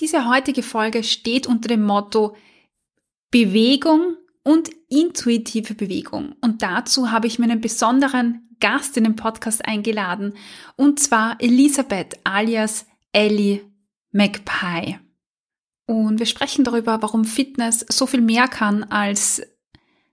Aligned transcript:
Diese 0.00 0.28
heutige 0.28 0.62
Folge 0.62 1.02
steht 1.02 1.46
unter 1.46 1.68
dem 1.68 1.84
Motto 1.84 2.36
Bewegung 3.30 4.16
und 4.44 4.70
intuitive 4.88 5.74
Bewegung. 5.74 6.34
Und 6.40 6.62
dazu 6.62 7.10
habe 7.10 7.26
ich 7.26 7.38
mir 7.38 7.46
einen 7.46 7.60
besonderen 7.60 8.48
Gast 8.60 8.96
in 8.96 9.04
den 9.04 9.16
Podcast 9.16 9.64
eingeladen, 9.64 10.34
und 10.76 10.98
zwar 10.98 11.40
Elisabeth 11.40 12.18
alias 12.24 12.86
Ellie 13.12 13.60
McPie. 14.10 14.98
Und 15.86 16.18
wir 16.18 16.26
sprechen 16.26 16.64
darüber, 16.64 17.00
warum 17.02 17.24
Fitness 17.24 17.84
so 17.88 18.06
viel 18.06 18.20
mehr 18.20 18.48
kann, 18.48 18.84
als 18.84 19.42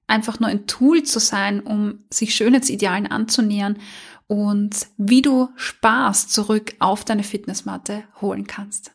einfach 0.07 0.39
nur 0.39 0.49
ein 0.49 0.67
Tool 0.67 1.03
zu 1.03 1.19
sein, 1.19 1.59
um 1.59 2.05
sich 2.09 2.35
Schönheitsidealen 2.35 3.07
anzunähern 3.07 3.77
und 4.27 4.87
wie 4.97 5.21
du 5.21 5.49
Spaß 5.55 6.27
zurück 6.27 6.75
auf 6.79 7.03
deine 7.03 7.23
Fitnessmatte 7.23 8.03
holen 8.21 8.47
kannst. 8.47 8.94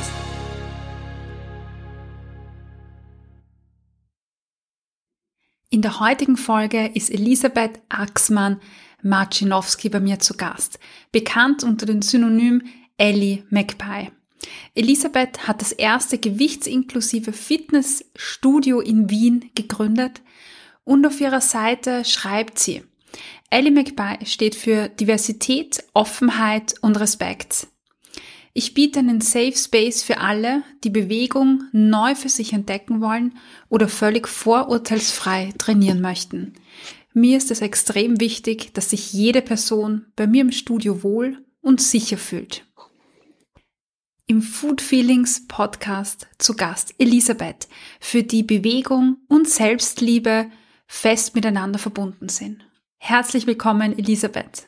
In 5.73 5.81
der 5.81 6.01
heutigen 6.01 6.35
Folge 6.35 6.91
ist 6.93 7.09
Elisabeth 7.09 7.79
Axmann 7.87 8.59
Marcinowski 9.03 9.87
bei 9.87 10.01
mir 10.01 10.19
zu 10.19 10.35
Gast, 10.35 10.79
bekannt 11.13 11.63
unter 11.63 11.85
dem 11.85 12.01
Synonym 12.01 12.63
Ellie 12.97 13.45
McPie. 13.49 14.11
Elisabeth 14.75 15.47
hat 15.47 15.61
das 15.61 15.71
erste 15.71 16.17
gewichtsinklusive 16.17 17.31
Fitnessstudio 17.31 18.81
in 18.81 19.09
Wien 19.09 19.49
gegründet 19.55 20.21
und 20.83 21.07
auf 21.07 21.21
ihrer 21.21 21.39
Seite 21.39 22.03
schreibt 22.03 22.59
sie, 22.59 22.83
Ellie 23.49 23.71
McPie 23.71 24.25
steht 24.25 24.55
für 24.55 24.89
Diversität, 24.89 25.85
Offenheit 25.93 26.75
und 26.81 26.99
Respekt. 26.99 27.67
Ich 28.53 28.73
biete 28.73 28.99
einen 28.99 29.21
Safe 29.21 29.55
Space 29.55 30.03
für 30.03 30.17
alle, 30.17 30.63
die 30.83 30.89
Bewegung 30.89 31.63
neu 31.71 32.15
für 32.15 32.27
sich 32.27 32.51
entdecken 32.51 32.99
wollen 32.99 33.37
oder 33.69 33.87
völlig 33.87 34.27
vorurteilsfrei 34.27 35.53
trainieren 35.57 36.01
möchten. 36.01 36.53
Mir 37.13 37.37
ist 37.37 37.51
es 37.51 37.61
extrem 37.61 38.19
wichtig, 38.19 38.73
dass 38.73 38.89
sich 38.89 39.13
jede 39.13 39.41
Person 39.41 40.05
bei 40.15 40.27
mir 40.27 40.41
im 40.41 40.51
Studio 40.51 41.03
wohl 41.03 41.45
und 41.61 41.81
sicher 41.81 42.17
fühlt. 42.17 42.65
Im 44.27 44.41
Food 44.41 44.81
Feelings 44.81 45.47
Podcast 45.47 46.27
zu 46.37 46.55
Gast 46.55 46.93
Elisabeth, 46.97 47.67
für 47.99 48.23
die 48.23 48.43
Bewegung 48.43 49.17
und 49.27 49.47
Selbstliebe 49.47 50.49
fest 50.87 51.35
miteinander 51.35 51.79
verbunden 51.79 52.29
sind. 52.29 52.65
Herzlich 52.97 53.47
willkommen, 53.47 53.97
Elisabeth. 53.97 54.67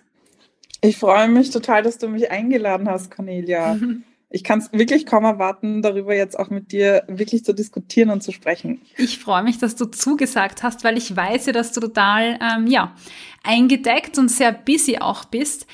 Ich 0.84 0.98
freue 0.98 1.30
mich 1.30 1.50
total, 1.50 1.82
dass 1.82 1.98
du 1.98 2.10
mich 2.10 2.30
eingeladen 2.30 2.90
hast, 2.90 3.10
Cornelia. 3.10 3.80
Ich 4.36 4.44
kann 4.44 4.58
es 4.58 4.74
wirklich 4.74 5.06
kaum 5.06 5.26
erwarten, 5.26 5.84
darüber 5.84 6.16
jetzt 6.16 6.40
auch 6.40 6.50
mit 6.50 6.72
dir 6.72 7.04
wirklich 7.08 7.46
zu 7.46 7.54
diskutieren 7.54 8.10
und 8.10 8.24
zu 8.24 8.32
sprechen. 8.32 8.82
Ich 8.98 9.20
freue 9.20 9.44
mich, 9.44 9.60
dass 9.60 9.76
du 9.76 9.86
zugesagt 9.86 10.64
hast, 10.64 10.84
weil 10.84 10.98
ich 10.98 11.16
weiß 11.16 11.46
ja, 11.46 11.54
dass 11.54 11.72
du 11.72 11.82
total 11.82 12.40
ähm, 12.42 12.66
ja, 12.66 12.96
eingedeckt 13.44 14.18
und 14.18 14.30
sehr 14.30 14.52
busy 14.52 14.98
auch 14.98 15.26
bist. 15.26 15.68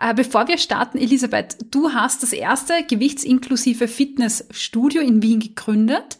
Äh, 0.00 0.14
bevor 0.14 0.48
wir 0.48 0.56
starten, 0.56 0.96
Elisabeth, 0.96 1.58
du 1.70 1.92
hast 1.92 2.22
das 2.22 2.32
erste 2.32 2.86
gewichtsinklusive 2.88 3.86
Fitnessstudio 3.86 5.02
in 5.02 5.22
Wien 5.22 5.40
gegründet. 5.40 6.16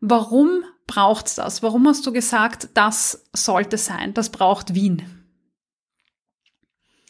Warum 0.00 0.64
braucht's 0.86 1.36
das? 1.36 1.62
Warum 1.62 1.88
hast 1.88 2.06
du 2.06 2.12
gesagt, 2.12 2.68
das 2.74 3.24
sollte 3.32 3.78
sein? 3.78 4.12
Das 4.12 4.28
braucht 4.28 4.74
Wien? 4.74 5.02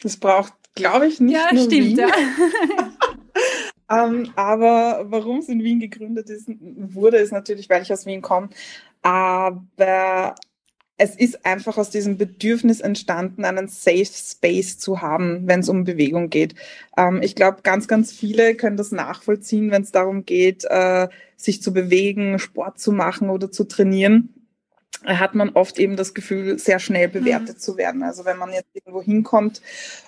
Das 0.01 0.15
braucht 0.15 0.53
glaube 0.75 1.07
ich 1.07 1.19
nicht. 1.19 1.35
Ja, 1.35 1.53
nur 1.53 1.65
stimmt, 1.65 1.97
Wien. 1.97 1.97
ja. 1.97 2.07
ähm, 4.05 4.31
aber 4.35 5.05
warum 5.09 5.39
es 5.39 5.49
in 5.49 5.63
Wien 5.63 5.79
gegründet 5.79 6.29
ist, 6.29 6.49
wurde, 6.59 7.17
ist 7.17 7.31
natürlich, 7.31 7.69
weil 7.69 7.81
ich 7.81 7.91
aus 7.91 8.05
Wien 8.05 8.21
komme. 8.21 8.49
Aber 9.01 10.35
es 10.97 11.15
ist 11.15 11.45
einfach 11.45 11.77
aus 11.77 11.89
diesem 11.89 12.17
Bedürfnis 12.17 12.79
entstanden, 12.79 13.45
einen 13.45 13.67
Safe 13.67 14.05
Space 14.05 14.77
zu 14.77 15.01
haben, 15.01 15.47
wenn 15.47 15.61
es 15.61 15.69
um 15.69 15.83
Bewegung 15.83 16.29
geht. 16.29 16.55
Ähm, 16.97 17.21
ich 17.21 17.35
glaube, 17.35 17.61
ganz, 17.63 17.87
ganz 17.87 18.11
viele 18.11 18.55
können 18.55 18.77
das 18.77 18.91
nachvollziehen, 18.91 19.71
wenn 19.71 19.81
es 19.81 19.91
darum 19.91 20.25
geht, 20.25 20.65
äh, 20.65 21.07
sich 21.35 21.61
zu 21.61 21.73
bewegen, 21.73 22.39
Sport 22.39 22.79
zu 22.79 22.91
machen 22.91 23.29
oder 23.29 23.51
zu 23.51 23.65
trainieren 23.65 24.42
hat 25.05 25.35
man 25.35 25.49
oft 25.49 25.79
eben 25.79 25.95
das 25.95 26.13
Gefühl, 26.13 26.57
sehr 26.59 26.79
schnell 26.79 27.09
bewertet 27.09 27.55
mhm. 27.55 27.59
zu 27.59 27.77
werden. 27.77 28.03
Also 28.03 28.25
wenn 28.25 28.37
man 28.37 28.51
jetzt 28.53 28.69
irgendwo 28.73 29.01
hinkommt 29.01 29.61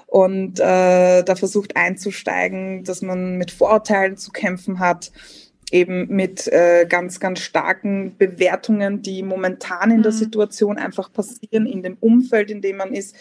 und 0.07 0.59
äh, 0.59 1.23
da 1.23 1.35
versucht 1.35 1.75
einzusteigen, 1.75 2.84
dass 2.84 3.01
man 3.01 3.38
mit 3.38 3.51
Vorurteilen 3.51 4.18
zu 4.18 4.31
kämpfen 4.31 4.79
hat, 4.79 5.12
eben 5.72 6.07
mit 6.07 6.47
äh, 6.47 6.85
ganz, 6.88 7.19
ganz 7.19 7.40
starken 7.40 8.16
Bewertungen, 8.18 9.01
die 9.01 9.24
momentan 9.24 9.91
in 9.91 9.97
mhm. 9.97 10.03
der 10.03 10.12
Situation 10.12 10.78
einfach 10.78 11.12
passieren, 11.12 11.66
in 11.66 11.84
dem 11.84 11.97
Umfeld, 12.00 12.51
in 12.51 12.62
dem 12.62 12.78
man 12.78 12.94
ist. 12.94 13.16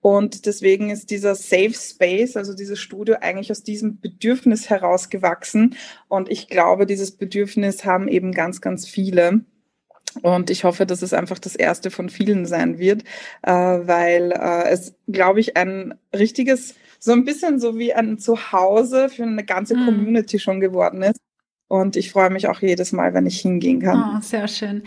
Und 0.00 0.44
deswegen 0.44 0.90
ist 0.90 1.08
dieser 1.08 1.34
Safe 1.34 1.72
Space, 1.72 2.36
also 2.36 2.52
dieses 2.54 2.78
Studio, 2.78 3.16
eigentlich 3.22 3.50
aus 3.50 3.62
diesem 3.62 4.00
Bedürfnis 4.00 4.68
herausgewachsen. 4.68 5.76
Und 6.08 6.28
ich 6.28 6.48
glaube, 6.48 6.84
dieses 6.84 7.12
Bedürfnis 7.12 7.86
haben 7.86 8.08
eben 8.08 8.32
ganz, 8.32 8.60
ganz 8.60 8.86
viele. 8.86 9.40
Und 10.22 10.50
ich 10.50 10.64
hoffe, 10.64 10.86
dass 10.86 11.02
es 11.02 11.12
einfach 11.12 11.38
das 11.38 11.56
erste 11.56 11.90
von 11.90 12.08
vielen 12.08 12.46
sein 12.46 12.78
wird, 12.78 13.02
äh, 13.42 13.52
weil 13.52 14.32
äh, 14.32 14.68
es, 14.70 14.94
glaube 15.08 15.40
ich, 15.40 15.56
ein 15.56 15.94
richtiges, 16.14 16.74
so 16.98 17.12
ein 17.12 17.24
bisschen 17.24 17.60
so 17.60 17.78
wie 17.78 17.92
ein 17.94 18.18
Zuhause 18.18 19.08
für 19.08 19.24
eine 19.24 19.44
ganze 19.44 19.76
mhm. 19.76 19.86
Community 19.86 20.38
schon 20.38 20.60
geworden 20.60 21.02
ist. 21.02 21.18
Und 21.68 21.96
ich 21.96 22.10
freue 22.10 22.30
mich 22.30 22.48
auch 22.48 22.60
jedes 22.60 22.92
Mal, 22.92 23.14
wenn 23.14 23.26
ich 23.26 23.40
hingehen 23.40 23.80
kann. 23.80 24.16
Oh, 24.16 24.20
sehr 24.20 24.48
schön. 24.48 24.82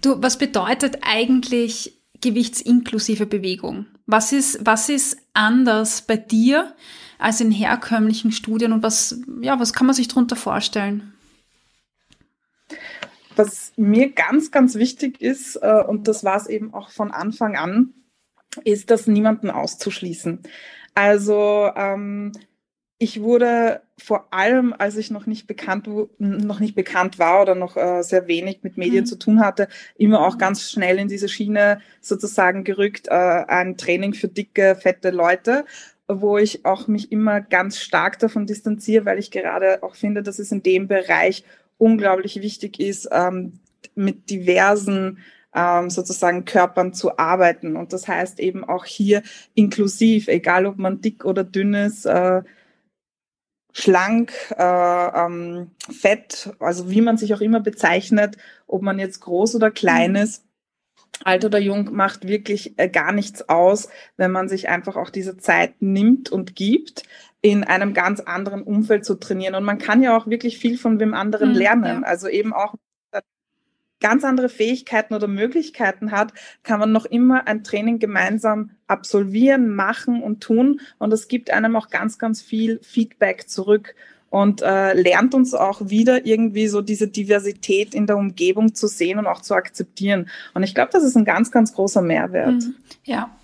Du, 0.00 0.22
was 0.22 0.38
bedeutet 0.38 0.98
eigentlich 1.02 2.00
gewichtsinklusive 2.20 3.26
Bewegung? 3.26 3.86
Was 4.06 4.32
ist, 4.32 4.64
was 4.64 4.88
ist 4.88 5.18
anders 5.34 6.02
bei 6.02 6.16
dir 6.16 6.74
als 7.18 7.40
in 7.40 7.50
herkömmlichen 7.50 8.32
Studien 8.32 8.72
und 8.72 8.82
was, 8.82 9.20
ja, 9.40 9.58
was 9.58 9.72
kann 9.72 9.86
man 9.86 9.94
sich 9.94 10.08
darunter 10.08 10.36
vorstellen? 10.36 11.14
Was 13.36 13.72
mir 13.76 14.10
ganz, 14.12 14.50
ganz 14.50 14.74
wichtig 14.74 15.20
ist, 15.20 15.56
äh, 15.56 15.82
und 15.86 16.08
das 16.08 16.24
war 16.24 16.36
es 16.36 16.46
eben 16.46 16.74
auch 16.74 16.90
von 16.90 17.10
Anfang 17.10 17.56
an, 17.56 17.94
ist, 18.64 18.90
das 18.90 19.06
niemanden 19.06 19.50
auszuschließen. 19.50 20.40
Also 20.94 21.70
ähm, 21.76 22.32
ich 22.98 23.22
wurde 23.22 23.82
vor 23.96 24.32
allem, 24.32 24.74
als 24.76 24.96
ich 24.96 25.10
noch 25.10 25.26
nicht 25.26 25.46
bekannt, 25.46 25.88
noch 26.18 26.60
nicht 26.60 26.74
bekannt 26.74 27.18
war 27.18 27.42
oder 27.42 27.54
noch 27.54 27.76
äh, 27.76 28.02
sehr 28.02 28.26
wenig 28.26 28.62
mit 28.62 28.76
Medien 28.76 29.04
mhm. 29.04 29.08
zu 29.08 29.18
tun 29.18 29.40
hatte, 29.40 29.68
immer 29.96 30.26
auch 30.26 30.36
ganz 30.36 30.70
schnell 30.70 30.98
in 30.98 31.08
diese 31.08 31.28
Schiene 31.28 31.80
sozusagen 32.00 32.64
gerückt, 32.64 33.08
äh, 33.08 33.14
ein 33.14 33.76
Training 33.76 34.14
für 34.14 34.28
dicke, 34.28 34.76
fette 34.76 35.10
Leute 35.10 35.64
wo 36.18 36.38
ich 36.38 36.64
auch 36.64 36.88
mich 36.88 37.12
immer 37.12 37.40
ganz 37.40 37.78
stark 37.78 38.18
davon 38.18 38.46
distanziere, 38.46 39.04
weil 39.04 39.18
ich 39.18 39.30
gerade 39.30 39.82
auch 39.82 39.94
finde, 39.94 40.22
dass 40.22 40.38
es 40.38 40.50
in 40.50 40.62
dem 40.62 40.88
Bereich 40.88 41.44
unglaublich 41.80 42.40
wichtig 42.40 42.78
ist, 42.78 43.08
ähm, 43.10 43.60
mit 43.94 44.30
diversen 44.30 45.18
ähm, 45.54 45.90
sozusagen 45.90 46.44
Körpern 46.44 46.92
zu 46.92 47.18
arbeiten. 47.18 47.76
Und 47.76 47.92
das 47.92 48.06
heißt 48.06 48.38
eben 48.40 48.64
auch 48.64 48.84
hier 48.84 49.22
inklusiv, 49.54 50.28
egal 50.28 50.66
ob 50.66 50.78
man 50.78 51.00
dick 51.00 51.24
oder 51.24 51.42
dünn 51.42 51.74
ist, 51.74 52.04
äh, 52.06 52.42
schlank, 53.72 54.32
äh, 54.56 54.62
ähm, 54.62 55.70
fett, 55.90 56.50
also 56.58 56.90
wie 56.90 57.00
man 57.00 57.16
sich 57.16 57.34
auch 57.34 57.40
immer 57.40 57.60
bezeichnet, 57.60 58.36
ob 58.66 58.82
man 58.82 58.98
jetzt 58.98 59.20
groß 59.20 59.54
oder 59.54 59.70
klein 59.70 60.12
mhm. 60.12 60.16
ist. 60.16 60.44
Alt 61.24 61.44
oder 61.44 61.58
jung 61.58 61.92
macht 61.92 62.26
wirklich 62.26 62.78
äh, 62.78 62.88
gar 62.88 63.12
nichts 63.12 63.48
aus, 63.48 63.88
wenn 64.16 64.30
man 64.30 64.48
sich 64.48 64.68
einfach 64.68 64.96
auch 64.96 65.10
diese 65.10 65.36
Zeit 65.36 65.74
nimmt 65.80 66.30
und 66.30 66.56
gibt, 66.56 67.02
in 67.42 67.64
einem 67.64 67.94
ganz 67.94 68.20
anderen 68.20 68.62
Umfeld 68.62 69.04
zu 69.04 69.14
trainieren. 69.14 69.54
Und 69.54 69.64
man 69.64 69.78
kann 69.78 70.02
ja 70.02 70.16
auch 70.16 70.26
wirklich 70.26 70.58
viel 70.58 70.76
von 70.76 71.00
wem 71.00 71.14
anderen 71.14 71.50
mhm, 71.50 71.56
lernen. 71.56 72.02
Ja. 72.02 72.06
Also 72.06 72.28
eben 72.28 72.52
auch 72.52 72.74
ganz 74.00 74.24
andere 74.24 74.48
Fähigkeiten 74.48 75.14
oder 75.14 75.28
Möglichkeiten 75.28 76.10
hat, 76.10 76.32
kann 76.62 76.80
man 76.80 76.90
noch 76.90 77.04
immer 77.04 77.46
ein 77.46 77.62
Training 77.62 77.98
gemeinsam 77.98 78.70
absolvieren, 78.86 79.68
machen 79.68 80.22
und 80.22 80.42
tun. 80.42 80.80
Und 80.98 81.12
es 81.12 81.28
gibt 81.28 81.50
einem 81.50 81.76
auch 81.76 81.90
ganz, 81.90 82.18
ganz 82.18 82.42
viel 82.42 82.80
Feedback 82.82 83.48
zurück. 83.48 83.94
und 84.30 84.62
äh, 84.62 84.94
lernt 84.94 85.34
uns 85.34 85.54
auch 85.54 85.90
wieder 85.90 86.24
irgendwie 86.24 86.68
so 86.68 86.82
diese 86.82 87.08
Diversität 87.08 87.96
in 87.96 88.06
der 88.06 88.16
Umgebung 88.16 88.76
zu 88.76 88.86
sehen 88.86 89.18
und 89.18 89.26
auch 89.26 89.42
zu 89.42 89.54
akzeptieren. 89.54 90.30
Und 90.54 90.62
ich 90.62 90.72
glaube, 90.72 90.90
das 90.92 91.02
ist 91.02 91.16
ein 91.16 91.24
ganz, 91.24 91.50
ganz 91.50 91.74
großer 91.74 92.00
Mehrwert. 92.00 92.62
Mhm. 92.62 92.76
Ja. 93.02 93.36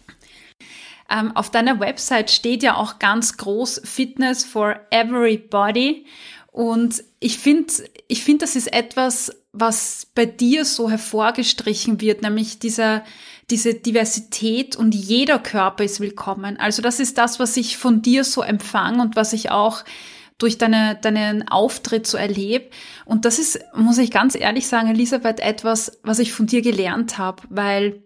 Ähm, 1.11 1.37
auf 1.37 1.51
deiner 1.51 1.81
Website 1.81 2.31
steht 2.31 2.63
ja 2.63 2.77
auch 2.77 2.99
ganz 2.99 3.37
groß 3.37 3.83
Fitness 3.85 4.45
for 4.45 4.81
Everybody. 4.91 6.07
Und 6.51 7.05
ich 7.21 7.39
finde, 7.39 7.73
ich 8.09 8.25
finde, 8.25 8.45
das 8.45 8.57
ist 8.57 8.73
etwas, 8.73 9.31
was 9.53 10.07
bei 10.15 10.27
dir 10.27 10.65
so 10.65 10.91
hervorgestrichen 10.91 12.01
wird, 12.01 12.23
nämlich 12.23 12.59
dieser, 12.59 13.05
diese 13.51 13.75
Diversität 13.75 14.77
und 14.77 14.95
jeder 14.95 15.39
Körper 15.39 15.85
ist 15.85 16.01
willkommen. 16.01 16.59
Also 16.59 16.83
das 16.83 17.01
ist 17.01 17.19
das, 17.19 17.39
was 17.39 17.57
ich 17.57 17.77
von 17.77 18.03
dir 18.03 18.25
so 18.25 18.43
empfange 18.43 19.03
und 19.03 19.17
was 19.17 19.33
ich 19.33 19.51
auch 19.51 19.85
durch 20.39 20.59
deine, 20.59 20.97
deinen 20.97 21.49
Auftritt 21.49 22.07
so 22.07 22.19
erlebe. 22.19 22.71
Und 23.05 23.25
das 23.25 23.39
ist, 23.39 23.59
muss 23.75 23.99
ich 23.99 24.11
ganz 24.11 24.35
ehrlich 24.35 24.67
sagen, 24.67 24.89
Elisabeth, 24.89 25.41
etwas, 25.41 25.99
was 26.03 26.19
ich 26.19 26.33
von 26.33 26.47
dir 26.47 26.61
gelernt 26.61 27.17
habe, 27.17 27.43
weil 27.49 28.03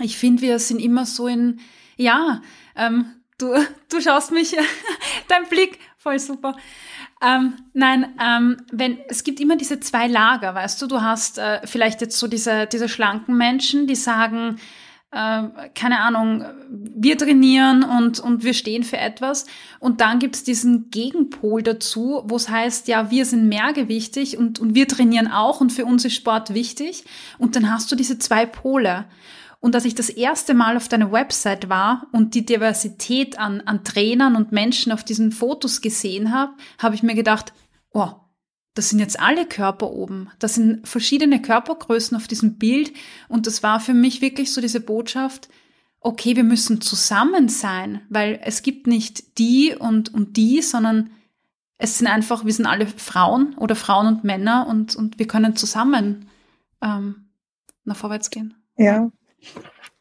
ich 0.00 0.16
finde, 0.16 0.42
wir 0.42 0.58
sind 0.58 0.80
immer 0.80 1.04
so 1.04 1.26
in, 1.26 1.60
ja, 1.98 2.40
ähm, 2.74 3.12
du, 3.36 3.54
du 3.90 4.00
schaust 4.00 4.32
mich, 4.32 4.56
dein 5.28 5.46
Blick, 5.48 5.78
voll 5.98 6.18
super. 6.18 6.56
Ähm, 7.20 7.54
nein, 7.74 8.14
ähm, 8.24 8.56
wenn 8.70 8.98
es 9.08 9.24
gibt 9.24 9.40
immer 9.40 9.56
diese 9.56 9.80
zwei 9.80 10.06
Lager, 10.06 10.54
weißt 10.54 10.80
du, 10.80 10.86
du 10.86 11.02
hast 11.02 11.38
äh, 11.38 11.60
vielleicht 11.66 12.00
jetzt 12.00 12.18
so 12.18 12.28
diese, 12.28 12.66
diese 12.66 12.88
schlanken 12.88 13.36
Menschen, 13.36 13.88
die 13.88 13.96
sagen, 13.96 14.58
äh, 15.10 15.42
keine 15.74 16.00
Ahnung, 16.00 16.44
wir 16.70 17.18
trainieren 17.18 17.82
und, 17.82 18.20
und 18.20 18.44
wir 18.44 18.54
stehen 18.54 18.84
für 18.84 18.98
etwas. 18.98 19.46
Und 19.80 20.00
dann 20.00 20.20
gibt's 20.20 20.44
diesen 20.44 20.90
Gegenpol 20.90 21.62
dazu, 21.62 22.22
wo 22.26 22.36
es 22.36 22.48
heißt, 22.48 22.86
ja, 22.86 23.10
wir 23.10 23.24
sind 23.24 23.48
mehrgewichtig 23.48 24.36
und, 24.36 24.60
und 24.60 24.74
wir 24.76 24.86
trainieren 24.86 25.26
auch 25.28 25.60
und 25.60 25.72
für 25.72 25.86
uns 25.86 26.04
ist 26.04 26.14
Sport 26.14 26.54
wichtig. 26.54 27.04
Und 27.38 27.56
dann 27.56 27.72
hast 27.72 27.90
du 27.90 27.96
diese 27.96 28.18
zwei 28.18 28.46
Pole. 28.46 29.06
Und 29.60 29.74
als 29.74 29.84
ich 29.84 29.94
das 29.94 30.08
erste 30.08 30.54
Mal 30.54 30.76
auf 30.76 30.88
deiner 30.88 31.10
Website 31.10 31.68
war 31.68 32.06
und 32.12 32.34
die 32.34 32.46
Diversität 32.46 33.38
an, 33.38 33.60
an 33.62 33.82
Trainern 33.82 34.36
und 34.36 34.52
Menschen 34.52 34.92
auf 34.92 35.02
diesen 35.02 35.32
Fotos 35.32 35.80
gesehen 35.80 36.32
habe, 36.32 36.52
habe 36.78 36.94
ich 36.94 37.02
mir 37.02 37.14
gedacht, 37.14 37.52
oh, 37.92 38.12
das 38.74 38.90
sind 38.90 39.00
jetzt 39.00 39.18
alle 39.18 39.46
Körper 39.46 39.90
oben. 39.90 40.30
Das 40.38 40.54
sind 40.54 40.86
verschiedene 40.86 41.42
Körpergrößen 41.42 42.16
auf 42.16 42.28
diesem 42.28 42.58
Bild. 42.58 42.92
Und 43.28 43.48
das 43.48 43.64
war 43.64 43.80
für 43.80 43.94
mich 43.94 44.20
wirklich 44.20 44.52
so 44.52 44.60
diese 44.60 44.80
Botschaft, 44.80 45.48
okay, 46.00 46.36
wir 46.36 46.44
müssen 46.44 46.80
zusammen 46.80 47.48
sein, 47.48 48.02
weil 48.08 48.38
es 48.44 48.62
gibt 48.62 48.86
nicht 48.86 49.38
die 49.38 49.74
und, 49.74 50.14
und 50.14 50.36
die, 50.36 50.62
sondern 50.62 51.10
es 51.78 51.98
sind 51.98 52.06
einfach, 52.06 52.44
wir 52.44 52.52
sind 52.52 52.66
alle 52.66 52.86
Frauen 52.86 53.54
oder 53.54 53.74
Frauen 53.74 54.06
und 54.06 54.22
Männer 54.22 54.68
und, 54.68 54.94
und 54.94 55.18
wir 55.18 55.26
können 55.26 55.56
zusammen 55.56 56.28
ähm, 56.80 57.30
nach 57.84 57.96
vorwärts 57.96 58.30
gehen. 58.30 58.54
Ja, 58.76 59.10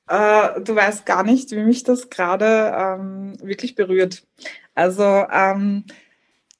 äh, 0.08 0.62
du 0.62 0.76
weißt 0.76 1.06
gar 1.06 1.24
nicht, 1.24 1.52
wie 1.52 1.64
mich 1.64 1.84
das 1.84 2.10
gerade 2.10 2.74
ähm, 2.76 3.34
wirklich 3.42 3.76
berührt. 3.76 4.24
Also, 4.76 5.04
ähm, 5.04 5.84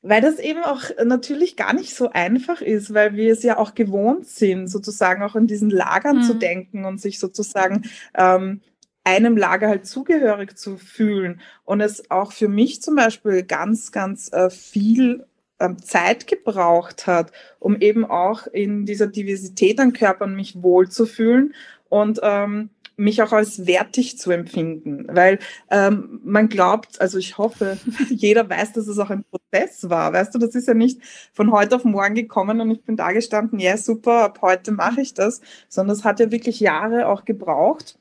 weil 0.02 0.22
das 0.22 0.40
eben 0.40 0.64
auch 0.64 0.84
natürlich 1.04 1.56
gar 1.56 1.74
nicht 1.74 1.96
so 1.96 2.10
einfach 2.12 2.62
ist, 2.62 2.94
weil 2.94 3.16
wir 3.16 3.34
es 3.34 3.44
ja 3.44 3.58
auch 3.58 3.74
gewohnt 3.74 4.28
sind, 4.28 4.68
sozusagen 4.68 5.24
auch 5.24 5.36
in 5.36 5.48
diesen 5.48 5.70
Lagern 5.70 6.18
mhm. 6.18 6.24
zu 6.24 6.34
denken 6.36 6.86
und 6.86 7.02
sich 7.02 7.20
sozusagen 7.20 7.90
ähm, 8.16 8.62
einem 9.04 9.38
Lager 9.38 9.70
halt 9.70 9.88
zugehörig 9.88 10.58
zu 10.58 10.78
fühlen. 10.78 11.42
Und 11.64 11.82
es 11.82 12.12
auch 12.12 12.32
für 12.34 12.50
mich 12.50 12.82
zum 12.82 12.96
Beispiel 12.96 13.44
ganz, 13.44 13.92
ganz 13.92 14.32
äh, 14.34 14.50
viel 14.50 15.26
ähm, 15.60 15.82
Zeit 15.82 16.28
gebraucht 16.28 17.08
hat, 17.08 17.32
um 17.60 17.80
eben 17.80 18.06
auch 18.06 18.48
in 18.48 18.86
dieser 18.86 19.08
Diversität 19.08 19.80
an 19.80 19.94
Körpern 19.94 20.36
mich 20.36 20.62
wohlzufühlen 20.62 21.54
und 21.90 22.20
ähm, 22.24 22.70
mich 22.98 23.22
auch 23.22 23.32
als 23.32 23.68
wertig 23.68 24.18
zu 24.18 24.32
empfinden, 24.32 25.06
weil 25.10 25.38
ähm, 25.70 26.20
man 26.24 26.50
glaubt, 26.50 27.00
also 27.00 27.20
ich 27.20 27.38
hoffe, 27.38 27.78
jeder 28.10 28.50
weiß, 28.50 28.74
dass 28.74 28.88
es 28.88 28.98
auch 28.98 29.12
ein 29.12 29.24
Prozess 29.24 29.90
war. 29.90 30.12
Weißt 30.14 30.34
du, 30.34 30.40
das 30.40 30.56
ist 30.56 30.68
ja 30.68 30.74
nicht 30.74 31.00
von 31.32 31.52
heute 31.52 31.76
auf 31.76 31.86
morgen 31.86 32.16
gekommen 32.16 32.60
und 32.60 32.72
ich 32.72 32.84
bin 32.84 32.98
da 32.98 33.12
gestanden, 33.12 33.60
ja 33.60 33.70
yeah, 33.70 33.78
super, 33.78 34.24
ab 34.24 34.40
heute 34.42 34.72
mache 34.72 35.02
ich 35.02 35.14
das, 35.14 35.42
sondern 35.70 35.96
es 35.96 36.04
hat 36.04 36.20
ja 36.20 36.32
wirklich 36.32 36.60
Jahre 36.60 37.08
auch 37.08 37.24
gebraucht. 37.24 38.00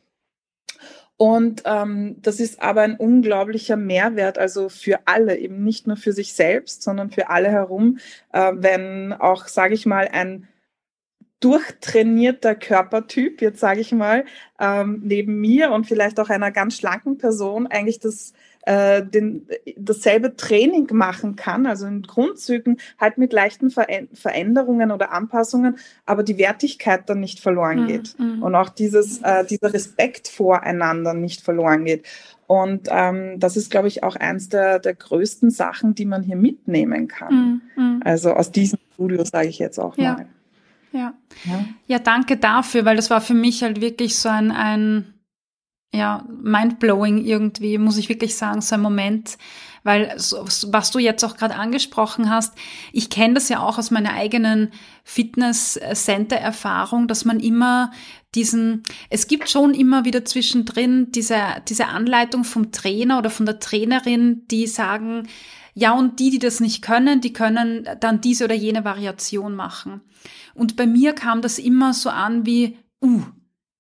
Und 1.18 1.62
ähm, 1.64 2.16
das 2.20 2.40
ist 2.40 2.60
aber 2.60 2.82
ein 2.82 2.96
unglaublicher 2.96 3.76
Mehrwert, 3.76 4.38
also 4.38 4.68
für 4.68 5.00
alle, 5.06 5.36
eben 5.38 5.64
nicht 5.64 5.86
nur 5.86 5.96
für 5.96 6.12
sich 6.12 6.34
selbst, 6.34 6.82
sondern 6.82 7.10
für 7.10 7.30
alle 7.30 7.50
herum, 7.50 7.98
äh, 8.32 8.52
wenn 8.54 9.14
auch, 9.14 9.46
sage 9.46 9.74
ich 9.74 9.86
mal, 9.86 10.08
ein 10.12 10.46
durchtrainierter 11.40 12.54
Körpertyp, 12.54 13.42
jetzt 13.42 13.60
sage 13.60 13.80
ich 13.80 13.92
mal, 13.92 14.24
ähm, 14.58 15.02
neben 15.04 15.40
mir 15.40 15.70
und 15.70 15.86
vielleicht 15.86 16.18
auch 16.18 16.30
einer 16.30 16.50
ganz 16.50 16.76
schlanken 16.76 17.18
Person 17.18 17.66
eigentlich 17.66 18.00
das 18.00 18.32
äh, 18.66 19.04
den, 19.04 19.46
dasselbe 19.76 20.34
Training 20.36 20.88
machen 20.92 21.36
kann, 21.36 21.66
also 21.66 21.86
in 21.86 22.02
Grundzügen 22.02 22.78
halt 22.98 23.16
mit 23.16 23.32
leichten 23.32 23.70
Veränderungen 23.70 24.90
oder 24.90 25.12
Anpassungen, 25.12 25.78
aber 26.04 26.24
die 26.24 26.36
Wertigkeit 26.36 27.08
dann 27.08 27.20
nicht 27.20 27.38
verloren 27.38 27.82
mhm, 27.82 27.86
geht 27.86 28.18
mm, 28.18 28.42
und 28.42 28.54
auch 28.56 28.68
dieses, 28.68 29.22
äh, 29.22 29.44
dieser 29.44 29.72
Respekt 29.72 30.26
voreinander 30.26 31.14
nicht 31.14 31.42
verloren 31.42 31.84
geht. 31.84 32.06
Und 32.48 32.88
ähm, 32.90 33.38
das 33.38 33.56
ist, 33.56 33.70
glaube 33.70 33.86
ich, 33.86 34.02
auch 34.02 34.16
eins 34.16 34.48
der, 34.48 34.80
der 34.80 34.94
größten 34.94 35.50
Sachen, 35.50 35.94
die 35.94 36.04
man 36.04 36.24
hier 36.24 36.36
mitnehmen 36.36 37.06
kann. 37.06 37.62
Mm, 37.76 38.00
also 38.04 38.32
aus 38.32 38.50
diesem 38.50 38.80
Studio 38.94 39.24
sage 39.24 39.46
ich 39.46 39.60
jetzt 39.60 39.78
auch 39.78 39.96
ja. 39.96 40.14
mal. 40.14 40.26
Ja. 40.92 41.14
ja. 41.44 41.64
Ja, 41.86 41.98
danke 41.98 42.36
dafür, 42.36 42.84
weil 42.84 42.96
das 42.96 43.10
war 43.10 43.20
für 43.20 43.34
mich 43.34 43.62
halt 43.62 43.80
wirklich 43.80 44.16
so 44.16 44.28
ein, 44.28 44.50
ein 44.50 45.14
ja, 45.94 46.26
mindblowing 46.28 47.24
irgendwie, 47.24 47.78
muss 47.78 47.96
ich 47.96 48.08
wirklich 48.08 48.34
sagen, 48.36 48.60
so 48.60 48.74
ein 48.74 48.82
Moment, 48.82 49.38
weil 49.82 50.14
so, 50.18 50.44
was 50.66 50.90
du 50.90 50.98
jetzt 50.98 51.24
auch 51.24 51.36
gerade 51.36 51.54
angesprochen 51.54 52.28
hast, 52.28 52.54
ich 52.92 53.08
kenne 53.08 53.34
das 53.34 53.48
ja 53.48 53.60
auch 53.60 53.78
aus 53.78 53.92
meiner 53.92 54.14
eigenen 54.14 54.72
Fitness-Center-Erfahrung, 55.04 57.06
dass 57.08 57.24
man 57.24 57.40
immer 57.40 57.92
diesen, 58.34 58.82
es 59.10 59.28
gibt 59.28 59.48
schon 59.48 59.74
immer 59.74 60.04
wieder 60.04 60.24
zwischendrin 60.24 61.12
diese, 61.12 61.38
diese 61.68 61.86
Anleitung 61.86 62.42
vom 62.44 62.72
Trainer 62.72 63.18
oder 63.18 63.30
von 63.30 63.46
der 63.46 63.60
Trainerin, 63.60 64.42
die 64.50 64.66
sagen, 64.66 65.28
ja, 65.72 65.92
und 65.92 66.18
die, 66.20 66.30
die 66.30 66.38
das 66.38 66.60
nicht 66.60 66.82
können, 66.82 67.20
die 67.20 67.32
können 67.32 67.88
dann 68.00 68.20
diese 68.20 68.44
oder 68.44 68.54
jene 68.54 68.84
Variation 68.84 69.54
machen. 69.54 70.02
Und 70.56 70.76
bei 70.76 70.86
mir 70.86 71.12
kam 71.12 71.42
das 71.42 71.58
immer 71.58 71.92
so 71.92 72.10
an 72.10 72.46
wie, 72.46 72.78
uh, 73.02 73.22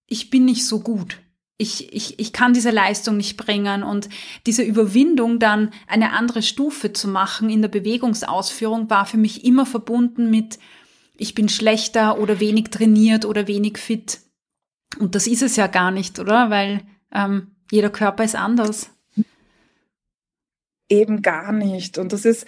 ich 0.06 0.30
bin 0.30 0.44
nicht 0.44 0.66
so 0.66 0.80
gut. 0.80 1.18
Ich, 1.58 1.92
ich, 1.94 2.18
ich 2.18 2.34
kann 2.34 2.52
diese 2.52 2.70
Leistung 2.70 3.16
nicht 3.16 3.38
bringen 3.38 3.82
und 3.82 4.10
diese 4.44 4.62
Überwindung 4.62 5.38
dann 5.38 5.70
eine 5.86 6.12
andere 6.12 6.42
Stufe 6.42 6.92
zu 6.92 7.08
machen 7.08 7.48
in 7.48 7.62
der 7.62 7.70
Bewegungsausführung 7.70 8.90
war 8.90 9.06
für 9.06 9.16
mich 9.16 9.44
immer 9.44 9.64
verbunden 9.64 10.30
mit, 10.30 10.58
ich 11.16 11.34
bin 11.34 11.48
schlechter 11.48 12.18
oder 12.18 12.40
wenig 12.40 12.64
trainiert 12.64 13.24
oder 13.24 13.48
wenig 13.48 13.78
fit. 13.78 14.20
Und 14.98 15.14
das 15.14 15.26
ist 15.26 15.42
es 15.42 15.56
ja 15.56 15.66
gar 15.66 15.90
nicht, 15.90 16.18
oder? 16.18 16.50
Weil 16.50 16.82
ähm, 17.10 17.56
jeder 17.70 17.90
Körper 17.90 18.22
ist 18.22 18.36
anders. 18.36 18.90
Eben 20.90 21.22
gar 21.22 21.52
nicht. 21.52 21.96
Und 21.96 22.12
das 22.12 22.26
ist, 22.26 22.46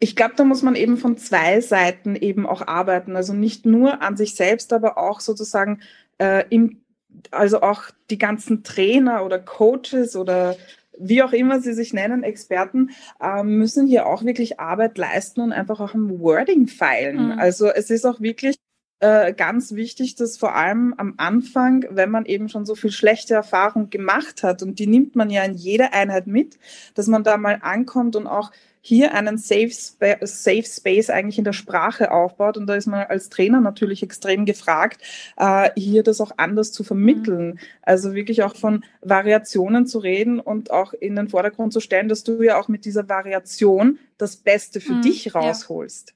ich 0.00 0.14
glaube, 0.14 0.34
da 0.36 0.44
muss 0.44 0.62
man 0.62 0.76
eben 0.76 0.96
von 0.96 1.16
zwei 1.16 1.60
Seiten 1.60 2.14
eben 2.14 2.46
auch 2.46 2.66
arbeiten. 2.66 3.16
Also 3.16 3.32
nicht 3.32 3.66
nur 3.66 4.02
an 4.02 4.16
sich 4.16 4.34
selbst, 4.34 4.72
aber 4.72 4.96
auch 4.96 5.20
sozusagen 5.20 5.80
äh, 6.18 6.44
im, 6.50 6.82
also 7.30 7.62
auch 7.62 7.84
die 8.10 8.18
ganzen 8.18 8.62
Trainer 8.62 9.24
oder 9.24 9.38
Coaches 9.38 10.14
oder 10.14 10.56
wie 11.00 11.22
auch 11.22 11.32
immer 11.32 11.60
sie 11.60 11.74
sich 11.74 11.92
nennen, 11.92 12.22
Experten, 12.22 12.90
äh, 13.20 13.42
müssen 13.42 13.86
hier 13.86 14.06
auch 14.06 14.24
wirklich 14.24 14.60
Arbeit 14.60 14.98
leisten 14.98 15.40
und 15.40 15.52
einfach 15.52 15.80
auch 15.80 15.94
am 15.94 16.20
Wording 16.20 16.66
feilen. 16.66 17.26
Mhm. 17.26 17.38
Also 17.38 17.68
es 17.68 17.90
ist 17.90 18.04
auch 18.04 18.20
wirklich 18.20 18.56
äh, 19.00 19.32
ganz 19.32 19.74
wichtig, 19.74 20.16
dass 20.16 20.36
vor 20.36 20.56
allem 20.56 20.94
am 20.96 21.14
Anfang, 21.18 21.86
wenn 21.90 22.10
man 22.10 22.24
eben 22.24 22.48
schon 22.48 22.66
so 22.66 22.74
viel 22.74 22.90
schlechte 22.90 23.34
Erfahrung 23.34 23.90
gemacht 23.90 24.42
hat 24.42 24.62
und 24.62 24.80
die 24.80 24.88
nimmt 24.88 25.14
man 25.14 25.30
ja 25.30 25.44
in 25.44 25.54
jeder 25.54 25.92
Einheit 25.92 26.26
mit, 26.26 26.58
dass 26.94 27.06
man 27.06 27.22
da 27.22 27.36
mal 27.36 27.58
ankommt 27.62 28.16
und 28.16 28.26
auch 28.26 28.50
hier 28.80 29.14
einen 29.14 29.38
Safe, 29.38 29.70
Spa 29.70 30.16
Safe 30.22 30.64
Space 30.64 31.10
eigentlich 31.10 31.38
in 31.38 31.44
der 31.44 31.52
Sprache 31.52 32.10
aufbaut. 32.10 32.56
Und 32.56 32.66
da 32.66 32.74
ist 32.74 32.86
man 32.86 33.06
als 33.06 33.28
Trainer 33.28 33.60
natürlich 33.60 34.02
extrem 34.02 34.44
gefragt, 34.44 35.00
äh, 35.36 35.70
hier 35.76 36.02
das 36.02 36.20
auch 36.20 36.32
anders 36.36 36.72
zu 36.72 36.84
vermitteln. 36.84 37.46
Mhm. 37.46 37.58
Also 37.82 38.14
wirklich 38.14 38.42
auch 38.42 38.56
von 38.56 38.84
Variationen 39.00 39.86
zu 39.86 39.98
reden 39.98 40.40
und 40.40 40.70
auch 40.70 40.92
in 40.92 41.16
den 41.16 41.28
Vordergrund 41.28 41.72
zu 41.72 41.80
stellen, 41.80 42.08
dass 42.08 42.24
du 42.24 42.42
ja 42.42 42.58
auch 42.58 42.68
mit 42.68 42.84
dieser 42.84 43.08
Variation 43.08 43.98
das 44.16 44.36
Beste 44.36 44.80
für 44.80 44.94
mhm, 44.94 45.02
dich 45.02 45.34
rausholst. 45.34 46.10
Ja. 46.10 46.14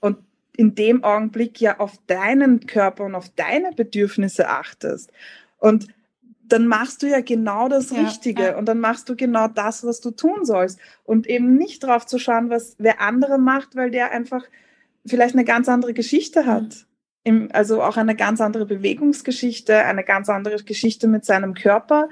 Und 0.00 0.18
in 0.56 0.74
dem 0.74 1.04
Augenblick 1.04 1.60
ja 1.60 1.78
auf 1.78 1.98
deinen 2.06 2.66
Körper 2.66 3.04
und 3.04 3.14
auf 3.14 3.30
deine 3.30 3.72
Bedürfnisse 3.72 4.48
achtest. 4.48 5.10
Und 5.58 5.88
dann 6.52 6.66
machst 6.66 7.02
du 7.02 7.08
ja 7.08 7.20
genau 7.20 7.68
das 7.68 7.90
Ja, 7.90 8.02
Richtige 8.02 8.42
ja. 8.42 8.58
und 8.58 8.66
dann 8.66 8.80
machst 8.80 9.08
du 9.08 9.16
genau 9.16 9.48
das, 9.48 9.84
was 9.84 10.00
du 10.00 10.10
tun 10.10 10.44
sollst. 10.44 10.78
Und 11.04 11.26
eben 11.26 11.56
nicht 11.56 11.82
drauf 11.82 12.06
zu 12.06 12.18
schauen, 12.18 12.50
was 12.50 12.76
wer 12.78 13.00
andere 13.00 13.38
macht, 13.38 13.76
weil 13.76 13.90
der 13.90 14.12
einfach 14.12 14.44
vielleicht 15.06 15.34
eine 15.34 15.44
ganz 15.44 15.68
andere 15.68 15.94
Geschichte 15.94 16.46
hat. 16.46 16.86
Im, 17.22 17.50
also 17.52 17.82
auch 17.82 17.98
eine 17.98 18.16
ganz 18.16 18.40
andere 18.40 18.64
Bewegungsgeschichte, 18.64 19.76
eine 19.84 20.04
ganz 20.04 20.30
andere 20.30 20.56
Geschichte 20.64 21.06
mit 21.06 21.26
seinem 21.26 21.52
Körper, 21.52 22.08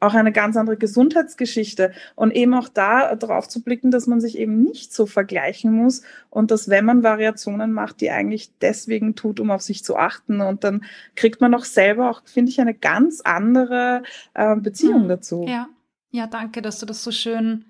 auch 0.00 0.14
eine 0.14 0.32
ganz 0.32 0.56
andere 0.56 0.76
Gesundheitsgeschichte. 0.76 1.92
Und 2.16 2.32
eben 2.34 2.54
auch 2.54 2.68
da 2.68 3.14
drauf 3.14 3.48
zu 3.48 3.62
blicken, 3.62 3.92
dass 3.92 4.08
man 4.08 4.20
sich 4.20 4.36
eben 4.36 4.64
nicht 4.64 4.92
so 4.92 5.06
vergleichen 5.06 5.72
muss 5.72 6.02
und 6.30 6.50
dass 6.50 6.68
wenn 6.68 6.84
man 6.84 7.04
Variationen 7.04 7.72
macht, 7.72 8.00
die 8.00 8.10
eigentlich 8.10 8.50
deswegen 8.60 9.14
tut, 9.14 9.38
um 9.38 9.52
auf 9.52 9.62
sich 9.62 9.84
zu 9.84 9.96
achten. 9.96 10.40
Und 10.40 10.64
dann 10.64 10.84
kriegt 11.14 11.40
man 11.40 11.54
auch 11.54 11.64
selber 11.64 12.10
auch, 12.10 12.22
finde 12.24 12.50
ich, 12.50 12.60
eine 12.60 12.74
ganz 12.74 13.20
andere 13.20 14.02
äh, 14.34 14.56
Beziehung 14.56 15.04
Mhm. 15.04 15.08
dazu. 15.08 15.46
Ja, 15.48 15.68
ja, 16.10 16.26
danke, 16.26 16.62
dass 16.62 16.80
du 16.80 16.86
das 16.86 17.04
so 17.04 17.12
schön 17.12 17.64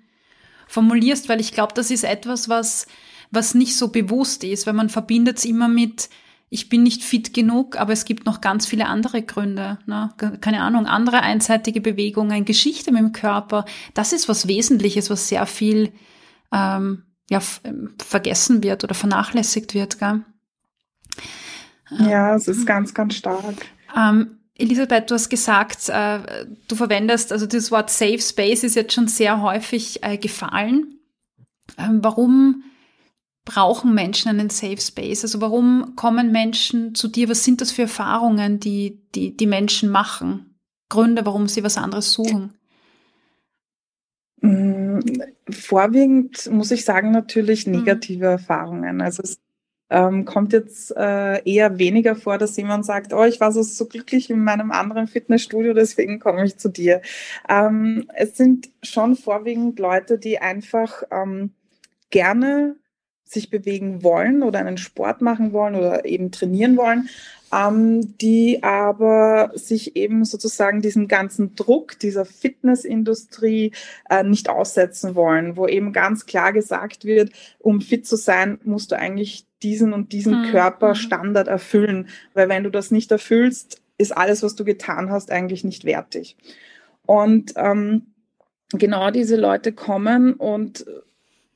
formulierst, 0.67 1.29
weil 1.29 1.39
ich 1.39 1.53
glaube, 1.53 1.73
das 1.75 1.91
ist 1.91 2.03
etwas, 2.03 2.49
was, 2.49 2.87
was 3.31 3.53
nicht 3.53 3.75
so 3.77 3.89
bewusst 3.89 4.43
ist, 4.43 4.65
weil 4.65 4.73
man 4.73 4.89
verbindet 4.89 5.37
es 5.37 5.45
immer 5.45 5.67
mit, 5.67 6.09
ich 6.49 6.67
bin 6.67 6.81
nicht 6.81 7.03
fit 7.03 7.33
genug, 7.33 7.79
aber 7.79 7.93
es 7.93 8.05
gibt 8.05 8.25
noch 8.25 8.41
ganz 8.41 8.65
viele 8.65 8.87
andere 8.87 9.21
Gründe. 9.21 9.77
Ne? 9.85 10.09
Keine 10.41 10.61
Ahnung, 10.61 10.87
andere 10.87 11.21
einseitige 11.21 11.79
Bewegungen, 11.79 12.43
Geschichte 12.43 12.91
mit 12.91 13.01
dem 13.01 13.11
Körper. 13.11 13.65
Das 13.93 14.13
ist 14.13 14.27
was 14.27 14.47
Wesentliches, 14.47 15.11
was 15.11 15.27
sehr 15.27 15.45
viel 15.45 15.91
ähm, 16.51 17.03
ja, 17.29 17.39
vergessen 17.39 18.63
wird 18.63 18.83
oder 18.83 18.95
vernachlässigt 18.95 19.75
wird. 19.75 19.99
Gell? 19.99 20.23
Ja, 21.99 22.35
es 22.35 22.47
ist 22.47 22.65
ganz, 22.65 22.95
ganz 22.95 23.15
stark. 23.15 23.67
Ähm, 23.95 24.39
Elisabeth, 24.55 25.09
du 25.09 25.15
hast 25.15 25.29
gesagt, 25.29 25.87
äh, 25.89 26.45
du 26.67 26.75
verwendest, 26.75 27.31
also 27.31 27.45
das 27.45 27.71
Wort 27.71 27.91
Safe 27.91 28.19
Space 28.19 28.63
ist 28.63 28.75
jetzt 28.75 28.93
schon 28.93 29.07
sehr 29.07 29.41
häufig 29.41 30.03
äh, 30.03 30.17
gefallen. 30.17 30.99
Ähm, 31.77 31.99
warum 32.01 32.63
brauchen 33.45 33.93
Menschen 33.93 34.29
einen 34.29 34.49
Safe 34.49 34.79
Space? 34.79 35.23
Also 35.23 35.41
warum 35.41 35.95
kommen 35.95 36.31
Menschen 36.31 36.95
zu 36.95 37.07
dir? 37.07 37.29
Was 37.29 37.43
sind 37.43 37.61
das 37.61 37.71
für 37.71 37.83
Erfahrungen, 37.83 38.59
die 38.59 39.01
die, 39.15 39.35
die 39.35 39.47
Menschen 39.47 39.89
machen? 39.89 40.55
Gründe, 40.89 41.25
warum 41.25 41.47
sie 41.47 41.63
was 41.63 41.77
anderes 41.77 42.11
suchen? 42.11 42.53
Mm, 44.41 44.99
Vorwiegend 45.49 46.49
muss 46.51 46.71
ich 46.71 46.85
sagen, 46.85 47.11
natürlich 47.11 47.67
negative 47.67 48.25
mhm. 48.25 48.31
Erfahrungen. 48.31 49.01
Also 49.01 49.23
es 49.23 49.39
ähm, 49.89 50.25
kommt 50.25 50.53
jetzt 50.53 50.95
äh, 50.95 51.41
eher 51.43 51.79
weniger 51.79 52.15
vor, 52.15 52.37
dass 52.37 52.57
jemand 52.57 52.85
sagt, 52.85 53.13
oh, 53.13 53.23
ich 53.23 53.39
war 53.39 53.51
so, 53.51 53.63
so 53.63 53.87
glücklich 53.87 54.29
in 54.29 54.43
meinem 54.43 54.71
anderen 54.71 55.07
Fitnessstudio, 55.07 55.73
deswegen 55.73 56.19
komme 56.19 56.45
ich 56.45 56.57
zu 56.57 56.69
dir. 56.69 57.01
Ähm, 57.47 58.07
es 58.13 58.37
sind 58.37 58.69
schon 58.83 59.15
vorwiegend 59.15 59.79
Leute, 59.79 60.19
die 60.19 60.39
einfach 60.39 61.03
ähm, 61.11 61.53
gerne 62.11 62.75
sich 63.29 63.51
bewegen 63.51 64.01
wollen 64.01 64.41
oder 64.41 64.57
einen 64.57 64.79
Sport 64.79 65.21
machen 65.21 65.53
wollen 65.53 65.75
oder 65.75 66.03
eben 66.05 66.31
trainieren 66.31 66.77
wollen, 66.77 67.09
ähm, 67.53 68.17
die 68.17 68.63
aber 68.63 69.51
sich 69.53 69.95
eben 69.95 70.25
sozusagen 70.25 70.81
diesem 70.81 71.07
ganzen 71.07 71.53
Druck 71.55 71.99
dieser 71.99 72.25
Fitnessindustrie 72.25 73.71
äh, 74.09 74.23
nicht 74.23 74.49
aussetzen 74.49 75.13
wollen, 75.13 75.57
wo 75.57 75.67
eben 75.67 75.93
ganz 75.93 76.25
klar 76.25 76.51
gesagt 76.53 77.05
wird, 77.05 77.31
um 77.59 77.81
fit 77.81 78.07
zu 78.07 78.15
sein, 78.15 78.59
musst 78.63 78.91
du 78.91 78.97
eigentlich 78.97 79.45
diesen 79.61 79.93
und 79.93 80.11
diesen 80.11 80.41
mhm. 80.41 80.45
Körperstandard 80.47 81.47
erfüllen, 81.47 82.07
weil 82.33 82.49
wenn 82.49 82.63
du 82.63 82.71
das 82.71 82.89
nicht 82.89 83.11
erfüllst, 83.11 83.79
ist 83.99 84.17
alles, 84.17 84.41
was 84.41 84.55
du 84.55 84.65
getan 84.65 85.11
hast, 85.11 85.29
eigentlich 85.29 85.63
nicht 85.63 85.85
wertig. 85.85 86.35
Und 87.05 87.53
ähm, 87.57 88.07
genau 88.71 89.11
diese 89.11 89.35
Leute 89.35 89.71
kommen 89.71 90.33
und 90.33 90.85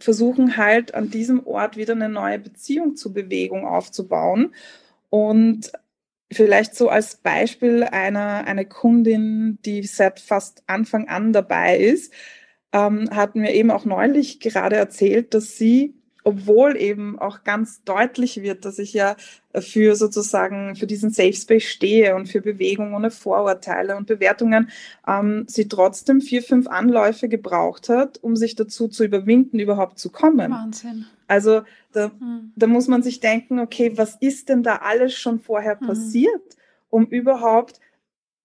versuchen 0.03 0.57
halt 0.57 0.93
an 0.93 1.10
diesem 1.10 1.45
Ort 1.48 1.77
wieder 1.77 1.93
eine 1.93 2.10
neue 2.10 2.39
Beziehung 2.39 2.95
zur 2.95 3.13
Bewegung 3.13 3.65
aufzubauen. 3.65 4.53
Und 5.10 5.72
vielleicht 6.31 6.75
so 6.75 6.89
als 6.89 7.15
Beispiel 7.15 7.83
einer, 7.83 8.45
eine 8.45 8.65
Kundin, 8.65 9.60
die 9.65 9.83
seit 9.83 10.19
fast 10.19 10.63
Anfang 10.67 11.07
an 11.07 11.33
dabei 11.33 11.77
ist, 11.77 12.13
ähm, 12.74 13.10
hat 13.12 13.36
mir 13.36 13.53
eben 13.53 13.72
auch 13.72 13.86
neulich 13.86 14.39
gerade 14.39 14.75
erzählt, 14.75 15.33
dass 15.33 15.57
sie 15.57 15.93
obwohl 16.24 16.77
eben 16.77 17.20
auch 17.20 17.44
ganz 17.44 17.84
deutlich 17.84 18.42
wird, 18.42 18.65
dass 18.65 18.80
ich 18.80 18.94
ja 18.94 19.15
für 19.60 19.96
sozusagen 19.96 20.75
für 20.75 20.88
diesen 20.88 21.12
Safe 21.12 21.34
Space 21.34 21.63
stehe 21.63 22.15
und 22.15 22.27
für 22.27 22.42
Bewegung 22.42 22.94
ohne 22.94 23.12
Vorurteile 23.12 23.96
und 23.96 24.08
Bewertungen, 24.08 24.70
ähm, 25.08 25.46
sie 25.48 25.68
trotzdem 25.68 26.22
vier, 26.22 26.42
fünf 26.42 26.68
Anläufe 26.68 27.27
gebraucht 27.27 27.89
hat, 27.89 28.20
um 28.24 28.36
sich 28.36 28.56
dazu 28.56 28.88
zu 28.88 29.03
überwinden, 29.03 29.60
überhaupt 29.60 30.00
zu 30.00 30.10
kommen. 30.10 30.51
Wahnsinn. 30.51 31.06
Also 31.27 31.63
da, 31.92 32.12
hm. 32.20 32.51
da 32.56 32.68
muss 32.68 32.88
man 32.88 33.03
sich 33.03 33.20
denken, 33.20 33.60
okay, 33.60 33.94
was 33.96 34.15
ist 34.15 34.50
denn 34.50 34.63
da 34.63 34.77
alles 34.77 35.13
schon 35.13 35.39
vorher 35.39 35.80
hm. 35.80 35.88
passiert, 35.88 36.58
um 36.89 37.06
überhaupt 37.06 37.80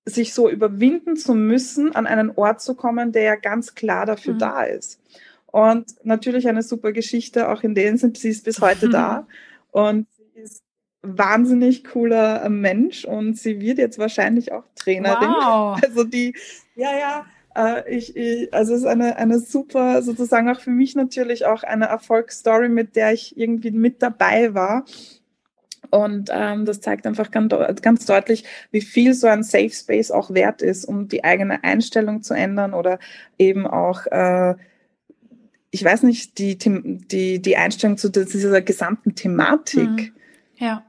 sich 0.05 0.33
so 0.33 0.49
überwinden 0.49 1.17
zu 1.17 1.35
müssen, 1.35 1.95
an 1.95 2.07
einen 2.07 2.31
Ort 2.31 2.63
zu 2.63 2.75
kommen, 2.75 3.13
der 3.13 3.23
ja 3.23 3.35
ganz 3.37 3.75
klar 3.75 4.07
dafür 4.07 4.33
hm. 4.35 4.39
da 4.39 4.63
ist. 4.63 5.01
Und 5.51 5.95
natürlich 6.05 6.49
eine 6.49 6.63
super 6.63 6.93
Geschichte, 6.93 7.49
auch 7.49 7.63
in 7.63 7.75
denen 7.75 7.97
sind 7.97 8.19
sie 8.19 8.29
ist 8.29 8.45
bis 8.45 8.61
heute 8.61 8.89
da. 8.91 9.27
Und 9.71 10.07
sie 10.17 10.41
ist 10.41 10.63
wahnsinnig 11.03 11.85
cooler 11.85 12.49
Mensch 12.49 13.05
und 13.05 13.39
sie 13.39 13.61
wird 13.61 13.79
jetzt 13.79 13.99
wahrscheinlich 13.99 14.53
auch 14.53 14.65
Trainerin. 14.75 15.31
Wow. 15.31 15.81
Also 15.83 16.05
die, 16.05 16.35
ja, 16.75 16.91
ja, 16.99 17.27
äh, 17.57 17.97
ich, 17.97 18.17
ich, 18.17 18.53
also 18.53 18.75
es 18.75 18.81
ist 18.81 18.87
eine, 18.87 19.17
eine 19.17 19.39
super, 19.39 20.03
sozusagen 20.03 20.49
auch 20.49 20.61
für 20.61 20.71
mich 20.71 20.95
natürlich 20.95 21.47
auch 21.47 21.63
eine 21.63 21.87
Erfolgsstory, 21.87 22.69
mit 22.69 22.97
der 22.97 23.13
ich 23.13 23.37
irgendwie 23.37 23.71
mit 23.71 24.03
dabei 24.03 24.55
war. 24.55 24.85
Und 25.91 26.31
ähm, 26.33 26.67
das 26.67 26.81
zeigt 26.81 27.07
einfach 27.07 27.31
ganz, 27.31 27.81
ganz 27.81 28.05
deutlich, 28.05 28.45
wie 28.71 28.83
viel 28.83 29.15
so 29.15 29.27
ein 29.27 29.43
Safe 29.43 29.71
Space 29.71 30.11
auch 30.11 30.35
wert 30.35 30.61
ist, 30.61 30.85
um 30.85 31.09
die 31.09 31.25
eigene 31.25 31.65
Einstellung 31.65 32.23
zu 32.23 32.35
ändern 32.35 32.75
oder 32.75 32.99
eben 33.39 33.67
auch 33.67 34.05
äh, 34.07 34.55
ich 35.71 35.85
weiß 35.85 36.03
nicht, 36.05 36.39
die, 36.39 36.57
die, 36.59 37.43
die 37.43 37.57
Einstellung 37.57 37.99
zu 37.99 38.09
dieser 38.09 38.63
gesamten 38.63 39.15
Thematik. 39.15 39.89
Mhm. 39.89 40.13
Ja, 40.57 40.85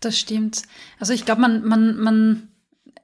das 0.00 0.18
stimmt. 0.18 0.62
Also 0.98 1.12
ich 1.12 1.24
glaube, 1.24 1.40
man, 1.40 1.64
man, 1.64 1.96
man, 1.96 2.48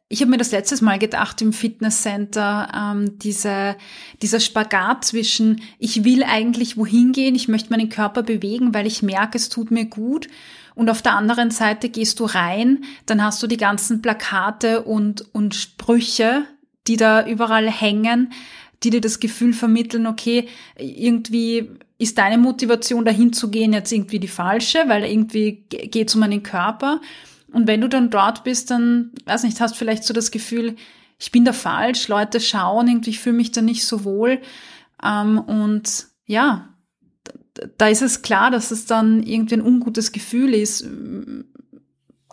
ich 0.09 0.21
habe 0.21 0.31
mir 0.31 0.39
das 0.39 0.51
letztes 0.51 0.81
Mal 0.81 0.99
gedacht 0.99 1.41
im 1.41 1.53
Fitnesscenter, 1.53 2.69
ähm, 2.75 3.19
diese, 3.19 3.77
dieser 4.21 4.41
Spagat 4.41 5.05
zwischen, 5.05 5.63
ich 5.79 6.05
will 6.05 6.25
eigentlich 6.25 6.77
wohin 6.77 7.13
gehen, 7.13 7.35
ich 7.35 7.49
möchte 7.49 7.71
meinen 7.71 7.89
Körper 7.89 8.23
bewegen, 8.23 8.75
weil 8.75 8.87
ich 8.87 9.03
merke, 9.03 9.39
es 9.39 9.49
tut 9.49 9.71
mir 9.71 9.87
gut. 9.87 10.29
Und 10.75 10.91
auf 10.91 11.03
der 11.03 11.15
anderen 11.15 11.51
Seite 11.51 11.91
gehst 11.91 12.19
du 12.19 12.25
rein, 12.25 12.85
dann 13.07 13.23
hast 13.23 13.43
du 13.43 13.47
die 13.47 13.59
ganzen 13.59 14.03
Plakate 14.03 14.83
und, 14.83 15.33
und 15.35 15.55
Sprüche, 15.55 16.45
die 16.87 16.97
da 16.97 17.27
überall 17.27 17.71
hängen 17.71 18.33
die 18.83 18.91
dir 18.91 19.01
das 19.01 19.21
Gefühl 19.21 19.53
vermitteln, 19.53 20.07
okay, 20.07 20.49
irgendwie 20.77 21.71
ist 21.99 22.19
deine 22.19 22.39
Motivation 22.39 23.05
dahin 23.05 23.33
zu 23.33 23.51
gehen 23.51 23.73
jetzt 23.73 23.93
irgendwie 23.93 24.19
die 24.19 24.29
falsche, 24.29 24.85
weil 24.89 25.05
irgendwie 25.05 25.65
geht 25.69 26.09
es 26.09 26.15
um 26.15 26.23
einen 26.23 26.43
Körper. 26.43 27.01
Und 27.53 27.67
wenn 27.67 27.81
du 27.81 27.89
dann 27.89 28.11
dort 28.11 28.45
bist, 28.45 28.71
dann, 28.71 29.13
weiß 29.27 29.45
nicht, 29.45 29.61
hast 29.61 29.77
vielleicht 29.77 30.05
so 30.05 30.15
das 30.15 30.31
Gefühl, 30.31 30.77
ich 31.19 31.31
bin 31.31 31.45
da 31.45 31.53
falsch, 31.53 32.09
Leute 32.09 32.41
schauen, 32.41 32.89
irgendwie 32.89 33.11
ich 33.11 33.21
fühle 33.21 33.37
mich 33.37 33.53
da 33.53 33.63
nicht 33.63 33.87
so 33.87 34.05
wohl. 34.05 34.41
Ähm, 35.03 35.39
und 35.39 36.07
ja, 36.27 36.69
da 37.79 37.89
ist 37.89 38.03
es 38.03 38.23
klar, 38.23 38.51
dass 38.51 38.71
es 38.71 38.87
dann 38.87 39.23
irgendwie 39.23 39.57
ein 39.57 39.63
ungutes 39.63 40.13
Gefühl 40.13 40.55
ist, 40.55 40.85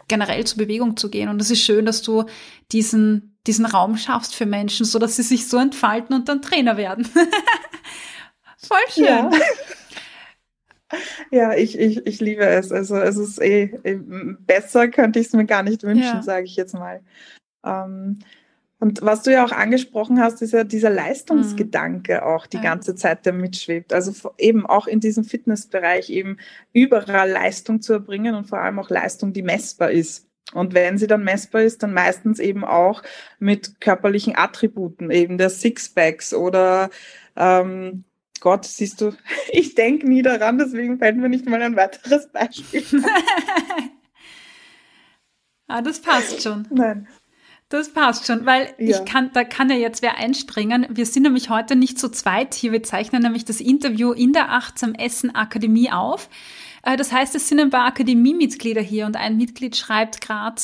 generell 0.08 0.46
zur 0.46 0.58
Bewegung 0.58 0.98
zu 0.98 1.10
gehen. 1.10 1.30
Und 1.30 1.42
es 1.42 1.52
ist 1.52 1.62
schön, 1.62 1.86
dass 1.86 2.02
du 2.02 2.26
diesen, 2.72 3.29
diesen 3.48 3.66
Raum 3.66 3.98
schaffst 3.98 4.36
für 4.36 4.46
Menschen, 4.46 4.86
so 4.86 5.00
dass 5.00 5.16
sie 5.16 5.24
sich 5.24 5.48
so 5.48 5.58
entfalten 5.58 6.16
und 6.16 6.30
dann 6.30 6.42
Trainer 6.42 6.78
werden. 6.78 7.06
Voll 8.58 8.78
schön. 8.90 9.06
Ja. 9.06 9.32
Ja, 11.32 11.54
ich, 11.54 11.78
ich, 11.78 12.06
ich 12.08 12.20
liebe 12.20 12.46
es. 12.46 12.72
Also 12.72 12.98
es 12.98 13.16
ist 13.16 13.40
eh, 13.40 13.72
eh 13.84 14.00
besser 14.40 14.88
könnte 14.88 15.20
ich 15.20 15.28
es 15.28 15.34
mir 15.34 15.46
gar 15.46 15.62
nicht 15.62 15.84
wünschen, 15.84 16.04
ja. 16.04 16.24
sage 16.24 16.46
ich 16.46 16.56
jetzt 16.56 16.74
mal. 16.74 17.02
Ähm, 17.64 18.20
und 18.80 19.02
was 19.02 19.24
du 19.24 19.32
ja 19.32 19.46
auch 19.46 19.52
angesprochen 19.52 20.22
hast, 20.22 20.42
ist 20.42 20.54
ja 20.54 20.64
dieser 20.64 20.90
Leistungsgedanke 20.90 22.16
mhm. 22.16 22.24
auch 22.24 22.48
die 22.48 22.58
ja. 22.58 22.64
ganze 22.64 22.96
Zeit, 22.96 23.26
der 23.26 23.34
mitschwebt. 23.34 23.92
Also 23.92 24.32
eben 24.38 24.66
auch 24.66 24.88
in 24.88 25.02
diesem 25.02 25.26
Fitnessbereich 25.26 26.10
eben 26.10 26.38
überall 26.72 27.30
Leistung 27.30 27.82
zu 27.82 27.94
erbringen 27.94 28.36
und 28.36 28.48
vor 28.48 28.60
allem 28.60 28.80
auch 28.80 28.90
Leistung, 28.90 29.34
die 29.34 29.44
messbar 29.44 29.92
ist. 29.92 30.29
Und 30.54 30.74
wenn 30.74 30.98
sie 30.98 31.08
dann 31.08 31.24
messbar 31.24 31.62
ist, 31.62 31.84
dann 31.84 31.94
meistens 31.94 32.40
eben 32.40 32.66
auch 32.66 33.04
mit 33.38 33.80
körperlichen 33.82 34.36
Attributen, 34.36 35.12
eben 35.12 35.38
der 35.38 35.50
Sixpacks 35.50 36.34
oder 36.34 36.90
ähm, 37.36 38.04
Gott, 38.40 38.66
siehst 38.66 39.02
du, 39.02 39.14
ich 39.52 39.76
denke 39.76 40.08
nie 40.08 40.22
daran, 40.22 40.58
deswegen 40.58 40.98
fällt 40.98 41.18
mir 41.18 41.30
nicht 41.30 41.48
mal 41.48 41.62
ein 41.62 41.76
weiteres 41.76 42.32
Beispiel. 42.32 42.84
ah, 45.68 45.82
das 45.82 46.02
passt 46.02 46.42
schon. 46.42 46.68
Nein. 46.72 47.08
Das 47.72 47.94
passt 47.94 48.26
schon, 48.26 48.48
weil 48.48 48.74
ja. 48.80 49.00
ich 49.00 49.06
kann, 49.06 49.30
da 49.34 49.44
kann 49.44 49.70
ja 49.70 49.76
jetzt 49.76 50.02
wer 50.02 50.18
einspringen. 50.18 50.88
Wir 50.90 51.06
sind 51.06 51.22
nämlich 51.22 51.52
heute 51.52 51.76
nicht 51.76 52.00
zu 52.00 52.10
zweit 52.10 52.56
hier. 52.56 52.72
Wir 52.72 52.82
zeichnen 52.82 53.22
nämlich 53.22 53.46
das 53.46 53.62
Interview 53.62 54.12
in 54.12 54.34
der 54.34 54.52
Achtsam 54.52 54.96
Essen 54.96 55.36
Akademie 55.36 55.92
auf. 55.92 56.30
Äh, 56.90 56.98
das 56.98 57.12
heißt, 57.12 57.36
es 57.36 57.48
sind 57.48 57.60
ein 57.60 57.70
paar 57.70 57.86
Akademiemitglieder 57.86 58.82
hier 58.82 59.06
und 59.06 59.16
ein 59.16 59.38
Mitglied 59.38 59.76
schreibt 59.76 60.22
gerade, 60.22 60.62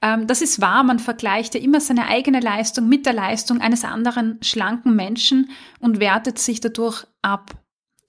ähm, 0.00 0.26
das 0.26 0.42
ist 0.42 0.60
wahr, 0.60 0.82
man 0.84 0.98
vergleicht 0.98 1.54
ja 1.54 1.60
immer 1.60 1.80
seine 1.80 2.06
eigene 2.06 2.40
Leistung 2.40 2.88
mit 2.88 3.06
der 3.06 3.12
Leistung 3.12 3.60
eines 3.60 3.84
anderen 3.84 4.38
schlanken 4.42 4.94
Menschen 4.94 5.50
und 5.80 6.00
wertet 6.00 6.38
sich 6.38 6.60
dadurch 6.60 7.06
ab. 7.22 7.52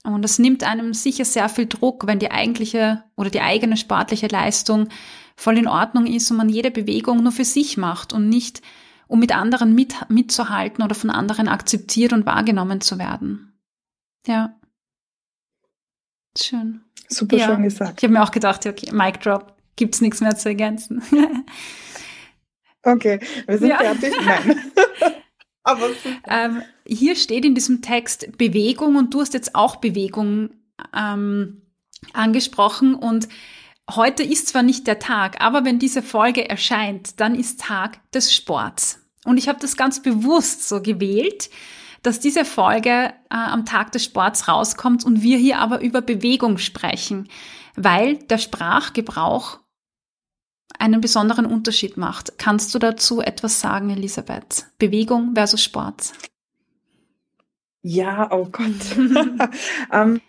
Und 0.04 0.22
das 0.22 0.38
nimmt 0.38 0.64
einem 0.64 0.92
sicher 0.92 1.24
sehr 1.24 1.48
viel 1.48 1.66
Druck, 1.66 2.06
wenn 2.06 2.18
die 2.18 2.30
eigentliche 2.30 3.02
oder 3.16 3.30
die 3.30 3.40
eigene 3.40 3.78
sportliche 3.78 4.26
Leistung 4.26 4.88
voll 5.34 5.56
in 5.56 5.66
Ordnung 5.66 6.06
ist 6.06 6.30
und 6.30 6.36
man 6.36 6.50
jede 6.50 6.70
Bewegung 6.70 7.22
nur 7.22 7.32
für 7.32 7.46
sich 7.46 7.78
macht 7.78 8.12
und 8.12 8.28
nicht, 8.28 8.60
um 9.06 9.18
mit 9.18 9.34
anderen 9.34 9.74
mit, 9.74 9.94
mitzuhalten 10.10 10.84
oder 10.84 10.94
von 10.94 11.08
anderen 11.08 11.48
akzeptiert 11.48 12.12
und 12.12 12.26
wahrgenommen 12.26 12.82
zu 12.82 12.98
werden. 12.98 13.58
Ja. 14.26 14.54
Schön. 16.36 16.84
Super 17.14 17.36
ja. 17.36 17.46
schön 17.46 17.62
gesagt. 17.62 17.94
Ich 17.98 18.04
habe 18.04 18.14
mir 18.14 18.22
auch 18.22 18.30
gedacht, 18.30 18.66
okay, 18.66 18.90
Mic 18.92 19.20
Drop, 19.20 19.54
gibt's 19.76 20.00
nichts 20.00 20.20
mehr 20.20 20.36
zu 20.36 20.48
ergänzen. 20.48 21.02
okay, 22.82 23.20
wir 23.46 23.58
sind 23.58 23.68
ja. 23.68 23.78
fertig. 23.78 24.14
Nein. 24.24 24.60
Aber 25.64 25.88
ähm, 26.28 26.62
hier 26.86 27.16
steht 27.16 27.44
in 27.44 27.54
diesem 27.54 27.80
Text 27.80 28.36
Bewegung 28.36 28.96
und 28.96 29.14
du 29.14 29.20
hast 29.22 29.32
jetzt 29.32 29.54
auch 29.54 29.76
Bewegung 29.76 30.50
ähm, 30.94 31.62
angesprochen 32.12 32.94
und 32.94 33.28
heute 33.90 34.22
ist 34.22 34.48
zwar 34.48 34.62
nicht 34.62 34.86
der 34.86 34.98
Tag, 34.98 35.40
aber 35.40 35.64
wenn 35.64 35.78
diese 35.78 36.02
Folge 36.02 36.46
erscheint, 36.48 37.18
dann 37.18 37.34
ist 37.34 37.60
Tag 37.60 37.98
des 38.12 38.34
Sports. 38.34 39.00
Und 39.24 39.38
ich 39.38 39.48
habe 39.48 39.58
das 39.58 39.78
ganz 39.78 40.02
bewusst 40.02 40.68
so 40.68 40.82
gewählt, 40.82 41.48
dass 42.04 42.20
diese 42.20 42.44
Folge 42.44 42.90
äh, 42.90 43.12
am 43.30 43.64
Tag 43.64 43.92
des 43.92 44.04
Sports 44.04 44.46
rauskommt 44.46 45.04
und 45.04 45.22
wir 45.22 45.38
hier 45.38 45.58
aber 45.58 45.80
über 45.80 46.02
Bewegung 46.02 46.58
sprechen, 46.58 47.28
weil 47.76 48.16
der 48.16 48.38
Sprachgebrauch 48.38 49.58
einen 50.78 51.00
besonderen 51.00 51.46
Unterschied 51.46 51.96
macht. 51.96 52.38
Kannst 52.38 52.74
du 52.74 52.78
dazu 52.78 53.20
etwas 53.20 53.60
sagen, 53.60 53.90
Elisabeth? 53.90 54.66
Bewegung 54.78 55.32
versus 55.34 55.62
Sport? 55.62 56.12
Ja, 57.82 58.30
oh 58.32 58.48
Gott. 58.50 58.96
ähm, 59.92 60.20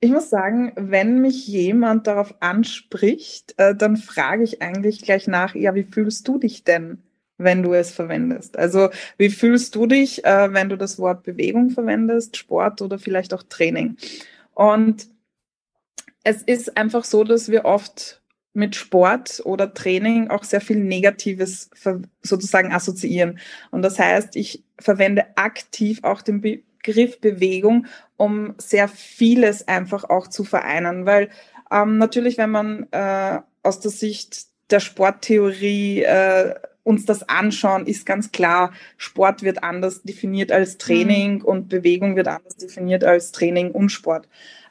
ich 0.00 0.10
muss 0.10 0.30
sagen, 0.30 0.72
wenn 0.76 1.20
mich 1.20 1.46
jemand 1.48 2.06
darauf 2.06 2.34
anspricht, 2.40 3.54
äh, 3.58 3.74
dann 3.74 3.96
frage 3.96 4.44
ich 4.44 4.62
eigentlich 4.62 5.02
gleich 5.02 5.26
nach, 5.26 5.54
ja, 5.54 5.74
wie 5.74 5.84
fühlst 5.84 6.28
du 6.28 6.38
dich 6.38 6.64
denn, 6.64 7.02
wenn 7.38 7.62
du 7.62 7.72
es 7.72 7.92
verwendest? 7.92 8.58
Also, 8.58 8.90
wie 9.16 9.30
fühlst 9.30 9.74
du 9.74 9.86
dich, 9.86 10.24
äh, 10.24 10.52
wenn 10.52 10.68
du 10.68 10.76
das 10.76 10.98
Wort 10.98 11.22
Bewegung 11.22 11.70
verwendest, 11.70 12.36
Sport 12.36 12.82
oder 12.82 12.98
vielleicht 12.98 13.32
auch 13.32 13.42
Training? 13.44 13.96
Und 14.54 15.08
es 16.24 16.42
ist 16.42 16.76
einfach 16.76 17.04
so, 17.04 17.24
dass 17.24 17.48
wir 17.48 17.64
oft 17.64 18.20
mit 18.52 18.74
Sport 18.74 19.40
oder 19.44 19.72
Training 19.72 20.30
auch 20.30 20.42
sehr 20.42 20.60
viel 20.60 20.78
Negatives 20.78 21.70
sozusagen 22.22 22.72
assoziieren. 22.72 23.38
Und 23.70 23.82
das 23.82 23.98
heißt, 23.98 24.34
ich 24.36 24.64
verwende 24.80 25.26
aktiv 25.36 26.00
auch 26.02 26.22
den 26.22 26.40
Begriff 26.40 27.20
Bewegung, 27.20 27.86
um 28.16 28.54
sehr 28.58 28.88
vieles 28.88 29.68
einfach 29.68 30.04
auch 30.04 30.26
zu 30.26 30.44
vereinen. 30.44 31.06
Weil 31.06 31.28
ähm, 31.70 31.98
natürlich, 31.98 32.36
wenn 32.36 32.50
man 32.50 32.88
äh, 32.90 33.40
aus 33.62 33.80
der 33.80 33.92
Sicht 33.92 34.46
der 34.70 34.80
Sporttheorie 34.80 36.02
äh, 36.02 36.54
uns 36.82 37.04
das 37.04 37.28
anschauen, 37.28 37.86
ist 37.86 38.06
ganz 38.06 38.32
klar, 38.32 38.72
Sport 38.96 39.42
wird 39.42 39.62
anders 39.62 40.02
definiert 40.02 40.52
als 40.52 40.78
Training 40.78 41.38
mhm. 41.38 41.44
und 41.44 41.68
Bewegung 41.68 42.16
wird 42.16 42.28
anders 42.28 42.56
definiert 42.56 43.04
als 43.04 43.32
Training 43.32 43.72
und 43.72 43.90
Sport. 43.90 44.28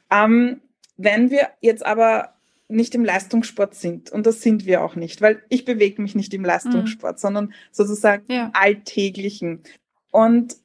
Ähm, 0.10 0.62
wenn 0.98 1.30
wir 1.30 1.50
jetzt 1.62 1.86
aber 1.86 2.34
nicht 2.70 2.96
im 2.96 3.06
Leistungssport 3.06 3.76
sind. 3.76 4.10
Und 4.10 4.26
das 4.26 4.42
sind 4.42 4.66
wir 4.66 4.84
auch 4.84 4.96
nicht, 4.96 5.22
weil 5.22 5.42
ich 5.50 5.64
bewege 5.64 6.02
mich 6.02 6.16
nicht 6.16 6.34
im 6.34 6.44
Leistungssport, 6.44 7.16
mhm. 7.16 7.20
sondern 7.20 7.54
sozusagen 7.72 8.26
ja. 8.32 8.52
alltäglichen. 8.54 9.64
Und 10.12 10.58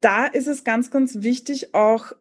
da 0.00 0.26
ist 0.26 0.48
es 0.48 0.64
ganz, 0.64 0.90
ganz 0.90 1.22
wichtig, 1.22 1.74
auch 1.74 2.12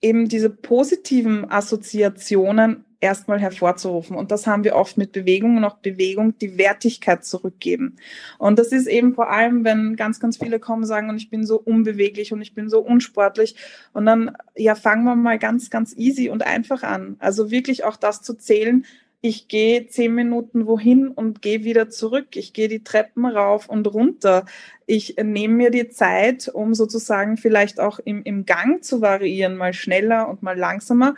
eben 0.00 0.28
diese 0.28 0.50
positiven 0.50 1.50
Assoziationen 1.50 2.84
erstmal 3.04 3.38
hervorzurufen. 3.38 4.16
Und 4.16 4.30
das 4.30 4.46
haben 4.46 4.64
wir 4.64 4.74
oft 4.74 4.96
mit 4.96 5.12
Bewegung 5.12 5.58
und 5.58 5.64
auch 5.64 5.76
Bewegung 5.76 6.38
die 6.38 6.56
Wertigkeit 6.56 7.24
zurückgeben. 7.24 7.96
Und 8.38 8.58
das 8.58 8.72
ist 8.72 8.86
eben 8.86 9.14
vor 9.14 9.30
allem, 9.30 9.62
wenn 9.62 9.94
ganz, 9.94 10.20
ganz 10.20 10.38
viele 10.38 10.58
kommen 10.58 10.82
und 10.82 10.88
sagen, 10.88 11.10
und 11.10 11.18
ich 11.18 11.28
bin 11.28 11.44
so 11.44 11.60
unbeweglich 11.60 12.32
und 12.32 12.40
ich 12.40 12.54
bin 12.54 12.70
so 12.70 12.80
unsportlich. 12.80 13.56
Und 13.92 14.06
dann, 14.06 14.32
ja, 14.56 14.74
fangen 14.74 15.04
wir 15.04 15.16
mal 15.16 15.38
ganz, 15.38 15.68
ganz 15.68 15.94
easy 15.96 16.30
und 16.30 16.46
einfach 16.46 16.82
an. 16.82 17.16
Also 17.18 17.50
wirklich 17.50 17.84
auch 17.84 17.96
das 17.96 18.22
zu 18.22 18.34
zählen, 18.34 18.86
ich 19.26 19.48
gehe 19.48 19.86
zehn 19.86 20.14
Minuten 20.14 20.66
wohin 20.66 21.08
und 21.08 21.40
gehe 21.40 21.64
wieder 21.64 21.88
zurück. 21.88 22.36
Ich 22.36 22.52
gehe 22.52 22.68
die 22.68 22.84
Treppen 22.84 23.24
rauf 23.24 23.70
und 23.70 23.86
runter. 23.86 24.44
Ich 24.84 25.16
nehme 25.16 25.54
mir 25.54 25.70
die 25.70 25.88
Zeit, 25.88 26.50
um 26.52 26.74
sozusagen 26.74 27.38
vielleicht 27.38 27.80
auch 27.80 27.98
im, 28.00 28.22
im 28.24 28.44
Gang 28.44 28.84
zu 28.84 29.00
variieren, 29.00 29.56
mal 29.56 29.72
schneller 29.72 30.28
und 30.28 30.42
mal 30.42 30.58
langsamer. 30.58 31.14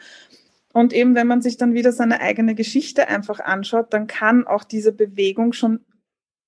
Und 0.77 0.93
eben, 0.93 1.15
wenn 1.15 1.27
man 1.27 1.41
sich 1.41 1.57
dann 1.57 1.73
wieder 1.73 1.91
seine 1.91 2.21
eigene 2.21 2.55
Geschichte 2.55 3.09
einfach 3.09 3.41
anschaut, 3.41 3.95
dann 3.95 4.07
kann 4.07 4.47
auch 4.47 4.63
diese 4.63 4.93
Bewegung 4.93 5.55
schon 5.55 5.81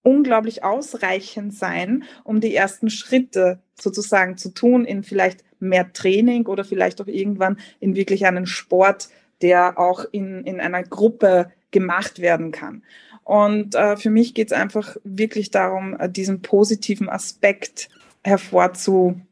unglaublich 0.02 0.62
ausreichend 0.62 1.54
sein, 1.54 2.04
um 2.24 2.42
die 2.42 2.54
ersten 2.54 2.90
Schritte 2.90 3.60
sozusagen 3.80 4.36
zu 4.36 4.52
tun 4.52 4.84
in 4.84 5.02
vielleicht 5.02 5.44
mehr 5.60 5.94
Training 5.94 6.44
oder 6.44 6.66
vielleicht 6.66 7.00
auch 7.00 7.06
irgendwann 7.06 7.58
in 7.80 7.96
wirklich 7.96 8.26
einen 8.26 8.44
Sport, 8.44 9.08
der 9.40 9.78
auch 9.78 10.04
in, 10.12 10.44
in 10.44 10.60
einer 10.60 10.82
Gruppe 10.82 11.50
gemacht 11.70 12.18
werden 12.18 12.52
kann. 12.52 12.82
Und 13.24 13.76
äh, 13.76 13.96
für 13.96 14.10
mich 14.10 14.34
geht 14.34 14.48
es 14.48 14.52
einfach 14.52 14.98
wirklich 15.04 15.52
darum, 15.52 15.98
äh, 15.98 16.06
diesen 16.10 16.42
positiven 16.42 17.08
Aspekt 17.08 17.88
hervorzulocken. 18.24 19.24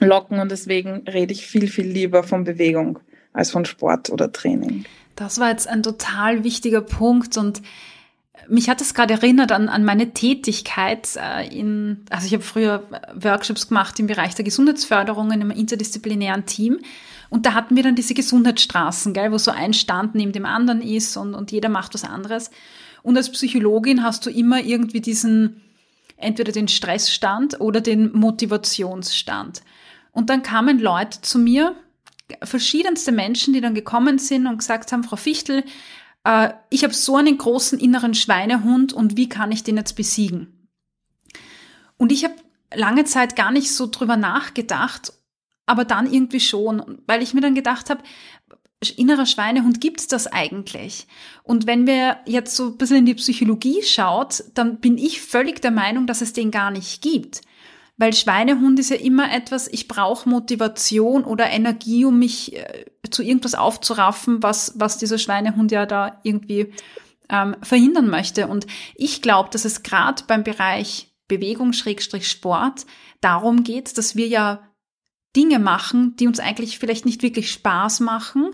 Und 0.00 0.50
deswegen 0.50 1.06
rede 1.06 1.34
ich 1.34 1.46
viel, 1.46 1.68
viel 1.68 1.88
lieber 1.88 2.22
von 2.22 2.44
Bewegung 2.44 3.00
als 3.32 3.50
von 3.50 3.64
Sport 3.64 4.10
oder 4.10 4.32
Training. 4.32 4.84
Das 5.16 5.38
war 5.38 5.50
jetzt 5.50 5.68
ein 5.68 5.82
total 5.82 6.44
wichtiger 6.44 6.80
Punkt 6.80 7.36
und 7.36 7.62
mich 8.48 8.68
hat 8.68 8.80
es 8.80 8.94
gerade 8.94 9.14
erinnert 9.14 9.52
an, 9.52 9.68
an 9.68 9.84
meine 9.84 10.12
Tätigkeit 10.12 11.10
äh, 11.16 11.46
in, 11.46 12.04
also 12.10 12.26
ich 12.26 12.32
habe 12.32 12.42
früher 12.42 12.84
Workshops 13.14 13.68
gemacht 13.68 13.98
im 14.00 14.06
Bereich 14.06 14.34
der 14.34 14.44
Gesundheitsförderung 14.44 15.26
in 15.30 15.42
einem 15.42 15.50
interdisziplinären 15.50 16.46
Team 16.46 16.78
und 17.30 17.46
da 17.46 17.54
hatten 17.54 17.76
wir 17.76 17.84
dann 17.84 17.94
diese 17.94 18.14
Gesundheitsstraßen, 18.14 19.14
gell, 19.14 19.30
wo 19.32 19.38
so 19.38 19.52
ein 19.52 19.72
Stand 19.72 20.14
neben 20.16 20.32
dem 20.32 20.44
anderen 20.44 20.82
ist 20.82 21.16
und, 21.16 21.34
und 21.34 21.52
jeder 21.52 21.68
macht 21.68 21.94
was 21.94 22.04
anderes. 22.04 22.50
Und 23.02 23.16
als 23.16 23.30
Psychologin 23.30 24.02
hast 24.02 24.26
du 24.26 24.30
immer 24.30 24.60
irgendwie 24.60 25.00
diesen, 25.00 25.62
entweder 26.16 26.52
den 26.52 26.68
Stressstand 26.68 27.60
oder 27.60 27.80
den 27.80 28.12
Motivationsstand. 28.12 29.62
Und 30.12 30.28
dann 30.28 30.42
kamen 30.42 30.80
Leute 30.80 31.20
zu 31.22 31.38
mir, 31.38 31.76
verschiedenste 32.42 33.12
Menschen, 33.12 33.54
die 33.54 33.60
dann 33.60 33.74
gekommen 33.74 34.18
sind 34.18 34.46
und 34.46 34.58
gesagt 34.58 34.92
haben, 34.92 35.04
Frau 35.04 35.16
Fichtel, 35.16 35.64
äh, 36.24 36.50
ich 36.70 36.84
habe 36.84 36.94
so 36.94 37.16
einen 37.16 37.38
großen 37.38 37.78
inneren 37.78 38.14
Schweinehund 38.14 38.92
und 38.92 39.16
wie 39.16 39.28
kann 39.28 39.52
ich 39.52 39.64
den 39.64 39.76
jetzt 39.76 39.94
besiegen? 39.94 40.68
Und 41.96 42.12
ich 42.12 42.24
habe 42.24 42.34
lange 42.74 43.04
Zeit 43.04 43.36
gar 43.36 43.50
nicht 43.50 43.72
so 43.74 43.86
drüber 43.86 44.16
nachgedacht, 44.16 45.12
aber 45.66 45.84
dann 45.84 46.12
irgendwie 46.12 46.40
schon, 46.40 47.02
weil 47.06 47.22
ich 47.22 47.34
mir 47.34 47.40
dann 47.40 47.54
gedacht 47.54 47.90
habe, 47.90 48.02
innerer 48.96 49.26
Schweinehund 49.26 49.80
gibt's 49.80 50.06
das 50.06 50.26
eigentlich? 50.26 51.06
Und 51.42 51.66
wenn 51.66 51.86
wir 51.86 52.18
jetzt 52.26 52.56
so 52.56 52.68
ein 52.68 52.78
bisschen 52.78 52.98
in 52.98 53.06
die 53.06 53.14
Psychologie 53.14 53.82
schaut, 53.82 54.44
dann 54.54 54.80
bin 54.80 54.96
ich 54.96 55.20
völlig 55.20 55.60
der 55.60 55.70
Meinung, 55.70 56.06
dass 56.06 56.22
es 56.22 56.32
den 56.32 56.50
gar 56.50 56.70
nicht 56.70 57.02
gibt. 57.02 57.42
Weil 58.00 58.14
Schweinehund 58.14 58.78
ist 58.78 58.88
ja 58.88 58.96
immer 58.96 59.30
etwas, 59.30 59.68
ich 59.68 59.86
brauche 59.86 60.26
Motivation 60.26 61.22
oder 61.22 61.50
Energie, 61.50 62.06
um 62.06 62.18
mich 62.18 62.56
äh, 62.56 62.86
zu 63.10 63.22
irgendwas 63.22 63.54
aufzuraffen, 63.54 64.42
was, 64.42 64.72
was 64.74 64.96
dieser 64.96 65.18
Schweinehund 65.18 65.70
ja 65.70 65.84
da 65.84 66.18
irgendwie 66.22 66.72
ähm, 67.28 67.56
verhindern 67.60 68.08
möchte. 68.08 68.46
Und 68.46 68.66
ich 68.94 69.20
glaube, 69.20 69.50
dass 69.52 69.66
es 69.66 69.82
gerade 69.82 70.22
beim 70.26 70.44
Bereich 70.44 71.12
Bewegung, 71.28 71.74
Schrägstrich 71.74 72.26
Sport 72.26 72.86
darum 73.20 73.64
geht, 73.64 73.98
dass 73.98 74.16
wir 74.16 74.28
ja 74.28 74.66
Dinge 75.36 75.58
machen, 75.58 76.16
die 76.16 76.26
uns 76.26 76.40
eigentlich 76.40 76.78
vielleicht 76.78 77.04
nicht 77.04 77.22
wirklich 77.22 77.50
Spaß 77.50 78.00
machen, 78.00 78.52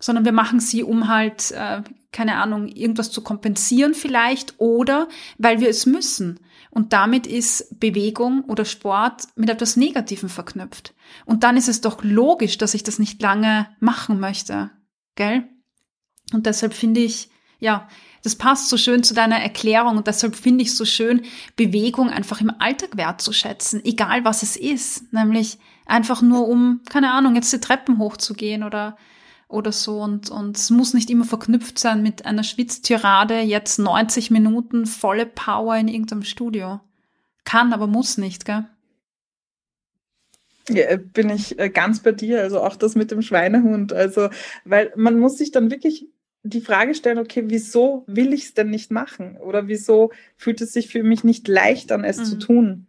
sondern 0.00 0.24
wir 0.24 0.32
machen 0.32 0.58
sie, 0.58 0.82
um 0.82 1.08
halt, 1.08 1.50
äh, 1.50 1.82
keine 2.12 2.36
Ahnung, 2.36 2.68
irgendwas 2.68 3.10
zu 3.10 3.20
kompensieren 3.20 3.92
vielleicht 3.92 4.54
oder 4.56 5.06
weil 5.36 5.60
wir 5.60 5.68
es 5.68 5.84
müssen. 5.84 6.40
Und 6.74 6.92
damit 6.92 7.26
ist 7.26 7.78
Bewegung 7.78 8.42
oder 8.44 8.64
Sport 8.64 9.28
mit 9.36 9.48
etwas 9.48 9.76
Negativem 9.76 10.28
verknüpft. 10.28 10.92
Und 11.24 11.44
dann 11.44 11.56
ist 11.56 11.68
es 11.68 11.80
doch 11.80 12.02
logisch, 12.02 12.58
dass 12.58 12.74
ich 12.74 12.82
das 12.82 12.98
nicht 12.98 13.22
lange 13.22 13.68
machen 13.78 14.18
möchte. 14.18 14.70
Gell? 15.14 15.48
Und 16.32 16.46
deshalb 16.46 16.74
finde 16.74 17.00
ich, 17.00 17.30
ja, 17.60 17.88
das 18.24 18.34
passt 18.34 18.68
so 18.70 18.76
schön 18.76 19.04
zu 19.04 19.14
deiner 19.14 19.38
Erklärung 19.38 19.96
und 19.96 20.08
deshalb 20.08 20.34
finde 20.34 20.62
ich 20.62 20.74
so 20.74 20.84
schön, 20.84 21.22
Bewegung 21.56 22.10
einfach 22.10 22.40
im 22.40 22.50
Alltag 22.58 22.96
wertzuschätzen, 22.96 23.84
egal 23.84 24.24
was 24.24 24.42
es 24.42 24.56
ist. 24.56 25.12
Nämlich 25.12 25.58
einfach 25.86 26.22
nur 26.22 26.48
um, 26.48 26.80
keine 26.88 27.12
Ahnung, 27.12 27.36
jetzt 27.36 27.52
die 27.52 27.60
Treppen 27.60 27.98
hochzugehen 27.98 28.64
oder 28.64 28.96
oder 29.54 29.72
so 29.72 30.00
und, 30.00 30.30
und 30.30 30.56
es 30.56 30.70
muss 30.70 30.92
nicht 30.92 31.08
immer 31.08 31.24
verknüpft 31.24 31.78
sein 31.78 32.02
mit 32.02 32.26
einer 32.26 32.44
Schwitztirade, 32.44 33.40
jetzt 33.40 33.78
90 33.78 34.30
Minuten 34.30 34.84
volle 34.84 35.24
Power 35.26 35.76
in 35.76 35.88
irgendeinem 35.88 36.24
Studio. 36.24 36.80
Kann, 37.44 37.72
aber 37.72 37.86
muss 37.86 38.18
nicht, 38.18 38.44
gell? 38.44 38.66
Ja, 40.68 40.96
bin 40.96 41.30
ich 41.30 41.58
äh, 41.58 41.68
ganz 41.68 42.00
bei 42.00 42.12
dir, 42.12 42.40
also 42.40 42.60
auch 42.60 42.76
das 42.76 42.94
mit 42.94 43.10
dem 43.10 43.22
Schweinehund. 43.22 43.92
Also, 43.92 44.30
weil 44.64 44.92
man 44.96 45.18
muss 45.18 45.36
sich 45.36 45.50
dann 45.50 45.70
wirklich 45.70 46.08
die 46.42 46.60
Frage 46.60 46.94
stellen, 46.94 47.18
okay, 47.18 47.44
wieso 47.46 48.04
will 48.06 48.32
ich 48.32 48.44
es 48.44 48.54
denn 48.54 48.70
nicht 48.70 48.90
machen? 48.90 49.36
Oder 49.36 49.68
wieso 49.68 50.10
fühlt 50.36 50.60
es 50.60 50.72
sich 50.72 50.88
für 50.88 51.02
mich 51.02 51.24
nicht 51.24 51.48
leicht 51.48 51.92
an, 51.92 52.04
es 52.04 52.18
mhm. 52.18 52.24
zu 52.24 52.38
tun? 52.38 52.86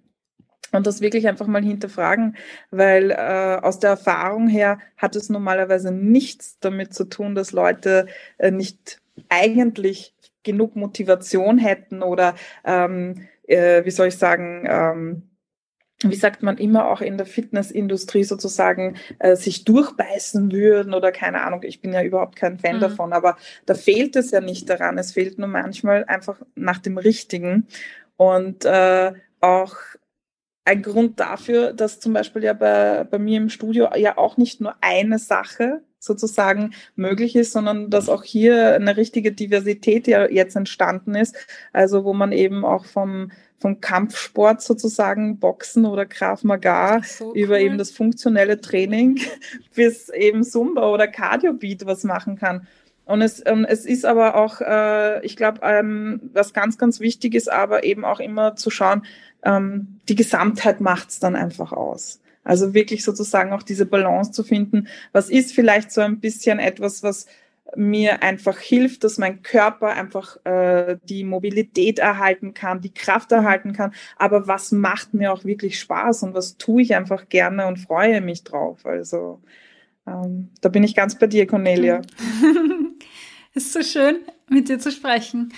Und 0.72 0.88
das 0.88 1.00
wirklich 1.00 1.28
einfach 1.28 1.48
mal 1.48 1.64
hinterfragen, 1.64 2.36
weil 2.72 3.12
äh, 3.12 3.60
aus 3.62 3.80
der 3.80 3.92
Erfahrung 3.92 4.48
her 4.48 4.80
hat 4.98 5.16
es 5.16 5.30
normalerweise 5.30 5.92
nichts 5.92 6.58
damit 6.60 6.94
zu 6.94 7.06
tun, 7.06 7.36
dass 7.36 7.52
Leute 7.52 8.08
äh, 8.38 8.52
nicht 8.52 9.00
eigentlich 9.30 10.14
genug 10.44 10.76
Motivation 10.76 11.58
hätten 11.58 12.04
oder 12.04 12.36
ähm, 12.64 13.28
äh, 13.48 13.86
wie 13.86 13.92
soll 13.92 14.08
ich 14.08 14.18
sagen, 14.18 14.66
ähm, 14.68 15.24
wie 16.04 16.16
sagt 16.16 16.44
man 16.44 16.58
immer 16.58 16.90
auch 16.90 17.02
in 17.02 17.18
der 17.18 17.26
Fitnessindustrie 17.26 18.24
sozusagen 18.24 18.96
äh, 19.20 19.36
sich 19.36 19.64
durchbeißen 19.64 20.52
würden 20.52 20.94
oder 20.94 21.12
keine 21.12 21.42
Ahnung, 21.42 21.64
ich 21.64 21.82
bin 21.82 21.94
ja 21.94 22.04
überhaupt 22.04 22.36
kein 22.36 22.60
Fan 22.60 22.78
mhm. 22.78 22.82
davon, 22.82 23.14
aber 23.14 23.38
da 23.66 23.76
fehlt 23.76 24.16
es 24.16 24.32
ja 24.32 24.42
nicht 24.42 24.70
daran, 24.70 24.98
es 24.98 25.14
fehlt 25.14 25.40
nur 25.40 25.48
manchmal 25.48 26.04
einfach 26.06 26.42
nach 26.56 26.80
dem 26.80 26.98
Richtigen 26.98 27.68
und 28.18 28.66
äh, 28.66 29.14
auch 29.40 29.76
ein 30.66 30.82
Grund 30.82 31.20
dafür, 31.20 31.74
dass 31.74 32.00
zum 32.00 32.14
Beispiel 32.14 32.44
ja 32.44 32.54
bei, 32.54 33.04
bei 33.04 33.20
mir 33.20 33.38
im 33.38 33.50
Studio 33.50 33.88
ja 33.96 34.18
auch 34.18 34.36
nicht 34.38 34.62
nur 34.62 34.76
eine 34.82 35.20
Sache 35.20 35.82
sozusagen 36.00 36.74
möglich 36.96 37.36
ist, 37.36 37.54
sondern 37.54 37.90
dass 37.90 38.10
auch 38.10 38.24
hier 38.24 38.74
eine 38.74 38.98
richtige 38.98 39.32
Diversität 39.32 40.08
ja 40.08 40.30
jetzt 40.30 40.56
entstanden 40.56 41.16
ist. 41.16 41.36
Also 41.72 42.04
wo 42.04 42.14
man 42.14 42.32
eben 42.32 42.66
auch 42.66 42.86
vom, 42.86 43.32
vom 43.60 43.80
Kampfsport 43.80 44.62
sozusagen, 44.62 45.40
Boxen 45.40 45.86
oder 45.86 46.06
Krav 46.06 46.44
Maga 46.44 47.02
so 47.04 47.34
über 47.34 47.60
eben 47.60 47.78
das 47.78 47.92
funktionelle 47.92 48.60
Training 48.60 49.20
bis 49.76 50.10
eben 50.10 50.44
Zumba 50.44 50.90
oder 50.92 51.08
Cardio 51.08 51.54
Beat 51.54 51.86
was 51.86 52.04
machen 52.04 52.38
kann. 52.38 52.68
Und 53.06 53.22
es, 53.22 53.42
ähm, 53.46 53.66
es 53.70 53.86
ist 53.86 54.04
aber 54.04 54.36
auch, 54.36 54.62
äh, 54.62 55.24
ich 55.24 55.36
glaube, 55.36 55.60
ähm, 55.62 56.22
was 56.34 56.54
ganz, 56.54 56.80
ganz 56.80 57.00
wichtig 57.00 57.36
ist, 57.36 57.52
aber 57.52 57.84
eben 57.84 58.04
auch 58.04 58.20
immer 58.20 58.56
zu 58.56 58.72
schauen, 58.72 59.04
ähm, 59.46 60.00
die 60.10 60.16
Gesamtheit 60.16 60.82
macht 60.82 61.10
es 61.10 61.20
dann 61.20 61.36
einfach 61.36 61.72
aus. 61.72 62.20
Also 62.44 62.74
wirklich 62.74 63.04
sozusagen 63.04 63.54
auch 63.54 63.64
diese 63.64 63.86
Balance 63.86 64.32
zu 64.32 64.44
finden. 64.44 64.88
Was 65.12 65.30
ist 65.30 65.54
vielleicht 65.54 65.92
so 65.92 66.02
ein 66.02 66.20
bisschen 66.20 66.60
etwas, 66.60 67.02
was 67.02 67.26
mir 67.76 68.22
einfach 68.22 68.60
hilft, 68.60 69.04
dass 69.04 69.18
mein 69.18 69.42
Körper 69.42 69.90
einfach 69.90 70.38
äh, 70.46 70.98
die 71.04 71.24
Mobilität 71.24 72.00
erhalten 72.00 72.54
kann, 72.54 72.82
die 72.82 72.94
Kraft 72.94 73.32
erhalten 73.32 73.74
kann. 73.74 73.94
Aber 74.18 74.48
was 74.48 74.72
macht 74.72 75.14
mir 75.14 75.34
auch 75.34 75.44
wirklich 75.44 75.80
Spaß 75.80 76.24
und 76.24 76.34
was 76.36 76.58
tue 76.58 76.84
ich 76.84 76.96
einfach 76.96 77.28
gerne 77.30 77.68
und 77.68 77.80
freue 77.80 78.22
mich 78.22 78.44
drauf. 78.44 78.86
Also 78.86 79.42
ähm, 80.08 80.52
da 80.62 80.70
bin 80.70 80.84
ich 80.84 80.96
ganz 80.96 81.18
bei 81.18 81.28
dir, 81.28 81.48
Cornelia. 81.48 82.02
ist 83.56 83.74
so 83.74 83.82
schön, 83.82 84.20
mit 84.48 84.70
dir 84.70 84.80
zu 84.80 84.92
sprechen. 84.92 85.52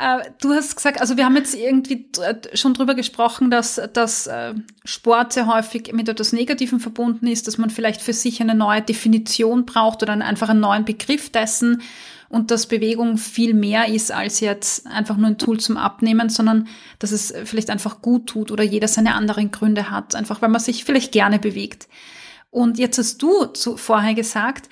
Äh, 0.00 0.30
du 0.40 0.54
hast 0.54 0.74
gesagt, 0.74 1.00
also 1.02 1.18
wir 1.18 1.26
haben 1.26 1.36
jetzt 1.36 1.54
irgendwie 1.54 2.08
schon 2.54 2.72
drüber 2.72 2.94
gesprochen, 2.94 3.50
dass, 3.50 3.78
dass 3.92 4.26
äh, 4.26 4.54
Sport 4.82 5.34
sehr 5.34 5.46
häufig 5.46 5.92
mit 5.92 6.08
etwas 6.08 6.32
Negativem 6.32 6.80
verbunden 6.80 7.26
ist, 7.26 7.46
dass 7.46 7.58
man 7.58 7.68
vielleicht 7.68 8.00
für 8.00 8.14
sich 8.14 8.40
eine 8.40 8.54
neue 8.54 8.80
Definition 8.80 9.66
braucht 9.66 10.02
oder 10.02 10.14
einfach 10.14 10.48
einen 10.48 10.60
neuen 10.60 10.86
Begriff 10.86 11.30
dessen 11.30 11.82
und 12.30 12.50
dass 12.50 12.66
Bewegung 12.66 13.18
viel 13.18 13.52
mehr 13.52 13.88
ist 13.88 14.10
als 14.10 14.40
jetzt 14.40 14.86
einfach 14.86 15.18
nur 15.18 15.26
ein 15.26 15.38
Tool 15.38 15.60
zum 15.60 15.76
Abnehmen, 15.76 16.30
sondern 16.30 16.68
dass 16.98 17.12
es 17.12 17.34
vielleicht 17.44 17.68
einfach 17.68 18.00
gut 18.00 18.26
tut 18.26 18.50
oder 18.50 18.64
jeder 18.64 18.88
seine 18.88 19.14
anderen 19.14 19.50
Gründe 19.50 19.90
hat, 19.90 20.14
einfach 20.14 20.40
weil 20.40 20.48
man 20.48 20.62
sich 20.62 20.84
vielleicht 20.84 21.12
gerne 21.12 21.38
bewegt. 21.38 21.88
Und 22.48 22.78
jetzt 22.78 22.96
hast 22.96 23.20
du 23.20 23.44
zu, 23.46 23.76
vorher 23.76 24.14
gesagt, 24.14 24.70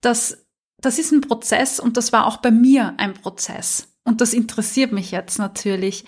dass 0.00 0.46
das 0.80 0.98
ist 0.98 1.12
ein 1.12 1.20
Prozess 1.20 1.78
und 1.78 1.98
das 1.98 2.12
war 2.12 2.26
auch 2.26 2.38
bei 2.38 2.50
mir 2.50 2.94
ein 2.96 3.12
Prozess. 3.12 3.91
Und 4.04 4.20
das 4.20 4.34
interessiert 4.34 4.92
mich 4.92 5.10
jetzt 5.10 5.38
natürlich. 5.38 6.04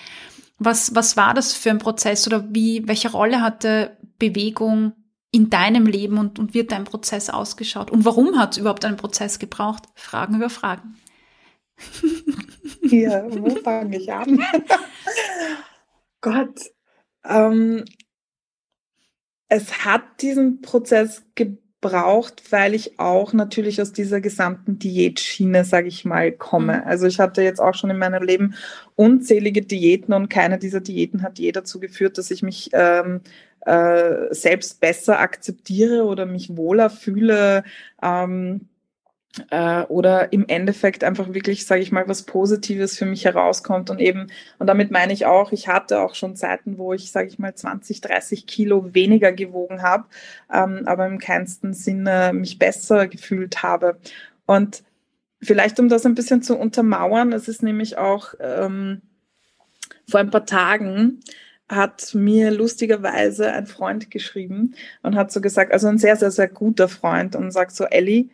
Was, 0.59 0.95
was 0.95 1.17
war 1.17 1.35
das 1.35 1.55
für 1.55 1.71
ein 1.71 1.79
Prozess 1.79 2.27
oder 2.27 2.55
wie, 2.55 2.87
welche 2.87 3.11
Rolle 3.11 3.41
hatte 3.41 3.97
Bewegung 4.19 4.93
in 5.31 5.51
deinem 5.51 5.87
Leben 5.87 6.19
und, 6.19 6.39
und 6.39 6.55
wird 6.55 6.73
dein 6.73 6.85
Prozess 6.85 7.31
ausgeschaut? 7.31 7.91
Und 7.91 8.05
warum 8.05 8.39
hat 8.39 8.53
es 8.53 8.59
überhaupt 8.59 8.85
einen 8.85 8.97
Prozess 8.97 9.39
gebraucht? 9.39 9.85
Fragen 9.95 10.37
über 10.37 10.51
Fragen. 10.51 10.97
Ja, 12.83 13.25
wo 13.29 13.51
fange 13.57 13.97
ich 13.97 14.13
an? 14.13 14.41
Gott, 16.21 16.61
ähm, 17.25 17.85
es 19.49 19.85
hat 19.85 20.23
diesen 20.23 20.61
Prozess 20.61 21.25
gebraucht 21.35 21.64
braucht, 21.85 22.51
weil 22.51 22.73
ich 22.73 22.99
auch 22.99 23.35
natürlich 23.35 23.83
aus 23.83 23.93
dieser 23.93 24.23
gesamten 24.23 24.79
Diätschiene, 24.79 25.67
sage 25.67 25.89
ich 25.89 26.07
mal, 26.07 26.33
komme. 26.33 26.79
Mhm. 26.79 26.83
Also 26.87 27.07
ich 27.07 27.21
hatte 27.21 27.43
jetzt 27.43 27.61
auch 27.61 27.75
schon 27.75 27.91
in 27.91 27.99
meinem 27.99 28.23
Leben 28.23 28.55
unzählige 28.97 29.61
Diäten 29.61 30.15
und 30.15 30.31
keine 30.31 30.59
dieser 30.59 30.81
Diäten 30.81 31.21
hat 31.23 31.39
je 31.39 31.53
dazu 31.53 31.81
geführt, 31.81 32.17
dass 32.17 32.31
ich 32.31 32.43
mich 32.43 32.71
ähm, 32.73 33.21
äh, 33.67 34.33
selbst 34.33 34.81
besser 34.81 35.21
akzeptiere 35.21 36.05
oder 36.05 36.25
mich 36.25 36.57
wohler 36.57 36.89
fühle. 36.89 37.65
Ähm, 38.03 38.63
äh, 39.51 39.83
oder 39.83 40.33
im 40.33 40.47
Endeffekt 40.49 41.05
einfach 41.05 41.33
wirklich, 41.35 41.67
sage 41.67 41.83
ich 41.83 41.93
mal, 41.93 42.07
was 42.09 42.23
Positives 42.23 42.97
für 42.97 43.07
mich 43.07 43.25
herauskommt 43.25 43.91
und 43.91 44.01
eben, 44.01 44.29
und 44.59 44.67
damit 44.67 44.91
meine 44.91 45.13
ich 45.13 45.27
auch, 45.27 45.53
ich 45.53 45.69
hatte 45.69 46.01
auch 46.01 46.15
schon 46.15 46.37
Zeiten, 46.37 46.79
wo 46.79 46.93
ich, 46.93 47.11
sage 47.11 47.29
ich 47.29 47.39
mal, 47.39 47.55
20, 47.55 48.01
30 48.01 48.47
Kilo 48.47 48.95
weniger 48.95 49.33
gewogen 49.33 49.83
habe, 49.83 50.05
ähm, 50.53 50.83
aber 50.87 51.07
im 51.07 51.19
keinsten 51.19 51.75
Sinne 51.75 52.33
mich 52.33 52.59
besser 52.59 53.09
gefühlt 53.09 53.63
habe. 53.63 53.99
Und 54.47 54.85
vielleicht, 55.43 55.81
um 55.81 55.89
das 55.89 56.07
ein 56.07 56.15
bisschen 56.15 56.43
zu 56.43 56.57
untermauern, 56.57 57.33
es 57.33 57.49
ist 57.49 57.63
nämlich 57.63 57.99
auch 57.99 58.35
ähm, 58.41 59.03
vor 60.09 60.21
ein 60.21 60.31
paar 60.31 60.47
Tagen, 60.47 61.21
hat 61.69 62.15
mir 62.15 62.51
lustigerweise 62.51 63.51
ein 63.51 63.67
Freund 63.67 64.11
geschrieben 64.11 64.75
und 65.03 65.17
hat 65.17 65.33
so 65.33 65.41
gesagt, 65.41 65.73
also 65.73 65.89
ein 65.89 65.99
sehr, 65.99 66.17
sehr, 66.17 66.31
sehr 66.31 66.49
guter 66.49 66.89
Freund 66.89 67.37
und 67.37 67.51
sagt 67.53 67.73
so, 67.73 67.85
Ellie, 67.85 68.29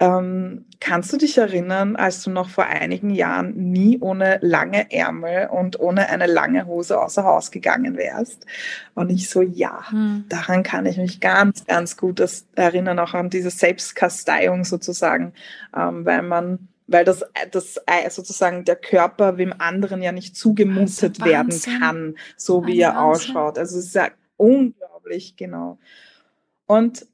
ähm, 0.00 0.64
kannst 0.78 1.12
du 1.12 1.16
dich 1.16 1.38
erinnern, 1.38 1.96
als 1.96 2.22
du 2.22 2.30
noch 2.30 2.48
vor 2.48 2.66
einigen 2.66 3.10
Jahren 3.10 3.54
nie 3.56 3.98
ohne 3.98 4.38
lange 4.42 4.92
Ärmel 4.92 5.48
und 5.48 5.80
ohne 5.80 6.08
eine 6.08 6.26
lange 6.26 6.66
Hose 6.66 7.00
außer 7.00 7.24
Haus 7.24 7.50
gegangen 7.50 7.96
wärst? 7.96 8.46
Und 8.94 9.10
ich 9.10 9.28
so, 9.28 9.42
ja, 9.42 9.90
hm. 9.90 10.24
daran 10.28 10.62
kann 10.62 10.86
ich 10.86 10.98
mich 10.98 11.20
ganz, 11.20 11.66
ganz 11.66 11.96
gut 11.96 12.22
erinnern, 12.54 12.98
auch 13.00 13.14
an 13.14 13.30
diese 13.30 13.50
Selbstkasteiung 13.50 14.64
sozusagen, 14.64 15.32
ähm, 15.76 16.04
weil 16.04 16.22
man 16.22 16.68
weil 16.90 17.04
das, 17.04 17.22
das 17.50 17.78
sozusagen 18.08 18.64
der 18.64 18.76
Körper 18.76 19.36
wem 19.36 19.52
anderen 19.58 20.00
ja 20.00 20.10
nicht 20.10 20.34
zugemutet 20.34 21.22
werden 21.22 21.60
kann, 21.80 22.16
so 22.38 22.66
wie 22.66 22.80
er 22.80 22.94
Wahnsinn. 22.94 23.04
ausschaut. 23.36 23.58
Also 23.58 23.78
es 23.78 23.86
ist 23.86 23.94
ja 23.94 24.08
unglaublich, 24.38 25.36
genau. 25.36 25.78
Und 26.66 27.06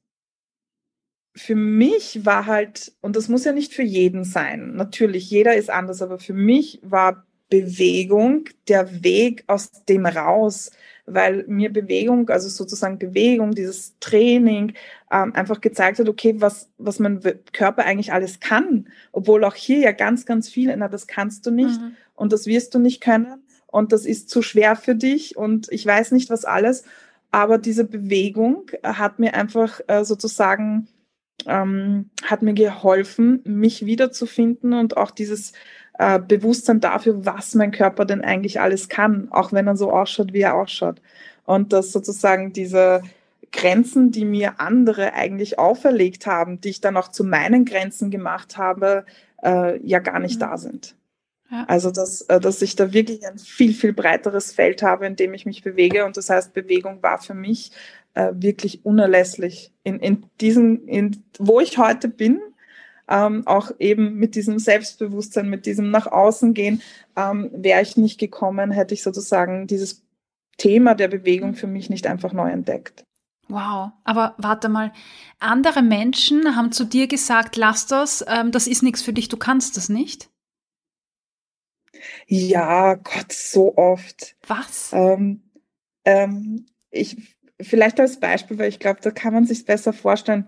für 1.35 1.57
mich 1.57 2.25
war 2.25 2.47
halt, 2.47 2.92
und 3.01 3.16
das 3.16 3.29
muss 3.29 3.44
ja 3.44 3.53
nicht 3.53 3.75
für 3.75 3.83
jeden 3.83 4.25
sein, 4.25 4.75
natürlich, 4.77 5.31
jeder 5.31 5.55
ist 5.55 5.70
anders, 5.70 6.01
aber 6.01 6.18
für 6.18 6.33
mich 6.35 6.81
war 6.83 7.25
Bewegung 7.51 8.49
der 8.68 9.03
Weg 9.05 9.44
aus 9.49 9.70
dem 9.88 10.07
raus, 10.07 10.70
weil 11.07 11.44
mir 11.47 11.73
Bewegung, 11.73 12.31
also 12.31 12.49
sozusagen 12.49 12.99
Bewegung, 12.99 13.53
dieses 13.53 13.99
Training 14.01 14.73
ähm, 15.11 15.35
einfach 15.35 15.61
gezeigt 15.61 15.99
hat, 15.99 16.09
okay, 16.09 16.37
was, 16.38 16.70
was 16.79 16.99
mein 16.99 17.20
Körper 17.53 17.85
eigentlich 17.85 18.12
alles 18.12 18.40
kann, 18.40 18.88
obwohl 19.12 19.44
auch 19.44 19.55
hier 19.55 19.79
ja 19.79 19.92
ganz, 19.92 20.27
ganz 20.27 20.49
viel, 20.49 20.75
na, 20.77 20.88
das 20.88 21.07
kannst 21.07 21.47
du 21.47 21.51
nicht 21.51 21.81
mhm. 21.81 21.97
und 22.14 22.33
das 22.33 22.47
wirst 22.47 22.75
du 22.75 22.79
nicht 22.79 23.01
können 23.01 23.42
und 23.66 23.92
das 23.92 24.07
ist 24.07 24.31
zu 24.31 24.40
schwer 24.40 24.77
für 24.77 24.94
dich 24.94 25.37
und 25.37 25.70
ich 25.70 25.85
weiß 25.85 26.12
nicht 26.12 26.31
was 26.31 26.44
alles, 26.44 26.85
aber 27.31 27.59
diese 27.59 27.85
Bewegung 27.85 28.70
hat 28.83 29.18
mir 29.18 29.35
einfach 29.35 29.81
äh, 29.88 30.05
sozusagen 30.05 30.88
ähm, 31.46 32.11
hat 32.24 32.42
mir 32.42 32.54
geholfen, 32.54 33.40
mich 33.44 33.87
wiederzufinden 33.87 34.72
und 34.72 34.96
auch 34.96 35.11
dieses 35.11 35.52
äh, 35.98 36.18
Bewusstsein 36.18 36.80
dafür, 36.80 37.24
was 37.24 37.54
mein 37.54 37.70
Körper 37.70 38.04
denn 38.04 38.22
eigentlich 38.22 38.61
alles 38.61 38.88
kann, 38.88 39.28
auch 39.30 39.52
wenn 39.52 39.66
er 39.66 39.76
so 39.76 39.92
ausschaut, 39.92 40.33
wie 40.33 40.40
er 40.40 40.54
ausschaut. 40.54 41.00
Und 41.44 41.72
dass 41.72 41.92
sozusagen 41.92 42.52
diese 42.52 43.02
Grenzen, 43.52 44.11
die 44.11 44.24
mir 44.24 44.61
andere 44.61 45.14
eigentlich 45.14 45.59
auferlegt 45.59 46.26
haben, 46.26 46.61
die 46.61 46.70
ich 46.70 46.80
dann 46.80 46.96
auch 46.96 47.09
zu 47.09 47.22
meinen 47.22 47.64
Grenzen 47.64 48.11
gemacht 48.11 48.57
habe, 48.57 49.04
äh, 49.42 49.78
ja 49.87 50.00
gar 50.00 50.18
nicht 50.18 50.37
mhm. 50.37 50.40
da 50.40 50.59
sind. 50.59 50.96
Ja. 51.50 51.64
Also, 51.68 51.90
dass, 51.90 52.22
äh, 52.22 52.40
dass 52.40 52.62
ich 52.62 52.74
da 52.74 52.92
wirklich 52.92 53.26
ein 53.26 53.38
viel, 53.38 53.74
viel 53.74 53.92
breiteres 53.92 54.52
Feld 54.52 54.83
habe, 54.83 55.07
in 55.07 55.14
dem 55.14 55.35
ich 55.35 55.46
mich 55.46 55.62
bewege. 55.62 56.04
Und 56.04 56.16
das 56.16 56.30
heißt, 56.30 56.52
Bewegung 56.52 57.02
war 57.02 57.18
für 57.18 57.35
mich 57.35 57.70
äh, 58.14 58.33
wirklich 58.35 58.85
unerlässlich 58.85 59.72
in, 59.83 59.98
in 60.00 60.27
diesen, 60.40 60.87
in, 60.88 61.24
wo 61.38 61.61
ich 61.61 61.79
heute 61.79 62.09
bin, 62.09 62.40
ähm, 63.09 63.46
auch 63.46 63.70
eben 63.79 64.14
mit 64.14 64.35
diesem 64.35 64.59
Selbstbewusstsein, 64.59 65.50
mit 65.50 65.66
diesem 65.66 65.90
nach 65.90 66.07
außen 66.07 66.55
gehen, 66.55 66.81
ähm, 67.16 67.50
wäre 67.53 67.83
ich 67.83 67.96
nicht 67.96 68.18
gekommen, 68.18 68.70
hätte 68.70 68.94
ich 68.94 69.03
sozusagen 69.03 69.66
dieses 69.66 70.03
Thema 70.57 70.94
der 70.94 71.09
Bewegung 71.09 71.55
für 71.55 71.66
mich 71.66 71.90
nicht 71.90 72.07
einfach 72.07 72.33
neu 72.33 72.50
entdeckt. 72.50 73.05
Wow, 73.48 73.92
aber 74.05 74.35
warte 74.38 74.70
mal, 74.70 74.92
andere 75.38 75.83
Menschen 75.83 76.57
haben 76.57 76.72
zu 76.72 76.85
dir 76.85 77.09
gesagt, 77.09 77.57
lass 77.57 77.87
das, 77.87 78.24
ähm, 78.27 78.53
das 78.53 78.66
ist 78.66 78.83
nichts 78.83 79.03
für 79.03 79.12
dich, 79.12 79.29
du 79.29 79.37
kannst 79.37 79.77
das 79.77 79.90
nicht? 79.90 80.31
Ja, 82.27 82.94
Gott, 82.94 83.33
so 83.33 83.77
oft. 83.77 84.37
Was? 84.46 84.90
Ähm, 84.92 85.42
ähm, 86.05 86.66
ich, 86.90 87.34
vielleicht 87.64 88.00
als 88.00 88.20
Beispiel, 88.20 88.59
weil 88.59 88.68
ich 88.68 88.79
glaube, 88.79 89.00
da 89.03 89.11
kann 89.11 89.35
man 89.35 89.46
sich 89.46 89.64
besser 89.64 89.92
vorstellen. 89.92 90.46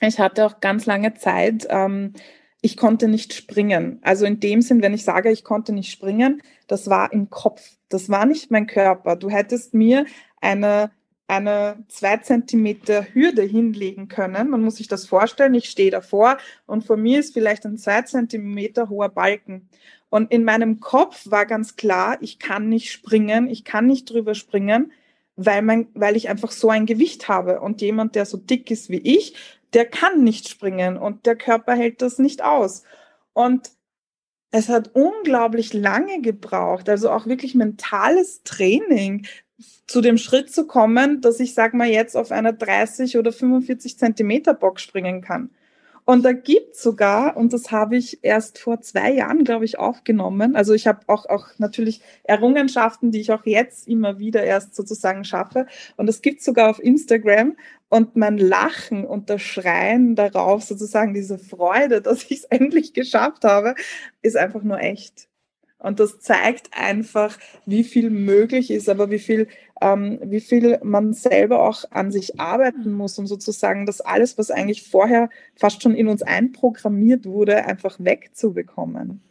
Ich 0.00 0.18
hatte 0.18 0.44
auch 0.46 0.60
ganz 0.60 0.86
lange 0.86 1.14
Zeit, 1.14 1.66
ähm, 1.70 2.14
ich 2.60 2.76
konnte 2.76 3.08
nicht 3.08 3.34
springen. 3.34 3.98
Also 4.02 4.24
in 4.24 4.38
dem 4.38 4.62
Sinn, 4.62 4.82
wenn 4.82 4.94
ich 4.94 5.04
sage, 5.04 5.30
ich 5.30 5.42
konnte 5.44 5.72
nicht 5.72 5.90
springen, 5.90 6.42
das 6.68 6.88
war 6.88 7.12
im 7.12 7.28
Kopf. 7.28 7.76
Das 7.88 8.08
war 8.08 8.24
nicht 8.24 8.50
mein 8.50 8.66
Körper. 8.66 9.16
Du 9.16 9.30
hättest 9.30 9.74
mir 9.74 10.06
eine 10.40 10.90
eine 11.32 11.82
zwei 11.88 12.18
Zentimeter 12.18 13.06
Hürde 13.14 13.42
hinlegen 13.42 14.08
können. 14.08 14.50
Man 14.50 14.62
muss 14.62 14.76
sich 14.76 14.88
das 14.88 15.06
vorstellen. 15.06 15.54
Ich 15.54 15.70
stehe 15.70 15.90
davor 15.90 16.36
und 16.66 16.84
vor 16.84 16.98
mir 16.98 17.20
ist 17.20 17.32
vielleicht 17.32 17.64
ein 17.64 17.78
zwei 17.78 18.02
Zentimeter 18.02 18.90
hoher 18.90 19.08
Balken. 19.08 19.68
Und 20.10 20.30
in 20.30 20.44
meinem 20.44 20.80
Kopf 20.80 21.30
war 21.30 21.46
ganz 21.46 21.76
klar, 21.76 22.18
ich 22.20 22.38
kann 22.38 22.68
nicht 22.68 22.92
springen, 22.92 23.48
ich 23.48 23.64
kann 23.64 23.86
nicht 23.86 24.10
drüber 24.10 24.34
springen, 24.34 24.92
weil, 25.36 25.62
mein, 25.62 25.88
weil 25.94 26.16
ich 26.16 26.28
einfach 26.28 26.50
so 26.50 26.70
ein 26.70 26.86
Gewicht 26.86 27.28
habe. 27.28 27.60
Und 27.60 27.80
jemand, 27.80 28.14
der 28.14 28.26
so 28.26 28.36
dick 28.36 28.70
ist 28.70 28.90
wie 28.90 28.98
ich, 28.98 29.34
der 29.72 29.86
kann 29.86 30.22
nicht 30.22 30.48
springen 30.48 30.96
und 30.96 31.26
der 31.26 31.36
Körper 31.36 31.74
hält 31.74 32.02
das 32.02 32.18
nicht 32.18 32.42
aus. 32.42 32.82
Und 33.32 33.70
es 34.50 34.68
hat 34.68 34.90
unglaublich 34.94 35.72
lange 35.72 36.20
gebraucht, 36.20 36.88
also 36.88 37.10
auch 37.10 37.26
wirklich 37.26 37.54
mentales 37.54 38.42
Training, 38.42 39.26
zu 39.86 40.00
dem 40.00 40.18
Schritt 40.18 40.52
zu 40.52 40.66
kommen, 40.66 41.20
dass 41.20 41.40
ich, 41.40 41.54
sag 41.54 41.74
mal, 41.74 41.88
jetzt 41.88 42.16
auf 42.16 42.32
einer 42.32 42.52
30 42.52 43.16
oder 43.16 43.32
45 43.32 43.98
Zentimeter 43.98 44.54
Box 44.54 44.82
springen 44.82 45.22
kann. 45.22 45.50
Und 46.12 46.26
da 46.26 46.32
gibt 46.32 46.76
sogar, 46.76 47.38
und 47.38 47.54
das 47.54 47.70
habe 47.70 47.96
ich 47.96 48.22
erst 48.22 48.58
vor 48.58 48.82
zwei 48.82 49.14
Jahren, 49.14 49.44
glaube 49.44 49.64
ich, 49.64 49.78
aufgenommen. 49.78 50.56
Also 50.56 50.74
ich 50.74 50.86
habe 50.86 51.00
auch, 51.06 51.24
auch 51.24 51.46
natürlich 51.56 52.02
Errungenschaften, 52.24 53.12
die 53.12 53.20
ich 53.22 53.32
auch 53.32 53.46
jetzt 53.46 53.88
immer 53.88 54.18
wieder 54.18 54.44
erst 54.44 54.74
sozusagen 54.74 55.24
schaffe. 55.24 55.64
Und 55.96 56.10
es 56.10 56.20
gibt 56.20 56.42
sogar 56.42 56.68
auf 56.68 56.80
Instagram 56.80 57.56
und 57.88 58.14
mein 58.14 58.36
Lachen 58.36 59.06
und 59.06 59.30
das 59.30 59.40
Schreien 59.40 60.14
darauf, 60.14 60.64
sozusagen 60.64 61.14
diese 61.14 61.38
Freude, 61.38 62.02
dass 62.02 62.24
ich 62.24 62.40
es 62.40 62.44
endlich 62.44 62.92
geschafft 62.92 63.44
habe, 63.44 63.74
ist 64.20 64.36
einfach 64.36 64.62
nur 64.62 64.80
echt. 64.80 65.31
Und 65.82 65.98
das 65.98 66.20
zeigt 66.20 66.70
einfach, 66.72 67.36
wie 67.66 67.82
viel 67.82 68.10
möglich 68.10 68.70
ist, 68.70 68.88
aber 68.88 69.10
wie 69.10 69.18
viel, 69.18 69.48
ähm, 69.80 70.20
wie 70.22 70.40
viel 70.40 70.78
man 70.84 71.12
selber 71.12 71.68
auch 71.68 71.84
an 71.90 72.12
sich 72.12 72.38
arbeiten 72.38 72.92
muss, 72.92 73.18
um 73.18 73.26
sozusagen 73.26 73.84
das 73.84 74.00
alles, 74.00 74.38
was 74.38 74.52
eigentlich 74.52 74.88
vorher 74.88 75.28
fast 75.56 75.82
schon 75.82 75.96
in 75.96 76.06
uns 76.06 76.22
einprogrammiert 76.22 77.26
wurde, 77.26 77.64
einfach 77.64 77.96
wegzubekommen. 77.98 79.22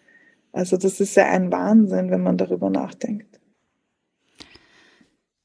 Also 0.52 0.76
das 0.76 1.00
ist 1.00 1.16
ja 1.16 1.30
ein 1.30 1.54
Wahnsinn, 1.54 2.12
wenn 2.12 2.22
man 2.22 2.38
darüber 2.38 2.70
nachdenkt. 2.70 3.40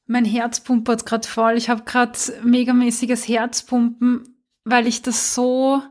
Mein 0.07 0.25
Herz 0.25 0.59
pumpert 0.59 1.05
gerade 1.05 1.27
voll. 1.27 1.55
Ich 1.55 1.69
habe 1.69 1.83
gerade 1.83 2.19
megamäßiges 2.43 3.27
Herzpumpen, 3.29 4.35
weil 4.65 4.87
ich 4.87 5.01
das 5.01 5.33
so. 5.33 5.81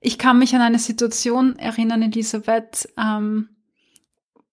Ich 0.00 0.18
kann 0.18 0.38
mich 0.38 0.54
an 0.54 0.60
eine 0.60 0.78
Situation 0.78 1.56
erinnern, 1.58 2.02
Elisabeth. 2.02 2.88
Ähm, 2.98 3.48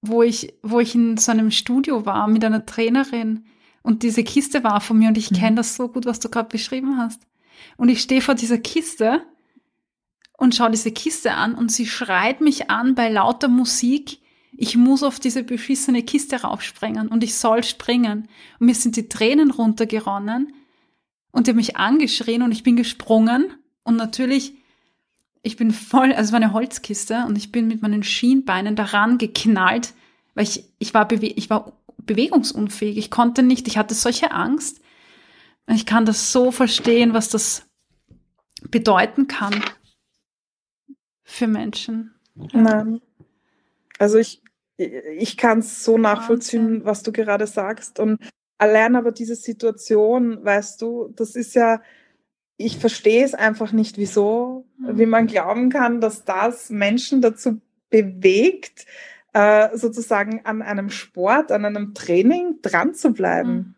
wo 0.01 0.23
ich, 0.23 0.53
wo 0.63 0.79
ich 0.79 0.95
in 0.95 1.17
so 1.17 1.31
einem 1.31 1.51
Studio 1.51 2.05
war 2.05 2.27
mit 2.27 2.43
einer 2.45 2.65
Trainerin 2.65 3.45
und 3.81 4.03
diese 4.03 4.23
Kiste 4.23 4.63
war 4.63 4.81
von 4.81 4.97
mir 4.97 5.09
und 5.09 5.17
ich 5.17 5.31
mhm. 5.31 5.35
kenne 5.35 5.55
das 5.57 5.75
so 5.75 5.87
gut, 5.87 6.05
was 6.05 6.19
du 6.19 6.29
gerade 6.29 6.49
beschrieben 6.49 6.97
hast. 6.97 7.21
Und 7.77 7.89
ich 7.89 8.01
stehe 8.01 8.21
vor 8.21 8.35
dieser 8.35 8.57
Kiste 8.57 9.21
und 10.37 10.55
schaue 10.55 10.71
diese 10.71 10.91
Kiste 10.91 11.33
an 11.33 11.55
und 11.55 11.71
sie 11.71 11.85
schreit 11.85 12.41
mich 12.41 12.69
an 12.69 12.95
bei 12.95 13.09
lauter 13.09 13.47
Musik, 13.49 14.19
ich 14.61 14.75
muss 14.75 15.03
auf 15.03 15.19
diese 15.19 15.43
beschissene 15.43 16.03
Kiste 16.03 16.41
raufspringen 16.41 17.07
und 17.07 17.23
ich 17.23 17.35
soll 17.35 17.63
springen. 17.63 18.27
Und 18.59 18.65
mir 18.65 18.75
sind 18.75 18.97
die 18.97 19.07
Tränen 19.07 19.51
runtergeronnen 19.51 20.53
und 21.31 21.47
die 21.47 21.51
haben 21.51 21.57
mich 21.57 21.77
angeschrien 21.77 22.41
und 22.41 22.51
ich 22.51 22.63
bin 22.63 22.75
gesprungen 22.75 23.53
und 23.83 23.95
natürlich 23.95 24.53
ich 25.49 25.57
bin 25.57 25.71
voll, 25.71 26.13
also 26.13 26.29
es 26.29 26.31
war 26.31 26.39
eine 26.39 26.53
Holzkiste 26.53 27.25
und 27.27 27.35
ich 27.35 27.51
bin 27.51 27.67
mit 27.67 27.81
meinen 27.81 28.03
Schienbeinen 28.03 28.75
daran 28.75 29.17
geknallt, 29.17 29.95
weil 30.35 30.43
ich, 30.43 30.63
ich 30.77 30.93
war, 30.93 31.07
bewe 31.07 31.25
ich 31.25 31.49
war 31.49 31.73
bewegungsunfähig. 31.97 32.97
Ich 32.97 33.09
konnte 33.09 33.41
nicht, 33.41 33.67
ich 33.67 33.77
hatte 33.79 33.95
solche 33.95 34.29
Angst. 34.29 34.79
Ich 35.67 35.87
kann 35.87 36.05
das 36.05 36.31
so 36.31 36.51
verstehen, 36.51 37.13
was 37.13 37.29
das 37.29 37.65
bedeuten 38.69 39.27
kann 39.27 39.63
für 41.23 41.47
Menschen. 41.47 42.13
Nein. 42.53 43.01
Also 43.97 44.19
ich, 44.19 44.43
ich 44.77 45.35
kann 45.35 45.59
es 45.59 45.83
so 45.83 45.97
nachvollziehen, 45.97 46.65
Wahnsinn. 46.65 46.85
was 46.85 47.01
du 47.01 47.11
gerade 47.11 47.47
sagst. 47.47 47.99
Und 47.99 48.19
allein 48.59 48.95
aber 48.95 49.11
diese 49.11 49.35
Situation, 49.35 50.45
weißt 50.45 50.79
du, 50.81 51.11
das 51.15 51.35
ist 51.35 51.55
ja, 51.55 51.81
ich 52.61 52.77
verstehe 52.77 53.23
es 53.23 53.33
einfach 53.33 53.71
nicht, 53.71 53.97
wieso, 53.97 54.65
mhm. 54.77 54.99
wie 54.99 55.05
man 55.05 55.27
glauben 55.27 55.69
kann, 55.69 56.01
dass 56.01 56.25
das 56.25 56.69
Menschen 56.69 57.21
dazu 57.21 57.61
bewegt, 57.89 58.85
äh, 59.31 59.75
sozusagen 59.77 60.45
an 60.45 60.61
einem 60.61 60.89
Sport, 60.89 61.53
an 61.53 61.63
einem 61.63 61.93
Training 61.93 62.59
dran 62.61 62.93
zu 62.93 63.13
bleiben. 63.13 63.53
Mhm. 63.53 63.75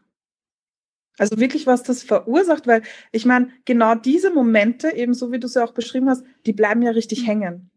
Also 1.20 1.38
wirklich, 1.38 1.67
was 1.67 1.84
das 1.84 2.02
verursacht, 2.02 2.65
weil 2.65 2.82
ich 3.12 3.26
meine, 3.28 3.50
genau 3.65 3.94
diese 3.94 4.32
Momente, 4.32 4.91
ebenso 4.96 5.32
wie 5.32 5.39
du 5.39 5.48
sie 5.48 5.63
auch 5.63 5.74
beschrieben 5.74 6.10
hast, 6.10 6.24
die 6.48 6.54
bleiben 6.54 6.82
ja 6.82 6.89
richtig 6.89 7.22
mhm. 7.22 7.26
hängen. 7.26 7.72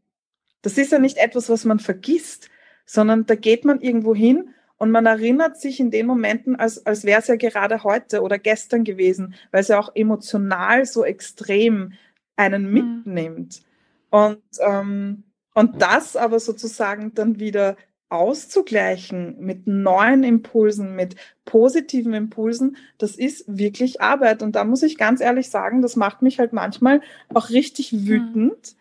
Das 0.62 0.78
ist 0.78 0.90
ja 0.90 0.98
nicht 0.98 1.18
etwas, 1.18 1.50
was 1.50 1.66
man 1.66 1.80
vergisst, 1.80 2.48
sondern 2.86 3.26
da 3.26 3.34
geht 3.34 3.66
man 3.66 3.82
irgendwo 3.82 4.14
hin 4.14 4.54
und 4.84 4.90
man 4.90 5.06
erinnert 5.06 5.58
sich 5.58 5.80
in 5.80 5.90
den 5.90 6.04
Momenten, 6.04 6.56
als, 6.56 6.84
als 6.84 7.04
wäre 7.04 7.18
es 7.18 7.26
ja 7.28 7.36
gerade 7.36 7.84
heute 7.84 8.20
oder 8.20 8.38
gestern 8.38 8.84
gewesen, 8.84 9.34
weil 9.50 9.62
es 9.62 9.68
ja 9.68 9.80
auch 9.80 9.92
emotional 9.94 10.84
so 10.84 11.06
extrem 11.06 11.94
einen 12.36 12.66
mhm. 12.66 12.72
mitnimmt. 12.74 13.62
Und, 14.10 14.42
ähm, 14.60 15.22
und 15.54 15.80
das 15.80 16.16
aber 16.16 16.38
sozusagen 16.38 17.14
dann 17.14 17.40
wieder 17.40 17.78
auszugleichen 18.10 19.36
mit 19.40 19.66
neuen 19.66 20.22
Impulsen, 20.22 20.94
mit 20.94 21.16
positiven 21.46 22.12
Impulsen, 22.12 22.76
das 22.98 23.16
ist 23.16 23.46
wirklich 23.46 24.02
Arbeit. 24.02 24.42
Und 24.42 24.54
da 24.54 24.64
muss 24.64 24.82
ich 24.82 24.98
ganz 24.98 25.22
ehrlich 25.22 25.48
sagen, 25.48 25.80
das 25.80 25.96
macht 25.96 26.20
mich 26.20 26.38
halt 26.38 26.52
manchmal 26.52 27.00
auch 27.32 27.48
richtig 27.48 27.94
mhm. 27.94 28.06
wütend, 28.06 28.76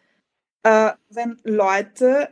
mhm. 0.66 0.70
äh, 0.70 0.92
wenn 1.10 1.38
Leute 1.46 2.28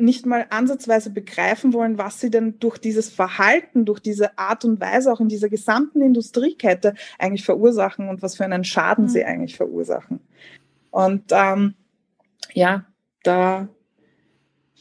nicht 0.00 0.26
mal 0.26 0.46
ansatzweise 0.50 1.10
begreifen 1.10 1.72
wollen, 1.72 1.98
was 1.98 2.20
sie 2.20 2.30
denn 2.30 2.58
durch 2.58 2.78
dieses 2.78 3.08
Verhalten, 3.08 3.84
durch 3.84 4.00
diese 4.00 4.38
Art 4.38 4.64
und 4.64 4.80
Weise 4.80 5.12
auch 5.12 5.20
in 5.20 5.28
dieser 5.28 5.48
gesamten 5.48 6.00
Industriekette 6.02 6.94
eigentlich 7.18 7.44
verursachen 7.44 8.08
und 8.08 8.22
was 8.22 8.36
für 8.36 8.44
einen 8.44 8.64
Schaden 8.64 9.04
mhm. 9.04 9.08
sie 9.08 9.24
eigentlich 9.24 9.56
verursachen. 9.56 10.20
Und 10.90 11.24
ähm, 11.30 11.74
ja, 12.52 12.84
da 13.22 13.68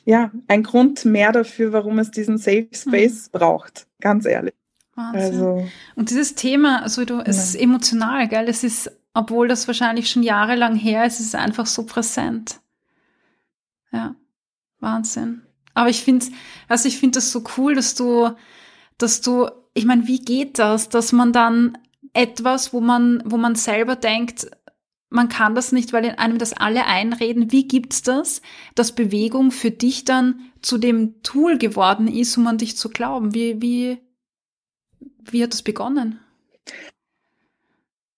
ja 0.06 0.32
ein 0.48 0.64
Grund 0.64 1.06
mehr 1.06 1.32
dafür, 1.32 1.72
warum 1.72 2.00
es 2.00 2.12
diesen 2.12 2.38
Safe 2.38 2.68
mhm. 2.72 2.76
Space 2.76 3.30
mhm. 3.32 3.38
braucht, 3.38 3.88
ganz 4.02 4.26
ehrlich. 4.26 4.56
Wahnsinn. 4.96 5.22
Also, 5.22 5.70
und 5.96 6.10
dieses 6.10 6.36
Thema, 6.36 6.82
also 6.82 7.06
du, 7.06 7.20
es 7.20 7.38
ja. 7.38 7.44
ist 7.44 7.56
emotional, 7.56 8.28
gell? 8.28 8.50
Es 8.50 8.64
ist, 8.64 8.92
obwohl 9.14 9.48
das 9.48 9.68
wahrscheinlich 9.68 10.10
schon 10.10 10.24
jahrelang 10.24 10.76
her 10.76 11.06
ist, 11.06 11.20
es 11.20 11.28
ist 11.28 11.36
einfach 11.36 11.66
so 11.66 11.86
präsent. 11.86 12.60
Ja. 13.92 14.16
Wahnsinn. 14.80 15.42
Aber 15.74 15.90
ich 15.90 16.04
finde, 16.04 16.26
also 16.68 16.88
ich 16.88 16.98
finde 16.98 17.18
das 17.18 17.32
so 17.32 17.44
cool, 17.58 17.76
dass 17.76 17.96
du, 17.96 18.32
dass 18.98 19.22
du, 19.22 19.50
ich 19.74 19.86
meine, 19.86 20.08
wie 20.08 20.20
geht 20.20 20.60
das, 20.60 20.90
dass 20.90 21.12
man 21.12 21.32
dann 21.32 21.78
etwas, 22.14 22.74
wo 22.74 22.82
man, 22.82 23.22
wo 23.26 23.38
man 23.38 23.56
selber 23.56 23.96
denkt, 23.96 24.50
man 25.10 25.30
kann 25.30 25.56
das 25.56 25.72
nicht, 25.72 25.92
weil 25.92 26.06
in 26.06 26.12
einem 26.12 26.38
das 26.38 26.54
alle 26.54 26.86
einreden. 26.86 27.52
Wie 27.52 27.68
gibt's 27.68 28.04
das, 28.04 28.42
dass 28.76 28.94
Bewegung 28.94 29.52
für 29.52 29.72
dich 29.72 30.06
dann 30.06 30.52
zu 30.62 30.78
dem 30.78 31.22
Tool 31.24 31.58
geworden 31.58 32.08
ist, 32.08 32.38
um 32.38 32.46
an 32.46 32.60
dich 32.60 32.78
zu 32.78 32.90
glauben? 32.90 33.34
Wie, 33.34 33.62
wie, 33.62 33.98
wie 35.00 35.44
hat 35.44 35.54
das 35.54 35.64
begonnen? 35.64 36.20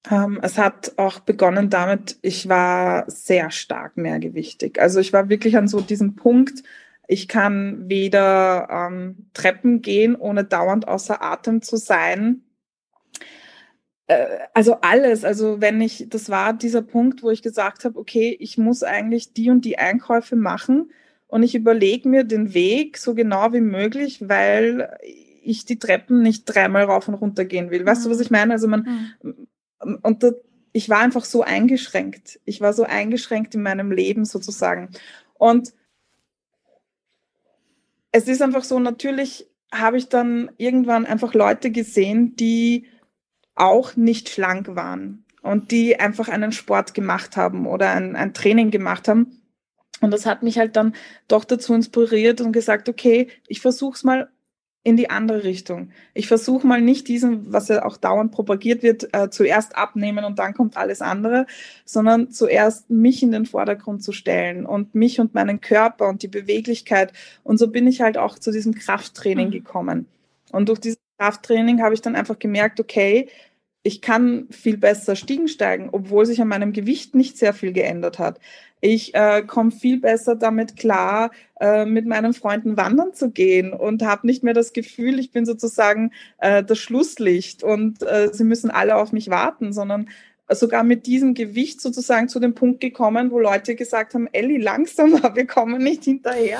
Ähm, 0.09 0.39
es 0.41 0.57
hat 0.57 0.93
auch 0.97 1.19
begonnen 1.19 1.69
damit, 1.69 2.17
ich 2.21 2.49
war 2.49 3.09
sehr 3.09 3.51
stark 3.51 3.97
mehrgewichtig. 3.97 4.81
Also 4.81 4.99
ich 4.99 5.13
war 5.13 5.29
wirklich 5.29 5.57
an 5.57 5.67
so 5.67 5.81
diesem 5.81 6.15
Punkt, 6.15 6.63
Ich 7.11 7.27
kann 7.27 7.89
weder 7.89 8.69
ähm, 8.71 9.27
Treppen 9.33 9.81
gehen, 9.81 10.15
ohne 10.15 10.45
dauernd 10.45 10.87
außer 10.87 11.21
Atem 11.21 11.61
zu 11.61 11.75
sein. 11.75 12.43
Äh, 14.07 14.27
also 14.53 14.77
alles. 14.79 15.25
Also 15.25 15.59
wenn 15.59 15.81
ich, 15.81 16.07
das 16.07 16.29
war 16.29 16.53
dieser 16.53 16.81
Punkt, 16.81 17.21
wo 17.21 17.29
ich 17.29 17.41
gesagt 17.41 17.83
habe, 17.83 17.99
okay, 17.99 18.37
ich 18.39 18.57
muss 18.57 18.81
eigentlich 18.83 19.33
die 19.33 19.49
und 19.49 19.65
die 19.65 19.77
Einkäufe 19.77 20.37
machen 20.37 20.91
und 21.27 21.43
ich 21.43 21.53
überlege 21.53 22.07
mir 22.07 22.23
den 22.23 22.53
Weg 22.53 22.97
so 22.97 23.13
genau 23.13 23.51
wie 23.51 23.59
möglich, 23.59 24.29
weil 24.29 24.97
ich 25.43 25.65
die 25.65 25.79
Treppen 25.79 26.21
nicht 26.21 26.45
dreimal 26.45 26.83
rauf 26.83 27.09
und 27.09 27.15
runter 27.15 27.43
gehen 27.43 27.71
will. 27.71 27.85
Weißt 27.85 28.01
mhm. 28.01 28.05
du, 28.05 28.15
was 28.15 28.21
ich 28.21 28.31
meine? 28.31 28.53
Also 28.53 28.69
man, 28.69 29.13
mhm. 29.21 29.47
Und 29.83 30.23
das, 30.23 30.35
ich 30.73 30.89
war 30.89 30.99
einfach 30.99 31.25
so 31.25 31.41
eingeschränkt. 31.43 32.39
Ich 32.45 32.61
war 32.61 32.73
so 32.73 32.83
eingeschränkt 32.83 33.55
in 33.55 33.63
meinem 33.63 33.91
Leben 33.91 34.25
sozusagen. 34.25 34.89
Und 35.33 35.73
es 38.11 38.27
ist 38.27 38.41
einfach 38.41 38.63
so, 38.63 38.79
natürlich 38.79 39.47
habe 39.71 39.97
ich 39.97 40.09
dann 40.09 40.51
irgendwann 40.57 41.05
einfach 41.05 41.33
Leute 41.33 41.71
gesehen, 41.71 42.35
die 42.35 42.87
auch 43.55 43.95
nicht 43.95 44.29
schlank 44.29 44.75
waren 44.75 45.25
und 45.41 45.71
die 45.71 45.99
einfach 45.99 46.27
einen 46.27 46.51
Sport 46.51 46.93
gemacht 46.93 47.37
haben 47.37 47.67
oder 47.67 47.91
ein, 47.91 48.15
ein 48.15 48.33
Training 48.33 48.71
gemacht 48.71 49.07
haben. 49.07 49.41
Und 50.01 50.11
das 50.11 50.25
hat 50.25 50.43
mich 50.43 50.57
halt 50.57 50.75
dann 50.75 50.95
doch 51.27 51.45
dazu 51.45 51.73
inspiriert 51.73 52.41
und 52.41 52.51
gesagt, 52.51 52.89
okay, 52.89 53.27
ich 53.47 53.61
versuche 53.61 53.95
es 53.95 54.03
mal 54.03 54.29
in 54.83 54.97
die 54.97 55.09
andere 55.09 55.43
Richtung. 55.43 55.91
Ich 56.13 56.27
versuche 56.27 56.65
mal 56.65 56.81
nicht 56.81 57.07
diesen, 57.07 57.53
was 57.53 57.67
ja 57.67 57.85
auch 57.85 57.97
dauernd 57.97 58.31
propagiert 58.31 58.81
wird, 58.81 59.13
äh, 59.13 59.29
zuerst 59.29 59.75
abnehmen 59.75 60.25
und 60.25 60.39
dann 60.39 60.55
kommt 60.55 60.75
alles 60.75 61.01
andere, 61.01 61.45
sondern 61.85 62.31
zuerst 62.31 62.89
mich 62.89 63.21
in 63.21 63.31
den 63.31 63.45
Vordergrund 63.45 64.03
zu 64.03 64.11
stellen 64.11 64.65
und 64.65 64.95
mich 64.95 65.19
und 65.19 65.35
meinen 65.35 65.61
Körper 65.61 66.09
und 66.09 66.23
die 66.23 66.27
Beweglichkeit. 66.27 67.13
Und 67.43 67.59
so 67.59 67.67
bin 67.67 67.85
ich 67.85 68.01
halt 68.01 68.17
auch 68.17 68.39
zu 68.39 68.51
diesem 68.51 68.73
Krafttraining 68.73 69.47
mhm. 69.47 69.51
gekommen. 69.51 70.07
Und 70.51 70.67
durch 70.67 70.79
dieses 70.79 70.99
Krafttraining 71.19 71.83
habe 71.83 71.93
ich 71.93 72.01
dann 72.01 72.15
einfach 72.15 72.39
gemerkt, 72.39 72.79
okay, 72.79 73.29
ich 73.83 74.01
kann 74.01 74.47
viel 74.51 74.77
besser 74.77 75.15
Stiegen 75.15 75.47
steigen, 75.47 75.89
obwohl 75.91 76.25
sich 76.25 76.41
an 76.41 76.47
meinem 76.47 76.71
Gewicht 76.71 77.15
nicht 77.15 77.37
sehr 77.37 77.53
viel 77.53 77.73
geändert 77.73 78.19
hat. 78.19 78.39
Ich 78.79 79.13
äh, 79.13 79.43
komme 79.43 79.71
viel 79.71 79.99
besser 79.99 80.35
damit 80.35 80.75
klar, 80.75 81.31
äh, 81.59 81.85
mit 81.85 82.05
meinen 82.05 82.33
Freunden 82.33 82.77
wandern 82.77 83.13
zu 83.13 83.31
gehen 83.31 83.73
und 83.73 84.03
habe 84.03 84.27
nicht 84.27 84.43
mehr 84.43 84.53
das 84.53 84.73
Gefühl, 84.73 85.19
ich 85.19 85.31
bin 85.31 85.45
sozusagen 85.45 86.11
äh, 86.39 86.63
das 86.63 86.79
Schlusslicht 86.79 87.63
und 87.63 88.03
äh, 88.03 88.29
sie 88.31 88.43
müssen 88.43 88.71
alle 88.71 88.95
auf 88.95 89.11
mich 89.11 89.29
warten, 89.29 89.73
sondern 89.73 90.09
sogar 90.49 90.83
mit 90.83 91.05
diesem 91.05 91.33
Gewicht 91.33 91.81
sozusagen 91.81 92.27
zu 92.27 92.39
dem 92.39 92.53
Punkt 92.53 92.81
gekommen, 92.81 93.31
wo 93.31 93.39
Leute 93.39 93.75
gesagt 93.75 94.13
haben, 94.13 94.27
Elli, 94.31 94.57
langsamer, 94.57 95.35
wir 95.35 95.47
kommen 95.47 95.83
nicht 95.83 96.03
hinterher. 96.03 96.59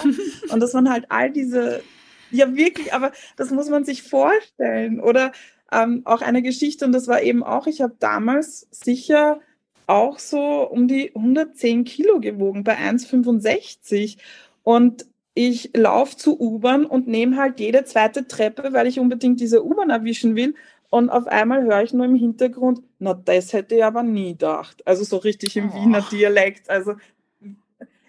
und 0.50 0.60
das 0.60 0.74
waren 0.74 0.90
halt 0.90 1.06
all 1.10 1.32
diese, 1.32 1.84
ja 2.32 2.56
wirklich, 2.56 2.94
aber 2.94 3.12
das 3.36 3.52
muss 3.52 3.70
man 3.70 3.84
sich 3.84 4.04
vorstellen. 4.04 5.00
Oder 5.00 5.32
ähm, 5.72 6.02
auch 6.06 6.22
eine 6.22 6.42
Geschichte 6.42 6.86
und 6.86 6.92
das 6.92 7.08
war 7.08 7.22
eben 7.22 7.44
auch, 7.44 7.68
ich 7.68 7.82
habe 7.82 7.96
damals 8.00 8.68
sicher 8.72 9.40
auch 9.88 10.20
so 10.20 10.70
um 10.70 10.88
die 10.88 11.16
110 11.16 11.84
Kilo 11.84 12.20
gewogen 12.20 12.64
bei 12.64 12.78
1,65 12.78 14.18
und 14.64 15.06
ich 15.34 15.72
laufe 15.76 16.18
zu 16.18 16.40
U-Bahn 16.40 16.86
und 16.86 17.08
nehme 17.08 17.38
halt 17.38 17.60
jede 17.60 17.86
zweite 17.86 18.28
Treppe, 18.28 18.74
weil 18.74 18.88
ich 18.88 19.00
unbedingt 19.00 19.40
diese 19.40 19.66
U-Bahn 19.66 19.90
erwischen 19.90 20.36
will. 20.36 20.56
Und 20.90 21.10
auf 21.10 21.26
einmal 21.28 21.64
höre 21.64 21.84
ich 21.84 21.94
nur 21.94 22.06
im 22.06 22.16
Hintergrund, 22.16 22.82
na, 23.00 23.14
das 23.14 23.54
hätte 23.54 23.76
ich 23.76 23.84
aber 23.84 24.04
nie 24.04 24.34
gedacht. 24.34 24.86
Also 24.86 25.06
so 25.06 25.18
richtig 25.18 25.56
im 25.56 25.70
oh. 25.70 25.74
Wiener 25.74 26.02
Dialekt. 26.12 26.70
Also 26.70 26.96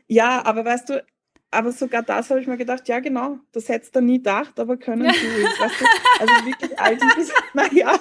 ja, 0.09 0.45
aber 0.45 0.65
weißt 0.65 0.89
du, 0.91 1.05
aber 1.53 1.71
sogar 1.71 2.03
das 2.03 2.31
habe 2.31 2.41
ich 2.41 2.47
mir 2.47 2.57
gedacht, 2.57 2.89
ja 2.89 3.01
genau, 3.01 3.39
das 3.53 3.69
hättest 3.69 3.95
du 3.95 4.01
nie 4.01 4.19
gedacht, 4.19 4.59
aber 4.59 4.77
können 4.77 5.05
ja. 5.05 5.13
du 5.13 5.63
Weißt 5.63 5.81
du? 5.81 5.85
Also 6.21 6.47
wirklich 6.47 6.81
all 6.81 6.97
dieses, 6.97 7.33
naja. 7.55 7.99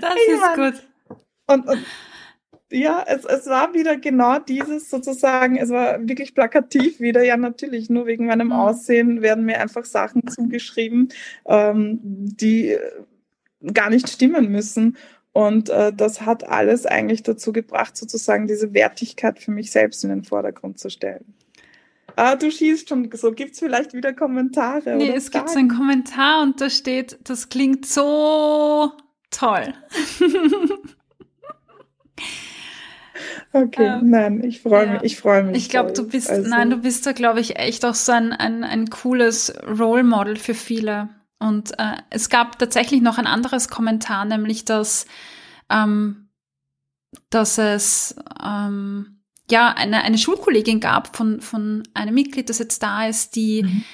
Das 0.00 0.14
ich 0.26 0.32
ist 0.32 0.40
mein, 0.40 0.72
gut. 0.72 0.82
Und, 1.46 1.68
und 1.68 1.86
ja, 2.70 3.04
es, 3.06 3.24
es 3.24 3.46
war 3.46 3.74
wieder 3.74 3.96
genau 3.96 4.38
dieses 4.38 4.90
sozusagen, 4.90 5.56
es 5.56 5.70
war 5.70 6.00
wirklich 6.08 6.34
plakativ 6.34 7.00
wieder, 7.00 7.22
ja 7.22 7.36
natürlich, 7.36 7.90
nur 7.90 8.06
wegen 8.06 8.26
meinem 8.26 8.48
mhm. 8.48 8.52
Aussehen 8.54 9.22
werden 9.22 9.44
mir 9.44 9.60
einfach 9.60 9.84
Sachen 9.84 10.26
zugeschrieben, 10.26 11.10
ähm, 11.46 12.00
die 12.02 12.76
gar 13.72 13.90
nicht 13.90 14.08
stimmen 14.08 14.50
müssen. 14.50 14.96
Und 15.32 15.70
äh, 15.70 15.92
das 15.92 16.22
hat 16.22 16.44
alles 16.48 16.86
eigentlich 16.86 17.22
dazu 17.22 17.52
gebracht, 17.52 17.96
sozusagen 17.96 18.46
diese 18.46 18.74
Wertigkeit 18.74 19.38
für 19.38 19.50
mich 19.50 19.70
selbst 19.70 20.02
in 20.02 20.10
den 20.10 20.24
Vordergrund 20.24 20.78
zu 20.78 20.90
stellen. 20.90 21.34
Ah, 22.16 22.36
du 22.36 22.50
schießt 22.50 22.88
schon 22.88 23.10
so. 23.14 23.32
Gibt 23.32 23.52
es 23.52 23.58
vielleicht 23.58 23.94
wieder 23.94 24.12
Kommentare? 24.12 24.96
Nee, 24.96 25.12
es 25.14 25.30
gibt 25.30 25.48
einen 25.56 25.68
Kommentar 25.68 26.42
und 26.42 26.60
da 26.60 26.68
steht, 26.70 27.18
das 27.24 27.48
klingt 27.48 27.86
so 27.86 28.92
toll. 29.30 29.74
okay, 33.52 33.86
ähm, 33.86 34.10
nein, 34.10 34.44
ich 34.44 34.62
freue 34.62 34.86
ja. 34.86 34.92
mich. 34.94 35.02
Ich 35.04 35.16
freue 35.18 35.44
mich. 35.44 35.56
Ich 35.56 35.68
glaube, 35.68 35.92
du 35.92 36.06
bist, 36.06 36.30
also, 36.30 36.48
nein, 36.48 36.70
du 36.70 36.76
bist 36.78 37.06
da, 37.06 37.12
glaube 37.12 37.40
ich, 37.40 37.56
echt 37.56 37.84
auch 37.84 37.94
so 37.94 38.12
ein, 38.12 38.32
ein, 38.32 38.64
ein 38.64 38.90
cooles 38.90 39.52
Role 39.78 40.04
Model 40.04 40.36
für 40.36 40.54
viele. 40.54 41.08
Und 41.38 41.72
äh, 41.78 41.96
es 42.10 42.28
gab 42.28 42.58
tatsächlich 42.58 43.02
noch 43.02 43.18
ein 43.18 43.26
anderes 43.26 43.68
Kommentar, 43.68 44.24
nämlich 44.24 44.64
dass, 44.64 45.06
ähm, 45.70 46.28
dass 47.30 47.58
es 47.58 48.14
ähm, 48.44 49.11
ja, 49.52 49.68
eine, 49.68 50.02
eine 50.02 50.16
Schulkollegin 50.16 50.80
gab 50.80 51.14
von, 51.14 51.42
von 51.42 51.82
einem 51.92 52.14
Mitglied, 52.14 52.48
das 52.48 52.58
jetzt 52.58 52.82
da 52.82 53.06
ist, 53.06 53.36
die 53.36 53.64
mhm. 53.64 53.84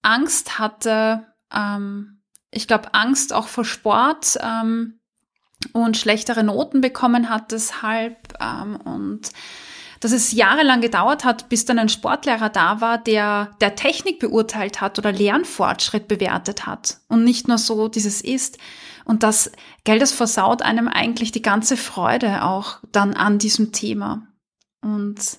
Angst 0.00 0.58
hatte, 0.58 1.26
ähm, 1.54 2.22
ich 2.50 2.66
glaube, 2.66 2.94
Angst 2.94 3.34
auch 3.34 3.46
vor 3.46 3.66
Sport 3.66 4.38
ähm, 4.40 5.00
und 5.74 5.98
schlechtere 5.98 6.42
Noten 6.42 6.80
bekommen 6.80 7.28
hat 7.28 7.52
deshalb 7.52 8.32
ähm, 8.40 8.76
und 8.76 9.32
dass 10.00 10.12
es 10.12 10.32
jahrelang 10.32 10.80
gedauert 10.80 11.26
hat, 11.26 11.50
bis 11.50 11.66
dann 11.66 11.78
ein 11.78 11.90
Sportlehrer 11.90 12.48
da 12.48 12.80
war, 12.80 12.96
der 12.96 13.50
der 13.60 13.76
Technik 13.76 14.18
beurteilt 14.18 14.80
hat 14.80 14.98
oder 14.98 15.12
Lernfortschritt 15.12 16.08
bewertet 16.08 16.64
hat 16.66 17.00
und 17.08 17.22
nicht 17.22 17.48
nur 17.48 17.58
so 17.58 17.88
dieses 17.88 18.22
ist. 18.22 18.56
Und 19.04 19.22
das, 19.22 19.52
Geld, 19.84 20.00
das 20.00 20.12
versaut 20.12 20.62
einem 20.62 20.88
eigentlich 20.88 21.32
die 21.32 21.42
ganze 21.42 21.76
Freude 21.76 22.44
auch 22.44 22.78
dann 22.92 23.12
an 23.12 23.38
diesem 23.38 23.72
Thema. 23.72 24.26
Und 24.82 25.38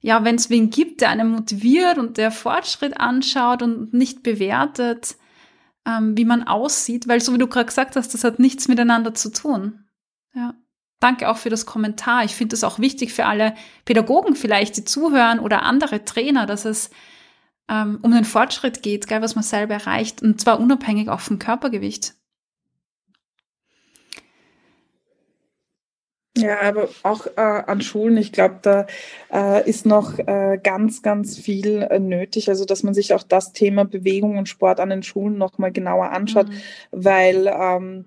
ja, 0.00 0.22
wenn 0.22 0.36
es 0.36 0.50
wen 0.50 0.70
gibt, 0.70 1.00
der 1.00 1.10
einen 1.10 1.30
motiviert 1.30 1.98
und 1.98 2.18
der 2.18 2.30
Fortschritt 2.30 3.00
anschaut 3.00 3.62
und 3.62 3.94
nicht 3.94 4.22
bewertet, 4.22 5.16
ähm, 5.86 6.16
wie 6.16 6.24
man 6.24 6.46
aussieht, 6.46 7.08
weil 7.08 7.20
so 7.20 7.32
wie 7.34 7.38
du 7.38 7.46
gerade 7.46 7.66
gesagt 7.66 7.96
hast, 7.96 8.14
das 8.14 8.24
hat 8.24 8.38
nichts 8.38 8.68
miteinander 8.68 9.14
zu 9.14 9.32
tun. 9.32 9.84
Ja. 10.34 10.54
Danke 11.00 11.28
auch 11.28 11.36
für 11.36 11.50
das 11.50 11.66
Kommentar. 11.66 12.24
Ich 12.24 12.34
finde 12.34 12.54
es 12.54 12.64
auch 12.64 12.78
wichtig 12.78 13.12
für 13.12 13.26
alle 13.26 13.54
Pädagogen 13.84 14.36
vielleicht, 14.36 14.76
die 14.76 14.84
zuhören 14.84 15.38
oder 15.38 15.62
andere 15.62 16.04
Trainer, 16.04 16.46
dass 16.46 16.64
es 16.64 16.90
ähm, 17.68 17.98
um 18.02 18.12
den 18.12 18.24
Fortschritt 18.24 18.82
geht, 18.82 19.06
gell, 19.06 19.20
was 19.22 19.34
man 19.34 19.44
selber 19.44 19.74
erreicht 19.74 20.22
und 20.22 20.40
zwar 20.40 20.60
unabhängig 20.60 21.08
auch 21.08 21.20
vom 21.20 21.38
Körpergewicht. 21.38 22.14
Ja, 26.36 26.60
aber 26.62 26.88
auch 27.04 27.26
äh, 27.36 27.40
an 27.40 27.80
Schulen, 27.80 28.16
ich 28.16 28.32
glaube, 28.32 28.58
da 28.62 28.86
äh, 29.32 29.68
ist 29.68 29.86
noch 29.86 30.18
äh, 30.18 30.58
ganz, 30.60 31.00
ganz 31.02 31.38
viel 31.38 31.82
äh, 31.82 32.00
nötig. 32.00 32.48
Also, 32.48 32.64
dass 32.64 32.82
man 32.82 32.92
sich 32.92 33.14
auch 33.14 33.22
das 33.22 33.52
Thema 33.52 33.84
Bewegung 33.84 34.36
und 34.36 34.48
Sport 34.48 34.80
an 34.80 34.90
den 34.90 35.04
Schulen 35.04 35.38
nochmal 35.38 35.70
genauer 35.70 36.10
anschaut, 36.10 36.48
mhm. 36.48 36.54
weil 36.90 37.46
ähm, 37.46 38.04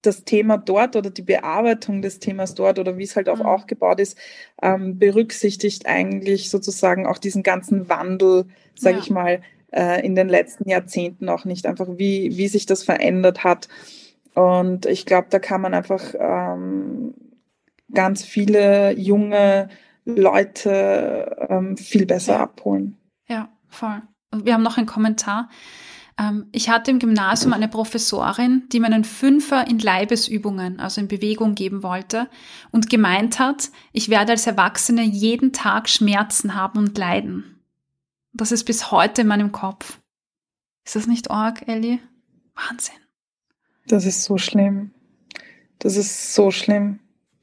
das 0.00 0.24
Thema 0.24 0.56
dort 0.56 0.96
oder 0.96 1.10
die 1.10 1.22
Bearbeitung 1.22 2.00
des 2.00 2.20
Themas 2.20 2.54
dort 2.54 2.78
oder 2.78 2.96
wie 2.96 3.04
es 3.04 3.14
halt 3.14 3.28
auch 3.28 3.40
mhm. 3.40 3.46
aufgebaut 3.46 4.00
ist, 4.00 4.16
ähm, 4.62 4.98
berücksichtigt 4.98 5.86
eigentlich 5.86 6.48
sozusagen 6.48 7.06
auch 7.06 7.18
diesen 7.18 7.42
ganzen 7.42 7.90
Wandel, 7.90 8.46
sage 8.74 8.96
ja. 8.96 9.02
ich 9.02 9.10
mal, 9.10 9.42
äh, 9.72 10.04
in 10.06 10.14
den 10.14 10.28
letzten 10.30 10.70
Jahrzehnten 10.70 11.28
auch 11.28 11.44
nicht 11.44 11.66
einfach, 11.66 11.86
wie, 11.96 12.36
wie 12.38 12.48
sich 12.48 12.64
das 12.64 12.82
verändert 12.82 13.44
hat. 13.44 13.68
Und 14.38 14.86
ich 14.86 15.04
glaube, 15.04 15.26
da 15.30 15.40
kann 15.40 15.60
man 15.60 15.74
einfach 15.74 16.14
ähm, 16.16 17.12
ganz 17.92 18.24
viele 18.24 18.96
junge 18.96 19.68
Leute 20.04 21.48
ähm, 21.50 21.76
viel 21.76 22.06
besser 22.06 22.34
ja. 22.34 22.40
abholen. 22.42 22.96
Ja, 23.26 23.48
voll. 23.66 24.00
Und 24.30 24.46
wir 24.46 24.54
haben 24.54 24.62
noch 24.62 24.76
einen 24.78 24.86
Kommentar. 24.86 25.48
Ähm, 26.16 26.46
ich 26.52 26.70
hatte 26.70 26.92
im 26.92 27.00
Gymnasium 27.00 27.52
eine 27.52 27.66
Professorin, 27.66 28.62
die 28.70 28.78
mir 28.78 28.86
einen 28.86 29.02
Fünfer 29.02 29.66
in 29.66 29.80
Leibesübungen, 29.80 30.78
also 30.78 31.00
in 31.00 31.08
Bewegung 31.08 31.56
geben 31.56 31.82
wollte 31.82 32.28
und 32.70 32.88
gemeint 32.88 33.40
hat, 33.40 33.70
ich 33.92 34.08
werde 34.08 34.30
als 34.30 34.46
Erwachsene 34.46 35.02
jeden 35.02 35.52
Tag 35.52 35.88
Schmerzen 35.88 36.54
haben 36.54 36.78
und 36.78 36.96
leiden. 36.96 37.60
Das 38.32 38.52
ist 38.52 38.62
bis 38.62 38.92
heute 38.92 39.22
in 39.22 39.26
meinem 39.26 39.50
Kopf. 39.50 39.98
Ist 40.84 40.94
das 40.94 41.08
nicht 41.08 41.28
arg, 41.28 41.66
Ellie? 41.66 41.98
Wahnsinn. 42.54 43.07
Das 43.88 44.06
ist 44.06 44.24
so 44.24 44.38
schlimm. 44.38 44.90
Das 45.78 45.96
ist 45.96 46.34
so 46.34 46.50
schlimm. 46.50 47.00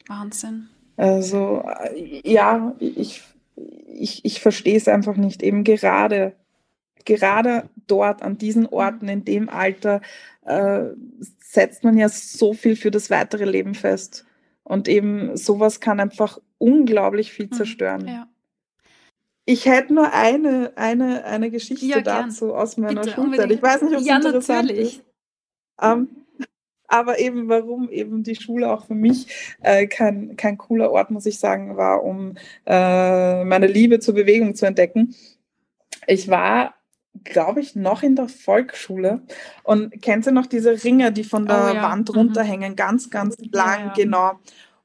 Wahnsinn. 0.08 0.70
Also, 0.98 1.64
ja, 2.24 2.76
ich, 2.80 3.24
ich, 3.88 4.24
ich 4.24 4.40
verstehe 4.40 4.78
es 4.78 4.88
einfach 4.88 5.18
nicht. 5.18 5.44
Eben 5.44 5.64
gerade, 5.64 6.34
gerade 7.04 7.70
dort, 7.88 8.22
an 8.22 8.38
diesen 8.38 8.64
mhm. 8.64 8.70
Orten, 8.70 9.08
in 9.08 9.26
dem 9.26 9.50
Alter, 9.50 10.02
äh, 10.46 10.86
setzt 11.40 11.84
man 11.84 11.98
ja 11.98 12.10
so 12.10 12.54
viel 12.54 12.76
für 12.76 12.92
das 12.92 13.10
weitere 13.10 13.46
Leben 13.46 13.74
fest. 13.74 14.26
Und 14.64 14.88
eben 14.88 15.36
sowas 15.38 15.80
kann 15.80 16.00
einfach 16.00 16.40
unglaublich 16.58 17.32
viel 17.32 17.48
mhm. 17.48 17.54
zerstören. 17.54 18.08
Ja. 18.08 18.28
Ich 19.46 19.66
hätte 19.66 19.94
nur 19.94 20.12
eine, 20.12 20.74
eine, 20.76 21.24
eine 21.26 21.52
Geschichte 21.52 21.86
ja, 21.86 22.02
dazu 22.02 22.56
aus 22.56 22.78
meiner 22.78 23.02
Bitte, 23.02 23.16
Schulzeit. 23.16 23.26
Unbedingt. 23.26 23.52
Ich 23.52 23.62
weiß 23.62 23.82
nicht, 23.84 23.94
ob 23.94 24.00
es 24.00 24.08
ja, 24.08 24.16
interessant 24.16 24.70
natürlich. 24.70 24.98
ist. 24.98 25.06
Ähm, 25.82 26.08
aber 26.88 27.20
eben, 27.20 27.50
warum 27.50 27.90
eben 27.90 28.24
die 28.24 28.36
Schule 28.36 28.72
auch 28.72 28.86
für 28.86 28.96
mich 28.96 29.56
äh, 29.62 29.88
kein, 29.88 30.36
kein 30.38 30.58
cooler 30.58 30.92
Ort, 30.92 31.12
muss 31.12 31.26
ich 31.26 31.40
sagen, 31.40 31.78
war, 31.78 32.04
um 32.04 32.36
äh, 32.66 33.44
meine 33.44 33.68
Liebe 33.68 34.00
zur 34.00 34.14
Bewegung 34.14 34.56
zu 34.56 34.66
entdecken. 34.66 35.16
Ich 36.08 36.28
war 36.28 36.76
glaube 37.24 37.62
ich, 37.62 37.76
noch 37.76 38.04
in 38.04 38.16
der 38.16 38.28
Volksschule. 38.28 39.22
Und 39.64 40.02
kennt 40.02 40.26
ihr 40.26 40.32
noch 40.32 40.48
diese 40.48 40.84
Ringe, 40.84 41.12
die 41.12 41.24
von 41.24 41.46
der 41.46 41.70
oh, 41.72 41.76
ja. 41.76 41.84
Wand 41.84 42.10
mhm. 42.10 42.16
runterhängen, 42.16 42.72
mhm. 42.72 42.76
ganz, 42.76 43.10
ganz 43.10 43.38
lang, 43.52 43.80
ja, 43.80 43.86
ja. 43.86 43.94
genau. 43.96 44.32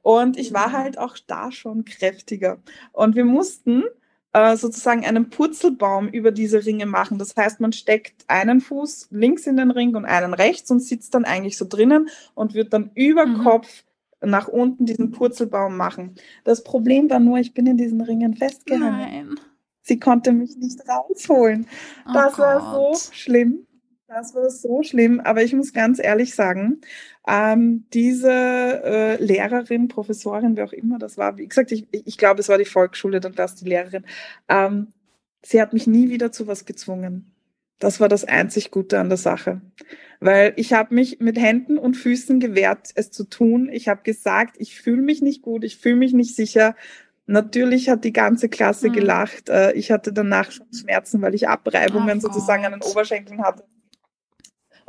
Und 0.03 0.39
ich 0.39 0.53
war 0.53 0.73
halt 0.73 0.99
auch 0.99 1.17
da 1.27 1.53
schon 1.53 1.85
kräftiger. 1.85 2.59
Und 2.93 3.17
wir 3.17 3.25
mussten 3.25 3.85
äh, 4.33 4.57
sozusagen 4.57 5.05
einen 5.05 5.31
Purzelbaum 5.31 6.09
über 6.09 6.31
diese 6.31 6.65
Ringe 6.65 6.87
machen. 6.87 7.19
Das 7.19 7.37
heißt, 7.37 7.61
man 7.61 7.73
steckt 7.73 8.25
einen 8.29 8.61
Fuß 8.61 9.09
links 9.11 9.47
in 9.47 9.57
den 9.57 9.71
Ring 9.71 9.97
und 9.97 10.05
einen 10.05 10.35
rechts 10.35 10.71
und 10.71 10.81
sitzt 10.81 11.15
dann 11.15 11.25
eigentlich 11.25 11.57
so 11.57 11.67
drinnen 11.69 12.09
und 12.35 12.55
wird 12.55 12.73
dann 12.73 12.91
über 12.95 13.27
mhm. 13.27 13.43
Kopf 13.43 13.85
nach 14.21 14.49
unten 14.49 14.87
diesen 14.87 15.13
Purzelbaum 15.13 15.77
machen. 15.77 16.15
Das 16.45 16.63
Problem 16.63 17.09
war 17.11 17.21
nur, 17.21 17.39
ich 17.39 17.55
bin 17.55 17.67
in 17.67 17.77
diesen 17.77 18.01
Ringen 18.01 18.35
festgehangen. 18.35 18.99
Nein. 18.99 19.41
Sie 19.83 19.99
konnte 19.99 20.33
mich 20.33 20.57
nicht 20.57 20.81
rausholen. 20.89 21.67
Oh 22.07 22.13
das 22.13 22.35
Gott. 22.35 22.39
war 22.39 22.75
so 22.75 23.13
schlimm. 23.13 23.67
Das 24.13 24.35
war 24.35 24.51
so 24.51 24.83
schlimm. 24.83 25.21
Aber 25.21 25.45
ich 25.45 25.53
muss 25.53 25.73
ganz 25.73 26.01
ehrlich 26.03 26.35
sagen, 26.35 26.81
ähm, 27.29 27.85
diese 27.93 28.33
äh, 28.33 29.23
Lehrerin, 29.23 29.87
Professorin, 29.87 30.57
wer 30.57 30.65
auch 30.65 30.73
immer 30.73 30.99
das 30.99 31.17
war, 31.17 31.39
wie 31.39 31.47
gesagt, 31.47 31.71
ich, 31.71 31.87
ich 31.93 32.19
glaube, 32.19 32.41
es 32.41 32.49
war 32.49 32.59
die 32.59 32.65
Volksschule, 32.65 33.21
dann 33.21 33.37
das 33.37 33.55
die 33.55 33.67
Lehrerin, 33.69 34.05
ähm, 34.49 34.89
sie 35.43 35.63
hat 35.63 35.73
mich 35.73 35.87
nie 35.87 36.11
wieder 36.11 36.33
zu 36.33 36.49
was 36.49 36.65
gezwungen. 36.65 37.33
Das 37.79 38.01
war 38.01 38.09
das 38.09 38.25
einzig 38.25 38.73
Gute 38.73 38.99
an 38.99 39.11
der 39.11 39.17
Sache. 39.17 39.61
Weil 40.19 40.55
ich 40.57 40.73
habe 40.73 40.93
mich 40.93 41.21
mit 41.21 41.39
Händen 41.39 41.79
und 41.79 41.95
Füßen 41.95 42.41
gewehrt, 42.41 42.91
es 42.97 43.13
zu 43.13 43.25
tun. 43.25 43.71
Ich 43.73 43.87
habe 43.87 44.03
gesagt, 44.03 44.57
ich 44.59 44.75
fühle 44.75 45.03
mich 45.03 45.23
nicht 45.23 45.41
gut, 45.41 45.63
ich 45.63 45.77
fühle 45.77 45.97
mich 45.97 46.13
nicht 46.13 46.35
sicher. 46.35 46.75
Natürlich 47.27 47.89
hat 47.89 48.03
die 48.03 48.13
ganze 48.13 48.49
Klasse 48.49 48.89
mhm. 48.89 48.93
gelacht. 48.95 49.49
Äh, 49.51 49.73
ich 49.75 49.93
hatte 49.93 50.13
danach 50.13 50.51
schon 50.51 50.67
Schmerzen, 50.75 51.23
weil 51.23 51.37
ich 51.37 51.49
Abreibungen 51.49 52.19
oh 52.19 52.21
sozusagen 52.21 52.67
an 52.67 52.73
den 52.73 52.83
Oberschenkeln 52.83 53.45
hatte. 53.45 53.63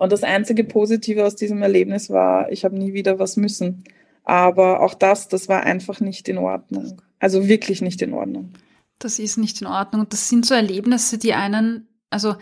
Und 0.02 0.12
das 0.12 0.24
einzige 0.24 0.64
Positive 0.64 1.24
aus 1.24 1.36
diesem 1.36 1.62
Erlebnis 1.62 2.10
war, 2.10 2.52
ich 2.52 2.66
habe 2.66 2.76
nie 2.76 2.92
wieder 2.94 3.20
was 3.20 3.38
müssen. 3.38 3.84
Aber 4.24 4.80
auch 4.80 4.96
das, 4.96 5.28
das 5.28 5.48
war 5.48 5.62
einfach 5.62 6.00
nicht 6.00 6.28
in 6.28 6.40
Ordnung. 6.40 7.00
Also 7.20 7.48
wirklich 7.48 7.84
nicht 7.84 8.02
in 8.02 8.16
Ordnung. 8.16 8.52
Das 8.98 9.20
ist 9.20 9.38
nicht 9.38 9.62
in 9.62 9.68
Ordnung. 9.68 10.08
Das 10.10 10.28
sind 10.28 10.44
so 10.44 10.56
Erlebnisse, 10.56 11.20
die 11.20 11.36
einen, 11.36 11.88
also 12.10 12.34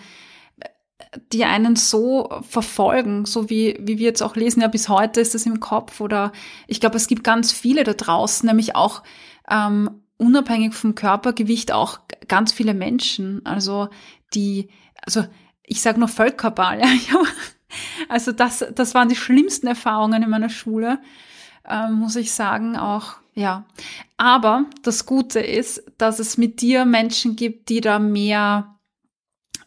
die 1.34 1.44
einen 1.44 1.76
so 1.76 2.30
verfolgen, 2.48 3.26
so 3.26 3.50
wie, 3.50 3.78
wie 3.82 3.98
wir 3.98 4.06
jetzt 4.06 4.24
auch 4.24 4.38
lesen, 4.38 4.62
ja, 4.62 4.70
bis 4.70 4.88
heute 4.88 5.20
ist 5.20 5.36
das 5.36 5.46
im 5.46 5.60
Kopf 5.60 6.00
oder 6.00 6.32
ich 6.66 6.80
glaube, 6.80 6.96
es 6.96 7.08
gibt 7.08 7.26
ganz 7.26 7.52
viele 7.52 7.84
da 7.84 7.92
draußen, 7.92 8.48
nämlich 8.48 8.78
auch 8.78 9.04
ähm, 9.52 10.06
unabhängig 10.16 10.76
vom 10.76 10.96
Körpergewicht 10.96 11.74
auch 11.74 12.00
ganz 12.30 12.54
viele 12.54 12.74
Menschen, 12.74 13.46
also 13.46 13.90
die, 14.34 14.70
also 15.06 15.26
ich 15.70 15.82
sage 15.82 16.00
nur 16.00 16.10
Völkerball, 16.10 16.82
also 18.10 18.32
das, 18.32 18.66
das 18.76 18.94
waren 18.94 19.08
die 19.08 19.16
schlimmsten 19.16 19.68
Erfahrungen 19.68 20.24
in 20.24 20.30
meiner 20.30 20.50
Schule, 20.50 21.00
ähm, 21.68 21.94
muss 21.94 22.16
ich 22.16 22.34
sagen, 22.34 22.76
auch, 22.76 23.14
ja. 23.36 23.66
Aber 24.18 24.66
das 24.84 25.06
Gute 25.06 25.40
ist, 25.40 25.84
dass 25.98 26.20
es 26.20 26.38
mit 26.38 26.62
dir 26.62 26.86
Menschen 26.86 27.36
gibt, 27.36 27.70
die 27.70 27.82
da 27.82 28.00
mehr 28.00 28.76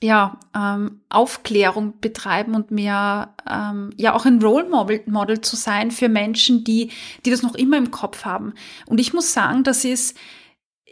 ja, 0.02 0.40
ähm, 0.52 1.02
Aufklärung 1.08 2.00
betreiben 2.00 2.56
und 2.56 2.72
mehr, 2.72 3.36
ähm, 3.48 3.92
ja, 3.96 4.14
auch 4.14 4.26
ein 4.26 4.42
Role 4.42 4.68
Model, 4.68 5.00
Model 5.06 5.40
zu 5.40 5.54
sein 5.54 5.92
für 5.92 6.08
Menschen, 6.08 6.64
die, 6.64 6.90
die 7.24 7.30
das 7.30 7.42
noch 7.42 7.54
immer 7.54 7.76
im 7.76 7.92
Kopf 7.92 8.24
haben. 8.24 8.54
Und 8.86 8.98
ich 8.98 9.14
muss 9.14 9.32
sagen, 9.32 9.62
das 9.62 9.84
ist, 9.84 10.18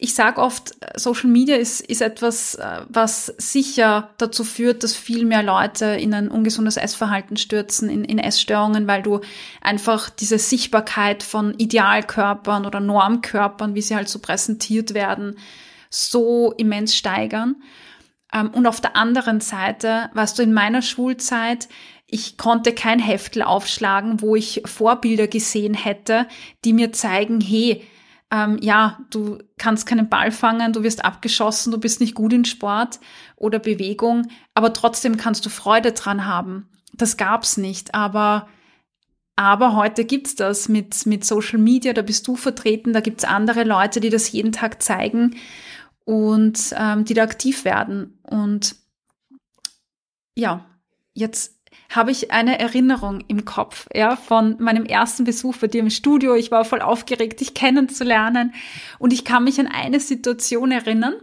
ich 0.03 0.15
sage 0.15 0.41
oft, 0.41 0.75
Social 0.97 1.29
Media 1.29 1.57
ist, 1.57 1.83
ist 1.83 2.01
etwas, 2.01 2.55
äh, 2.55 2.81
was 2.89 3.27
sicher 3.37 4.09
dazu 4.17 4.45
führt, 4.45 4.83
dass 4.83 4.97
viel 4.97 5.27
mehr 5.27 5.43
Leute 5.43 5.85
in 5.85 6.15
ein 6.15 6.31
ungesundes 6.31 6.79
Essverhalten 6.79 7.37
stürzen, 7.37 7.91
in, 7.91 8.05
in 8.05 8.19
Essstörungen, 8.19 8.87
weil 8.87 9.03
du 9.03 9.21
einfach 9.61 10.09
diese 10.09 10.39
Sichtbarkeit 10.39 11.23
von 11.23 11.55
Idealkörpern 11.59 12.65
oder 12.65 12.81
Normkörpern, 12.81 13.75
wie 13.75 13.83
sie 13.83 13.95
halt 13.95 14.09
so 14.09 14.21
präsentiert 14.21 14.95
werden, 14.95 15.37
so 15.91 16.53
immens 16.53 16.97
steigern. 16.97 17.57
Ähm, 18.33 18.49
und 18.55 18.67
auf 18.67 18.81
der 18.81 18.97
anderen 18.97 19.41
Seite, 19.41 20.09
weißt 20.15 20.39
du, 20.39 20.43
in 20.43 20.55
meiner 20.55 20.81
Schulzeit, 20.81 21.69
ich 22.07 22.39
konnte 22.39 22.73
kein 22.73 23.01
Heftel 23.01 23.43
aufschlagen, 23.43 24.23
wo 24.23 24.35
ich 24.35 24.63
Vorbilder 24.65 25.27
gesehen 25.27 25.75
hätte, 25.75 26.27
die 26.65 26.73
mir 26.73 26.91
zeigen, 26.93 27.43
hey, 27.43 27.87
ähm, 28.31 28.59
ja, 28.61 29.01
du 29.11 29.39
kannst 29.59 29.87
keinen 29.87 30.09
Ball 30.09 30.31
fangen, 30.31 30.73
du 30.73 30.83
wirst 30.83 31.05
abgeschossen, 31.05 31.73
du 31.73 31.79
bist 31.79 32.01
nicht 32.01 32.15
gut 32.15 32.33
in 32.33 32.45
Sport 32.45 33.01
oder 33.37 33.59
Bewegung, 33.59 34.29
aber 34.55 34.73
trotzdem 34.73 35.17
kannst 35.17 35.45
du 35.45 35.51
Freude 35.51 35.93
dran 35.93 36.27
haben. 36.27 36.69
Das 36.93 37.17
gab's 37.17 37.57
nicht, 37.57 37.95
aber 37.95 38.49
aber 39.37 39.75
heute 39.75 40.05
gibt's 40.05 40.35
das 40.35 40.69
mit, 40.69 41.07
mit 41.07 41.25
Social 41.25 41.59
Media, 41.59 41.95
da 41.95 42.03
bist 42.03 42.29
du 42.29 42.37
vertreten, 42.37 42.93
da 42.93 43.01
gibt's 43.01 43.25
andere 43.25 43.65
Leute, 43.65 43.99
die 43.99 44.11
das 44.11 44.31
jeden 44.31 44.53
Tag 44.53 44.83
zeigen 44.83 45.35
und 46.05 46.75
ähm, 46.77 47.07
die 47.07 47.15
da 47.15 47.23
aktiv 47.23 47.65
werden. 47.65 48.19
Und 48.23 48.77
ja, 50.37 50.67
jetzt 51.15 51.60
habe 51.91 52.13
ich 52.13 52.31
eine 52.31 52.59
Erinnerung 52.59 53.25
im 53.27 53.45
Kopf, 53.45 53.87
ja, 53.93 54.15
von 54.15 54.57
meinem 54.61 54.85
ersten 54.85 55.25
Besuch 55.25 55.57
bei 55.57 55.67
dir 55.67 55.81
im 55.81 55.91
Studio. 55.91 56.35
Ich 56.37 56.51
war 56.53 56.65
voll 56.65 56.81
aufgeregt, 56.81 57.41
dich 57.41 57.53
kennenzulernen. 57.53 58.55
Und 58.99 59.13
ich 59.13 59.25
kann 59.25 59.45
mich 59.45 59.59
an 59.59 59.67
eine 59.67 59.99
Situation 59.99 60.71
erinnern, 60.71 61.15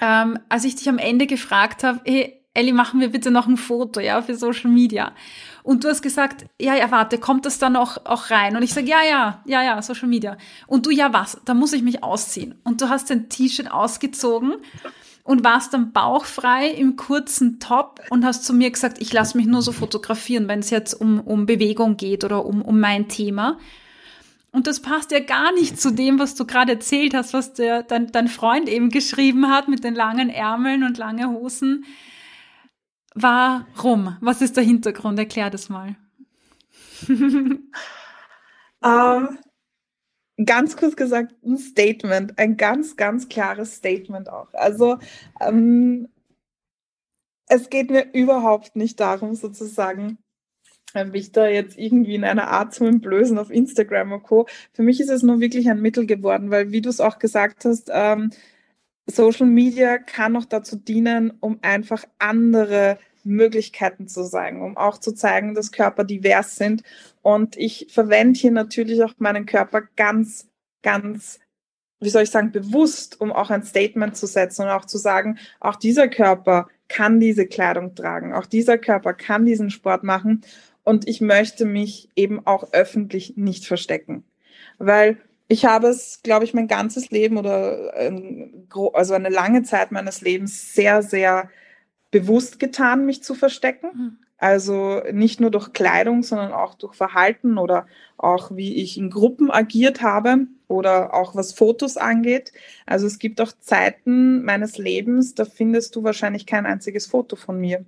ähm, 0.00 0.38
als 0.48 0.64
ich 0.64 0.76
dich 0.76 0.88
am 0.88 0.98
Ende 0.98 1.26
gefragt 1.26 1.84
habe, 1.84 2.00
hey, 2.04 2.34
Elli, 2.54 2.72
machen 2.72 2.98
wir 2.98 3.10
bitte 3.10 3.30
noch 3.30 3.46
ein 3.46 3.58
Foto, 3.58 4.00
ja, 4.00 4.20
für 4.22 4.34
Social 4.34 4.70
Media. 4.70 5.12
Und 5.62 5.84
du 5.84 5.88
hast 5.88 6.02
gesagt, 6.02 6.46
ja, 6.58 6.74
ja, 6.74 6.90
warte, 6.90 7.18
kommt 7.18 7.44
das 7.44 7.58
dann 7.58 7.76
auch, 7.76 7.98
auch 8.06 8.30
rein? 8.30 8.56
Und 8.56 8.62
ich 8.62 8.72
sage, 8.72 8.88
ja, 8.88 9.02
ja, 9.08 9.42
ja, 9.44 9.62
ja, 9.62 9.82
Social 9.82 10.08
Media. 10.08 10.38
Und 10.66 10.86
du, 10.86 10.90
ja, 10.90 11.12
was? 11.12 11.40
Da 11.44 11.52
muss 11.54 11.74
ich 11.74 11.82
mich 11.82 12.02
ausziehen. 12.02 12.58
Und 12.64 12.80
du 12.80 12.88
hast 12.88 13.10
dein 13.10 13.28
T-Shirt 13.28 13.70
ausgezogen 13.70 14.54
und 15.28 15.44
warst 15.44 15.74
dann 15.74 15.92
bauchfrei 15.92 16.70
im 16.70 16.96
kurzen 16.96 17.60
Top 17.60 18.00
und 18.08 18.24
hast 18.24 18.46
zu 18.46 18.54
mir 18.54 18.70
gesagt, 18.70 18.98
ich 18.98 19.12
lasse 19.12 19.36
mich 19.36 19.46
nur 19.46 19.60
so 19.60 19.72
fotografieren, 19.72 20.48
wenn 20.48 20.60
es 20.60 20.70
jetzt 20.70 20.94
um, 20.94 21.20
um 21.20 21.44
Bewegung 21.44 21.98
geht 21.98 22.24
oder 22.24 22.46
um, 22.46 22.62
um 22.62 22.80
mein 22.80 23.08
Thema. 23.08 23.58
Und 24.52 24.66
das 24.66 24.80
passt 24.80 25.12
ja 25.12 25.20
gar 25.20 25.52
nicht 25.52 25.78
zu 25.78 25.90
dem, 25.90 26.18
was 26.18 26.34
du 26.34 26.46
gerade 26.46 26.72
erzählt 26.72 27.12
hast, 27.12 27.34
was 27.34 27.52
der, 27.52 27.82
dein, 27.82 28.10
dein 28.10 28.28
Freund 28.28 28.70
eben 28.70 28.88
geschrieben 28.88 29.50
hat 29.50 29.68
mit 29.68 29.84
den 29.84 29.94
langen 29.94 30.30
Ärmeln 30.30 30.82
und 30.82 30.96
lange 30.96 31.28
Hosen. 31.28 31.84
Warum? 33.14 34.16
Was 34.22 34.40
ist 34.40 34.56
der 34.56 34.64
Hintergrund? 34.64 35.18
Erklär 35.18 35.50
das 35.50 35.68
mal. 35.68 35.94
ähm, 37.06 37.58
ganz 40.44 40.76
kurz 40.76 40.96
gesagt, 40.96 41.34
ein 41.44 41.58
Statement, 41.58 42.38
ein 42.38 42.56
ganz, 42.56 42.96
ganz 42.96 43.28
klares 43.28 43.76
Statement 43.76 44.28
auch. 44.28 44.52
Also 44.54 44.98
ähm, 45.40 46.08
es 47.48 47.70
geht 47.70 47.90
mir 47.90 48.12
überhaupt 48.12 48.76
nicht 48.76 49.00
darum, 49.00 49.34
sozusagen, 49.34 50.18
mich 51.12 51.32
da 51.32 51.46
jetzt 51.46 51.76
irgendwie 51.78 52.14
in 52.14 52.24
einer 52.24 52.48
Art 52.48 52.72
zu 52.74 52.84
entblößen 52.86 53.38
auf 53.38 53.50
Instagram 53.50 54.12
und 54.12 54.22
Co. 54.22 54.46
Für 54.72 54.82
mich 54.82 55.00
ist 55.00 55.10
es 55.10 55.22
nur 55.22 55.38
wirklich 55.38 55.68
ein 55.68 55.82
Mittel 55.82 56.06
geworden, 56.06 56.50
weil, 56.50 56.72
wie 56.72 56.80
du 56.80 56.88
es 56.88 57.00
auch 57.00 57.18
gesagt 57.18 57.66
hast, 57.66 57.90
ähm, 57.92 58.30
Social 59.06 59.46
Media 59.46 59.98
kann 59.98 60.36
auch 60.36 60.46
dazu 60.46 60.76
dienen, 60.76 61.32
um 61.40 61.58
einfach 61.62 62.04
andere 62.18 62.98
Möglichkeiten 63.28 64.08
zu 64.08 64.24
sagen, 64.24 64.62
um 64.62 64.76
auch 64.76 64.98
zu 64.98 65.12
zeigen, 65.12 65.54
dass 65.54 65.72
Körper 65.72 66.04
divers 66.04 66.56
sind. 66.56 66.82
Und 67.22 67.56
ich 67.56 67.88
verwende 67.90 68.38
hier 68.38 68.50
natürlich 68.50 69.02
auch 69.02 69.14
meinen 69.18 69.46
Körper 69.46 69.82
ganz, 69.96 70.48
ganz, 70.82 71.38
wie 72.00 72.08
soll 72.08 72.22
ich 72.22 72.30
sagen, 72.30 72.52
bewusst, 72.52 73.20
um 73.20 73.32
auch 73.32 73.50
ein 73.50 73.62
Statement 73.62 74.16
zu 74.16 74.26
setzen 74.26 74.62
und 74.62 74.68
auch 74.68 74.84
zu 74.84 74.98
sagen, 74.98 75.38
auch 75.60 75.76
dieser 75.76 76.08
Körper 76.08 76.68
kann 76.88 77.20
diese 77.20 77.46
Kleidung 77.46 77.94
tragen, 77.94 78.32
auch 78.32 78.46
dieser 78.46 78.78
Körper 78.78 79.12
kann 79.12 79.46
diesen 79.46 79.70
Sport 79.70 80.04
machen. 80.04 80.42
Und 80.84 81.06
ich 81.06 81.20
möchte 81.20 81.66
mich 81.66 82.08
eben 82.16 82.46
auch 82.46 82.72
öffentlich 82.72 83.36
nicht 83.36 83.66
verstecken. 83.66 84.24
Weil 84.78 85.18
ich 85.48 85.64
habe 85.64 85.88
es, 85.88 86.20
glaube 86.22 86.44
ich, 86.44 86.54
mein 86.54 86.68
ganzes 86.68 87.10
Leben 87.10 87.36
oder 87.36 87.92
also 88.92 89.14
eine 89.14 89.28
lange 89.28 89.62
Zeit 89.62 89.92
meines 89.92 90.20
Lebens 90.20 90.74
sehr, 90.74 91.02
sehr 91.02 91.50
bewusst 92.10 92.58
getan, 92.58 93.06
mich 93.06 93.22
zu 93.22 93.34
verstecken. 93.34 93.90
Mhm. 93.94 94.18
Also 94.38 95.02
nicht 95.12 95.40
nur 95.40 95.50
durch 95.50 95.72
Kleidung, 95.72 96.22
sondern 96.22 96.52
auch 96.52 96.74
durch 96.74 96.94
Verhalten 96.94 97.58
oder 97.58 97.86
auch 98.16 98.54
wie 98.54 98.76
ich 98.76 98.96
in 98.96 99.10
Gruppen 99.10 99.50
agiert 99.50 100.00
habe 100.00 100.46
oder 100.68 101.12
auch 101.12 101.34
was 101.34 101.52
Fotos 101.52 101.96
angeht. 101.96 102.52
Also 102.86 103.08
es 103.08 103.18
gibt 103.18 103.40
auch 103.40 103.52
Zeiten 103.58 104.44
meines 104.44 104.78
Lebens, 104.78 105.34
da 105.34 105.44
findest 105.44 105.96
du 105.96 106.04
wahrscheinlich 106.04 106.46
kein 106.46 106.66
einziges 106.66 107.06
Foto 107.06 107.34
von 107.34 107.60
mir, 107.60 107.84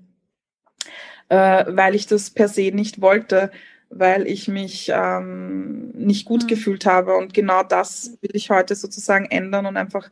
äh, 1.28 1.64
weil 1.68 1.94
ich 1.94 2.08
das 2.08 2.30
per 2.30 2.48
se 2.48 2.72
nicht 2.72 3.00
wollte, 3.00 3.52
weil 3.88 4.26
ich 4.26 4.48
mich 4.48 4.90
ähm, 4.92 5.90
nicht 5.90 6.24
gut 6.24 6.44
mhm. 6.44 6.48
gefühlt 6.48 6.84
habe. 6.84 7.16
Und 7.16 7.32
genau 7.32 7.62
das 7.62 8.18
will 8.22 8.30
ich 8.32 8.50
heute 8.50 8.74
sozusagen 8.74 9.26
ändern 9.26 9.66
und 9.66 9.76
einfach 9.76 10.10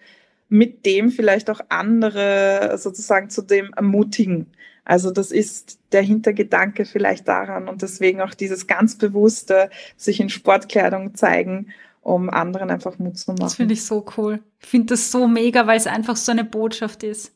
mit 0.49 0.87
dem 0.87 1.11
vielleicht 1.11 1.51
auch 1.51 1.61
andere 1.69 2.77
sozusagen 2.79 3.31
zu 3.31 3.43
dem 3.43 3.73
ermutigen. 3.75 4.47
Also 4.85 5.11
das 5.11 5.31
ist 5.31 5.81
der 5.93 6.03
Hintergedanke 6.03 6.87
vielleicht 6.87 7.29
daran 7.29 7.69
und 7.69 7.83
deswegen 7.83 8.23
auch 8.23 8.33
dieses 8.33 8.67
ganz 8.67 8.97
bewusste 8.97 9.69
sich 9.99 10.19
in 10.19 10.31
Sportkleidung 10.31 11.15
zeigen, 11.15 11.75
um 12.01 12.31
anderen 12.31 12.71
einfach 12.71 12.99
Mut 12.99 13.19
zu 13.19 13.33
machen. 13.33 13.41
Das 13.41 13.57
finde 13.57 13.75
ich 13.75 13.85
so 13.85 14.07
cool. 14.17 14.41
Ich 14.61 14.69
finde 14.69 14.95
das 14.95 15.11
so 15.11 15.29
mega, 15.29 15.67
weil 15.67 15.77
es 15.77 15.87
einfach 15.87 16.17
so 16.17 16.33
eine 16.33 16.45
Botschaft 16.45 17.03
ist. 17.03 17.35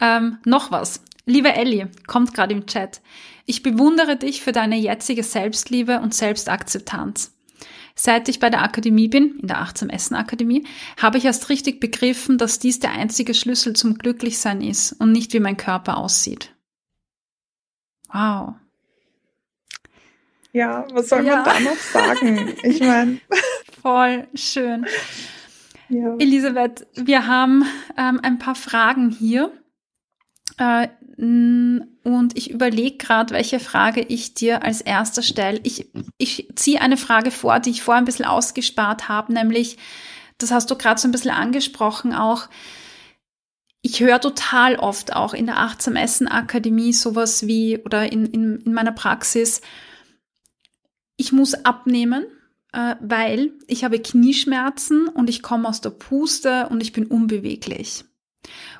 Ähm, 0.00 0.38
noch 0.46 0.70
was. 0.72 1.02
Liebe 1.26 1.52
Ellie, 1.52 1.88
kommt 2.06 2.32
gerade 2.32 2.54
im 2.54 2.66
Chat. 2.66 3.02
Ich 3.44 3.62
bewundere 3.62 4.16
dich 4.16 4.40
für 4.40 4.52
deine 4.52 4.76
jetzige 4.76 5.22
Selbstliebe 5.22 6.00
und 6.00 6.14
Selbstakzeptanz. 6.14 7.34
Seit 7.94 8.28
ich 8.28 8.40
bei 8.40 8.50
der 8.50 8.62
Akademie 8.62 9.08
bin, 9.08 9.38
in 9.40 9.48
der 9.48 9.60
18 9.60 9.90
Essen 9.90 10.14
Akademie, 10.14 10.64
habe 11.00 11.18
ich 11.18 11.24
erst 11.24 11.48
richtig 11.48 11.80
begriffen, 11.80 12.38
dass 12.38 12.58
dies 12.58 12.80
der 12.80 12.92
einzige 12.92 13.34
Schlüssel 13.34 13.74
zum 13.74 13.98
Glücklichsein 13.98 14.60
ist 14.60 14.92
und 14.92 15.12
nicht 15.12 15.32
wie 15.32 15.40
mein 15.40 15.56
Körper 15.56 15.98
aussieht. 15.98 16.54
Wow. 18.12 18.54
Ja, 20.52 20.86
was 20.92 21.08
soll 21.08 21.24
ja. 21.24 21.36
man 21.36 21.44
da 21.44 21.60
noch 21.60 21.76
sagen? 21.76 22.54
Ich 22.62 22.80
meine. 22.80 23.20
Voll 23.82 24.26
schön. 24.34 24.86
Ja. 25.88 26.16
Elisabeth, 26.18 26.86
wir 26.94 27.26
haben 27.26 27.64
ähm, 27.98 28.20
ein 28.22 28.38
paar 28.38 28.54
Fragen 28.54 29.10
hier. 29.10 29.52
Äh, 30.58 30.88
und 31.16 32.32
ich 32.34 32.50
überlege 32.50 32.96
gerade, 32.96 33.34
welche 33.34 33.60
Frage 33.60 34.00
ich 34.00 34.34
dir 34.34 34.64
als 34.64 34.80
erster 34.80 35.22
stelle. 35.22 35.60
Ich, 35.62 35.90
ich 36.18 36.48
ziehe 36.56 36.80
eine 36.80 36.96
Frage 36.96 37.30
vor, 37.30 37.60
die 37.60 37.70
ich 37.70 37.82
vorher 37.82 38.02
ein 38.02 38.06
bisschen 38.06 38.24
ausgespart 38.24 39.08
habe, 39.08 39.32
nämlich, 39.32 39.78
das 40.38 40.50
hast 40.50 40.70
du 40.70 40.76
gerade 40.76 41.00
so 41.00 41.06
ein 41.06 41.12
bisschen 41.12 41.30
angesprochen 41.30 42.14
auch, 42.14 42.48
ich 43.82 44.00
höre 44.00 44.20
total 44.20 44.76
oft 44.76 45.14
auch 45.14 45.34
in 45.34 45.46
der 45.46 45.58
Achtsam 45.58 45.96
Essen 45.96 46.28
Akademie 46.28 46.92
sowas 46.92 47.48
wie 47.48 47.78
oder 47.78 48.10
in, 48.10 48.26
in, 48.26 48.60
in 48.60 48.72
meiner 48.72 48.92
Praxis, 48.92 49.60
ich 51.16 51.32
muss 51.32 51.54
abnehmen, 51.54 52.24
äh, 52.72 52.94
weil 53.00 53.52
ich 53.66 53.84
habe 53.84 54.00
Knieschmerzen 54.00 55.08
und 55.08 55.28
ich 55.28 55.42
komme 55.42 55.68
aus 55.68 55.80
der 55.80 55.90
Puste 55.90 56.68
und 56.68 56.80
ich 56.80 56.92
bin 56.92 57.06
unbeweglich. 57.06 58.04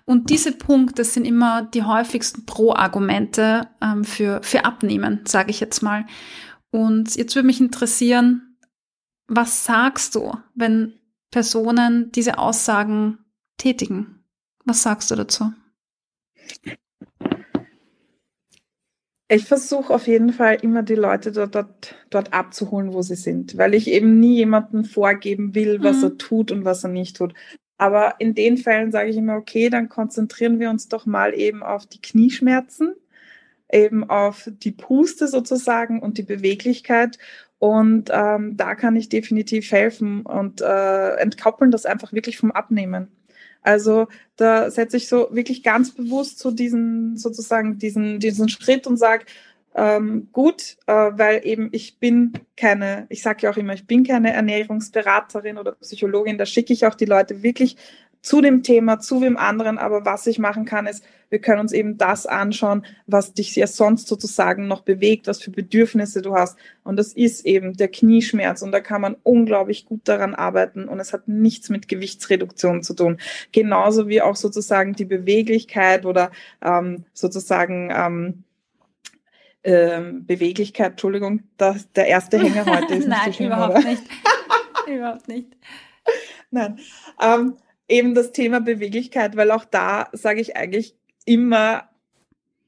Und 0.04 0.30
diese 0.30 0.52
Punkte 0.52 1.04
sind 1.04 1.24
immer 1.24 1.62
die 1.62 1.84
häufigsten 1.84 2.44
Pro-Argumente 2.44 3.68
ähm, 3.80 4.04
für, 4.04 4.42
für 4.42 4.64
Abnehmen, 4.64 5.20
sage 5.26 5.50
ich 5.50 5.60
jetzt 5.60 5.82
mal. 5.82 6.06
Und 6.70 7.16
jetzt 7.16 7.34
würde 7.34 7.46
mich 7.46 7.60
interessieren, 7.60 8.56
was 9.28 9.64
sagst 9.64 10.14
du, 10.14 10.32
wenn 10.54 10.98
Personen 11.30 12.10
diese 12.12 12.38
Aussagen 12.38 13.18
tätigen? 13.58 14.24
Was 14.64 14.82
sagst 14.82 15.10
du 15.10 15.16
dazu? 15.16 15.52
Ich 19.28 19.46
versuche 19.46 19.94
auf 19.94 20.06
jeden 20.06 20.32
Fall 20.32 20.58
immer 20.60 20.82
die 20.82 20.94
Leute 20.94 21.32
dort, 21.32 21.54
dort, 21.54 21.94
dort 22.10 22.34
abzuholen, 22.34 22.92
wo 22.92 23.00
sie 23.00 23.14
sind, 23.14 23.56
weil 23.56 23.72
ich 23.72 23.88
eben 23.88 24.20
nie 24.20 24.36
jemandem 24.36 24.84
vorgeben 24.84 25.54
will, 25.54 25.82
was 25.82 25.98
mhm. 25.98 26.04
er 26.04 26.18
tut 26.18 26.52
und 26.52 26.66
was 26.66 26.84
er 26.84 26.90
nicht 26.90 27.16
tut. 27.16 27.32
Aber 27.78 28.16
in 28.18 28.34
den 28.34 28.56
Fällen 28.56 28.92
sage 28.92 29.10
ich 29.10 29.16
immer, 29.16 29.36
okay, 29.36 29.70
dann 29.70 29.88
konzentrieren 29.88 30.60
wir 30.60 30.70
uns 30.70 30.88
doch 30.88 31.06
mal 31.06 31.34
eben 31.34 31.62
auf 31.62 31.86
die 31.86 32.00
Knieschmerzen, 32.00 32.94
eben 33.70 34.08
auf 34.08 34.48
die 34.50 34.72
Puste 34.72 35.26
sozusagen 35.28 36.00
und 36.00 36.18
die 36.18 36.22
Beweglichkeit. 36.22 37.18
Und 37.58 38.10
ähm, 38.12 38.56
da 38.56 38.74
kann 38.74 38.96
ich 38.96 39.08
definitiv 39.08 39.70
helfen 39.70 40.22
und 40.22 40.60
äh, 40.60 41.14
entkoppeln 41.16 41.70
das 41.70 41.86
einfach 41.86 42.12
wirklich 42.12 42.36
vom 42.36 42.50
Abnehmen. 42.50 43.08
Also 43.62 44.08
da 44.36 44.70
setze 44.70 44.96
ich 44.96 45.08
so 45.08 45.28
wirklich 45.30 45.62
ganz 45.62 45.92
bewusst 45.92 46.40
so 46.40 46.50
diesen 46.50 47.16
sozusagen 47.16 47.78
diesen 47.78 48.18
diesen 48.18 48.48
Schritt 48.48 48.88
und 48.88 48.96
sage, 48.96 49.24
ähm, 49.74 50.28
gut, 50.32 50.76
äh, 50.86 50.92
weil 50.92 51.40
eben 51.44 51.68
ich 51.72 51.98
bin 51.98 52.32
keine, 52.56 53.06
ich 53.08 53.22
sage 53.22 53.42
ja 53.42 53.50
auch 53.50 53.56
immer, 53.56 53.74
ich 53.74 53.86
bin 53.86 54.04
keine 54.04 54.32
Ernährungsberaterin 54.32 55.58
oder 55.58 55.72
Psychologin, 55.72 56.38
da 56.38 56.46
schicke 56.46 56.72
ich 56.72 56.86
auch 56.86 56.94
die 56.94 57.06
Leute 57.06 57.42
wirklich 57.42 57.76
zu 58.22 58.40
dem 58.40 58.62
Thema, 58.62 59.00
zu 59.00 59.20
wem 59.20 59.36
anderen, 59.36 59.78
aber 59.78 60.04
was 60.04 60.26
ich 60.28 60.38
machen 60.38 60.64
kann, 60.64 60.86
ist, 60.86 61.04
wir 61.28 61.40
können 61.40 61.60
uns 61.60 61.72
eben 61.72 61.98
das 61.98 62.26
anschauen, 62.26 62.84
was 63.06 63.32
dich 63.32 63.56
ja 63.56 63.66
sonst 63.66 64.06
sozusagen 64.06 64.68
noch 64.68 64.82
bewegt, 64.82 65.26
was 65.26 65.42
für 65.42 65.50
Bedürfnisse 65.50 66.22
du 66.22 66.34
hast. 66.34 66.56
Und 66.84 66.96
das 66.96 67.14
ist 67.14 67.44
eben 67.46 67.76
der 67.76 67.88
Knieschmerz 67.88 68.62
und 68.62 68.70
da 68.70 68.80
kann 68.80 69.00
man 69.00 69.16
unglaublich 69.22 69.86
gut 69.86 70.02
daran 70.04 70.34
arbeiten 70.34 70.88
und 70.88 71.00
es 71.00 71.12
hat 71.12 71.26
nichts 71.26 71.68
mit 71.68 71.88
Gewichtsreduktion 71.88 72.82
zu 72.82 72.94
tun. 72.94 73.18
Genauso 73.50 74.08
wie 74.08 74.22
auch 74.22 74.36
sozusagen 74.36 74.92
die 74.92 75.06
Beweglichkeit 75.06 76.06
oder 76.06 76.30
ähm, 76.62 77.04
sozusagen 77.14 77.90
ähm, 77.92 78.44
ähm, 79.64 80.26
Beweglichkeit, 80.26 80.92
Entschuldigung, 80.92 81.44
das, 81.56 81.90
der 81.92 82.06
erste 82.06 82.38
Hänger 82.38 82.66
heute 82.80 82.94
ist 82.94 83.08
Nein, 83.08 83.26
nicht 83.26 83.38
so 83.38 83.44
überhaupt 83.44 83.78
oder? 83.78 83.84
nicht. 83.88 84.02
überhaupt 84.86 85.28
nicht. 85.28 85.56
Nein, 86.50 86.78
ähm, 87.20 87.56
eben 87.88 88.14
das 88.14 88.32
Thema 88.32 88.60
Beweglichkeit, 88.60 89.36
weil 89.36 89.50
auch 89.50 89.64
da 89.64 90.08
sage 90.12 90.40
ich 90.40 90.56
eigentlich 90.56 90.96
immer, 91.24 91.88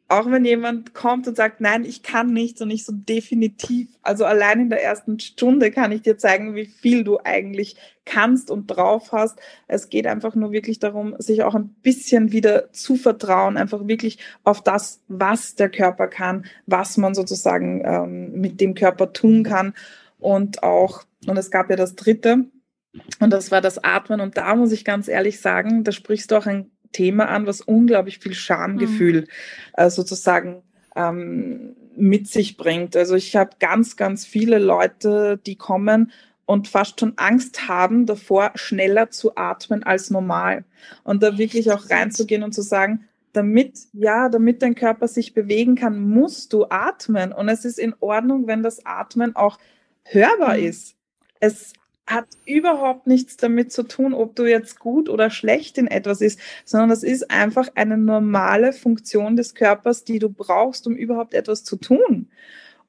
auch 0.08 0.30
wenn 0.30 0.44
jemand 0.44 0.92
kommt 0.92 1.26
und 1.26 1.36
sagt, 1.36 1.60
nein, 1.60 1.84
ich 1.84 2.02
kann 2.02 2.32
nichts 2.32 2.60
und 2.60 2.70
ich 2.70 2.84
so 2.84 2.92
definitiv, 2.94 3.88
also 4.02 4.24
allein 4.24 4.60
in 4.60 4.70
der 4.70 4.82
ersten 4.82 5.18
Stunde 5.18 5.70
kann 5.70 5.92
ich 5.92 6.02
dir 6.02 6.18
zeigen, 6.18 6.54
wie 6.54 6.66
viel 6.66 7.04
du 7.04 7.18
eigentlich 7.24 7.76
kannst 8.04 8.50
und 8.50 8.66
drauf 8.66 9.12
hast. 9.12 9.38
Es 9.66 9.88
geht 9.88 10.06
einfach 10.06 10.34
nur 10.34 10.52
wirklich 10.52 10.78
darum, 10.78 11.14
sich 11.18 11.42
auch 11.42 11.54
ein 11.54 11.70
bisschen 11.82 12.32
wieder 12.32 12.70
zu 12.72 12.96
vertrauen, 12.96 13.56
einfach 13.56 13.88
wirklich 13.88 14.18
auf 14.44 14.62
das, 14.62 15.00
was 15.08 15.54
der 15.54 15.70
Körper 15.70 16.08
kann, 16.08 16.44
was 16.66 16.98
man 16.98 17.14
sozusagen 17.14 17.82
ähm, 17.84 18.40
mit 18.40 18.60
dem 18.60 18.74
Körper 18.74 19.12
tun 19.12 19.42
kann 19.42 19.72
und 20.18 20.62
auch, 20.62 21.04
und 21.26 21.38
es 21.38 21.50
gab 21.50 21.70
ja 21.70 21.76
das 21.76 21.94
dritte, 21.94 22.44
und 23.20 23.30
das 23.30 23.50
war 23.50 23.60
das 23.60 23.82
Atmen. 23.82 24.20
Und 24.20 24.36
da 24.36 24.54
muss 24.54 24.72
ich 24.72 24.84
ganz 24.84 25.08
ehrlich 25.08 25.40
sagen, 25.40 25.84
da 25.84 25.92
sprichst 25.92 26.30
du 26.30 26.36
auch 26.36 26.46
ein 26.46 26.70
Thema 26.94 27.28
an, 27.28 27.46
was 27.46 27.60
unglaublich 27.60 28.18
viel 28.18 28.32
Schamgefühl 28.32 29.22
mhm. 29.22 29.26
äh, 29.74 29.90
sozusagen 29.90 30.62
ähm, 30.96 31.76
mit 31.96 32.28
sich 32.28 32.56
bringt. 32.56 32.96
Also 32.96 33.14
ich 33.14 33.36
habe 33.36 33.50
ganz, 33.60 33.96
ganz 33.96 34.24
viele 34.24 34.58
Leute, 34.58 35.38
die 35.44 35.56
kommen 35.56 36.10
und 36.46 36.68
fast 36.68 37.00
schon 37.00 37.14
Angst 37.16 37.68
haben 37.68 38.06
davor, 38.06 38.52
schneller 38.54 39.10
zu 39.10 39.36
atmen 39.36 39.82
als 39.82 40.10
normal. 40.10 40.64
Und 41.02 41.22
da 41.22 41.38
wirklich 41.38 41.72
auch 41.72 41.90
reinzugehen 41.90 42.42
und 42.42 42.52
zu 42.52 42.62
sagen, 42.62 43.04
damit, 43.32 43.78
ja, 43.92 44.28
damit 44.28 44.62
dein 44.62 44.74
Körper 44.74 45.08
sich 45.08 45.34
bewegen 45.34 45.74
kann, 45.74 46.00
musst 46.00 46.52
du 46.52 46.66
atmen. 46.68 47.32
Und 47.32 47.48
es 47.48 47.64
ist 47.64 47.78
in 47.78 47.94
Ordnung, 48.00 48.46
wenn 48.46 48.62
das 48.62 48.86
Atmen 48.86 49.34
auch 49.36 49.58
hörbar 50.04 50.56
mhm. 50.56 50.64
ist. 50.64 50.96
Es 51.40 51.72
hat 52.06 52.26
überhaupt 52.44 53.06
nichts 53.06 53.36
damit 53.36 53.72
zu 53.72 53.82
tun, 53.82 54.12
ob 54.12 54.36
du 54.36 54.44
jetzt 54.44 54.78
gut 54.78 55.08
oder 55.08 55.30
schlecht 55.30 55.78
in 55.78 55.86
etwas 55.86 56.20
ist, 56.20 56.38
sondern 56.64 56.90
das 56.90 57.02
ist 57.02 57.30
einfach 57.30 57.68
eine 57.74 57.96
normale 57.96 58.72
Funktion 58.72 59.36
des 59.36 59.54
Körpers, 59.54 60.04
die 60.04 60.18
du 60.18 60.28
brauchst, 60.28 60.86
um 60.86 60.96
überhaupt 60.96 61.34
etwas 61.34 61.64
zu 61.64 61.76
tun. 61.76 62.28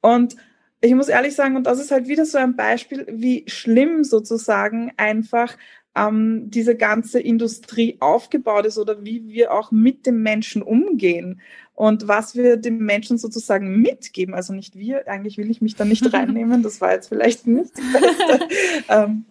Und 0.00 0.36
ich 0.80 0.94
muss 0.94 1.08
ehrlich 1.08 1.34
sagen, 1.34 1.56
und 1.56 1.66
das 1.66 1.80
ist 1.80 1.90
halt 1.90 2.08
wieder 2.08 2.26
so 2.26 2.38
ein 2.38 2.56
Beispiel, 2.56 3.06
wie 3.10 3.44
schlimm 3.48 4.04
sozusagen 4.04 4.92
einfach 4.98 5.56
ähm, 5.96 6.50
diese 6.50 6.76
ganze 6.76 7.20
Industrie 7.20 7.96
aufgebaut 8.00 8.66
ist 8.66 8.78
oder 8.78 9.04
wie 9.04 9.28
wir 9.28 9.52
auch 9.52 9.72
mit 9.72 10.06
dem 10.06 10.22
Menschen 10.22 10.62
umgehen 10.62 11.40
und 11.74 12.06
was 12.06 12.36
wir 12.36 12.58
dem 12.58 12.78
Menschen 12.78 13.16
sozusagen 13.16 13.80
mitgeben. 13.80 14.34
Also 14.34 14.52
nicht 14.52 14.76
wir, 14.76 15.08
eigentlich 15.08 15.38
will 15.38 15.50
ich 15.50 15.62
mich 15.62 15.74
da 15.74 15.84
nicht 15.84 16.12
reinnehmen, 16.12 16.62
das 16.62 16.80
war 16.80 16.92
jetzt 16.92 17.08
vielleicht 17.08 17.46
nicht 17.46 17.72
die 17.76 17.92
beste, 17.92 18.48
ähm, 18.88 19.24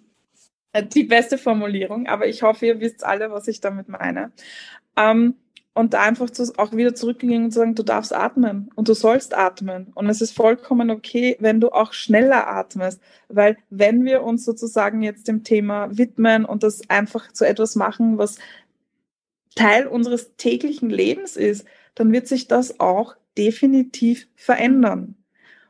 die 0.93 1.03
beste 1.03 1.37
Formulierung, 1.37 2.07
aber 2.07 2.27
ich 2.27 2.41
hoffe, 2.41 2.65
ihr 2.65 2.79
wisst 2.79 3.05
alle, 3.05 3.31
was 3.31 3.47
ich 3.47 3.61
damit 3.61 3.87
meine. 3.87 4.31
Ähm, 4.97 5.35
und 5.75 5.93
da 5.93 6.01
einfach 6.03 6.29
auch 6.55 6.71
wieder 6.71 6.95
zurückgehen 6.95 7.43
und 7.43 7.51
sagen, 7.51 7.75
du 7.75 7.83
darfst 7.83 8.15
atmen 8.15 8.69
und 8.75 8.87
du 8.87 8.93
sollst 8.93 9.35
atmen. 9.35 9.91
Und 9.93 10.09
es 10.09 10.21
ist 10.21 10.33
vollkommen 10.33 10.89
okay, 10.89 11.35
wenn 11.41 11.59
du 11.59 11.69
auch 11.69 11.91
schneller 11.91 12.47
atmest. 12.47 13.01
Weil 13.27 13.57
wenn 13.69 14.05
wir 14.05 14.23
uns 14.23 14.45
sozusagen 14.45 15.01
jetzt 15.01 15.27
dem 15.27 15.43
Thema 15.43 15.95
widmen 15.95 16.45
und 16.45 16.63
das 16.63 16.89
einfach 16.89 17.29
zu 17.33 17.45
etwas 17.45 17.75
machen, 17.75 18.17
was 18.17 18.37
Teil 19.55 19.85
unseres 19.85 20.37
täglichen 20.37 20.89
Lebens 20.89 21.35
ist, 21.35 21.65
dann 21.93 22.13
wird 22.13 22.29
sich 22.29 22.47
das 22.47 22.79
auch 22.79 23.17
definitiv 23.37 24.29
verändern. 24.35 25.15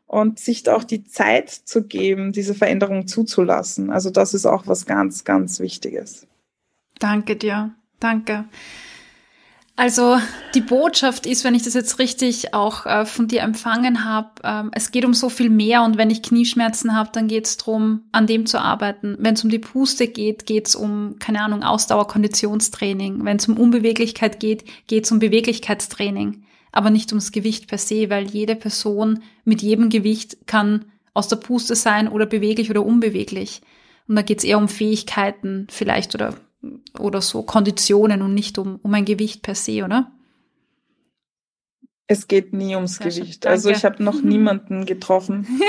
Und 0.05 0.37
sich 0.37 0.61
da 0.61 0.75
auch 0.75 0.83
die 0.83 1.03
Zeit 1.03 1.49
zu 1.49 1.83
geben, 1.83 2.31
diese 2.31 2.53
Veränderung 2.53 3.07
zuzulassen. 3.07 3.89
Also 3.89 4.11
das 4.11 4.35
ist 4.35 4.45
auch 4.45 4.67
was 4.67 4.85
ganz, 4.85 5.23
ganz 5.23 5.59
Wichtiges. 5.59 6.27
Danke 6.99 7.35
dir. 7.35 7.73
Danke. 7.99 8.45
Also 9.77 10.17
die 10.53 10.61
Botschaft 10.61 11.25
ist, 11.25 11.43
wenn 11.43 11.53
ich 11.53 11.63
das 11.63 11.73
jetzt 11.73 11.99
richtig 11.99 12.53
auch 12.53 12.85
äh, 12.85 13.05
von 13.05 13.27
dir 13.27 13.41
empfangen 13.41 14.05
habe, 14.05 14.29
ähm, 14.43 14.71
es 14.73 14.91
geht 14.91 15.03
um 15.03 15.13
so 15.13 15.27
viel 15.27 15.49
mehr 15.49 15.83
und 15.83 15.97
wenn 15.97 16.09
ich 16.09 16.23
Knieschmerzen 16.23 16.95
habe, 16.95 17.09
dann 17.11 17.27
geht 17.27 17.45
es 17.45 17.57
darum, 17.57 18.01
an 18.13 18.25
dem 18.25 18.45
zu 18.45 18.61
arbeiten. 18.61 19.17
Wenn 19.19 19.33
es 19.33 19.43
um 19.43 19.49
die 19.49 19.59
Puste 19.59 20.07
geht, 20.07 20.45
geht 20.45 20.67
es 20.67 20.75
um, 20.75 21.17
keine 21.19 21.41
Ahnung, 21.41 21.63
Ausdauerkonditionstraining. 21.63 23.25
Wenn 23.25 23.35
es 23.35 23.49
um 23.49 23.57
Unbeweglichkeit 23.57 24.39
geht, 24.39 24.63
geht 24.87 25.03
es 25.03 25.11
um 25.11 25.19
Beweglichkeitstraining, 25.19 26.43
aber 26.71 26.89
nicht 26.89 27.11
ums 27.11 27.33
Gewicht 27.33 27.67
per 27.67 27.77
se, 27.77 28.09
weil 28.09 28.27
jede 28.27 28.55
Person 28.55 29.23
mit 29.43 29.61
jedem 29.61 29.89
Gewicht 29.89 30.47
kann 30.47 30.85
aus 31.13 31.27
der 31.27 31.37
Puste 31.37 31.75
sein 31.75 32.07
oder 32.07 32.25
beweglich 32.25 32.69
oder 32.69 32.85
unbeweglich. 32.85 33.61
Und 34.07 34.15
da 34.15 34.21
geht 34.21 34.37
es 34.37 34.45
eher 34.45 34.57
um 34.57 34.69
Fähigkeiten 34.69 35.67
vielleicht 35.69 36.15
oder 36.15 36.35
oder 36.99 37.21
so 37.21 37.43
Konditionen 37.43 38.21
und 38.21 38.33
nicht 38.33 38.57
um, 38.57 38.79
um 38.81 38.93
ein 38.93 39.05
Gewicht 39.05 39.41
per 39.41 39.55
se, 39.55 39.83
oder? 39.83 40.11
Es 42.07 42.27
geht 42.27 42.53
nie 42.53 42.75
ums 42.75 42.97
Sehr 42.97 43.07
Gewicht. 43.07 43.47
Also 43.47 43.69
ich 43.69 43.83
habe 43.83 44.03
noch 44.03 44.21
niemanden 44.23 44.85
getroffen. 44.85 45.47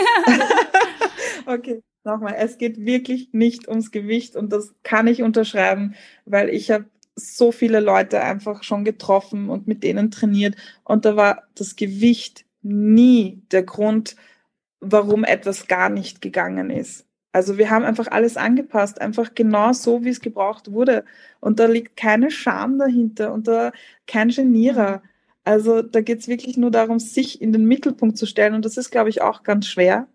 okay, 1.47 1.83
nochmal. 2.05 2.35
Es 2.39 2.59
geht 2.59 2.85
wirklich 2.85 3.31
nicht 3.33 3.69
ums 3.69 3.91
Gewicht 3.91 4.37
und 4.37 4.53
das 4.53 4.75
kann 4.83 5.07
ich 5.07 5.23
unterschreiben, 5.23 5.95
weil 6.25 6.51
ich 6.51 6.71
habe 6.71 6.87
so 7.15 7.51
viele 7.51 7.81
Leute 7.81 8.21
einfach 8.21 8.63
schon 8.63 8.85
getroffen 8.85 9.49
und 9.49 9.67
mit 9.67 9.83
denen 9.83 10.11
trainiert 10.11 10.55
und 10.85 11.07
da 11.07 11.17
war 11.17 11.45
das 11.55 11.77
Gewicht 11.77 12.45
nie 12.61 13.43
der 13.51 13.63
Grund, 13.63 14.17
warum 14.81 15.25
etwas 15.25 15.67
gar 15.67 15.89
nicht 15.89 16.21
gegangen 16.21 16.69
ist. 16.69 17.06
Also 17.37 17.59
wir 17.59 17.69
haben 17.69 17.85
einfach 17.85 18.07
alles 18.07 18.39
angepasst, 18.39 18.99
einfach 18.99 19.35
genau 19.35 19.75
so, 19.75 20.03
wie 20.03 20.09
es 20.09 20.23
gebraucht 20.23 20.73
wurde. 20.73 21.05
Und 21.39 21.61
da 21.61 21.67
liegt 21.67 21.95
keine 21.95 22.31
Scham 22.31 22.79
dahinter 22.79 23.31
und 23.31 23.47
da 23.47 23.73
kein 24.07 24.31
Genierer. 24.31 25.03
Also 25.45 25.83
da 25.83 26.01
geht 26.01 26.21
es 26.21 26.29
wirklich 26.29 26.57
nur 26.57 26.71
darum, 26.71 26.99
sich 26.99 27.43
in 27.43 27.53
den 27.53 27.67
Mittelpunkt 27.67 28.17
zu 28.17 28.25
stellen. 28.25 28.55
Und 28.55 28.65
das 28.65 28.79
ist, 28.79 28.91
glaube 28.91 29.11
ich, 29.11 29.21
auch 29.21 29.43
ganz 29.43 29.67
schwer, 29.67 30.09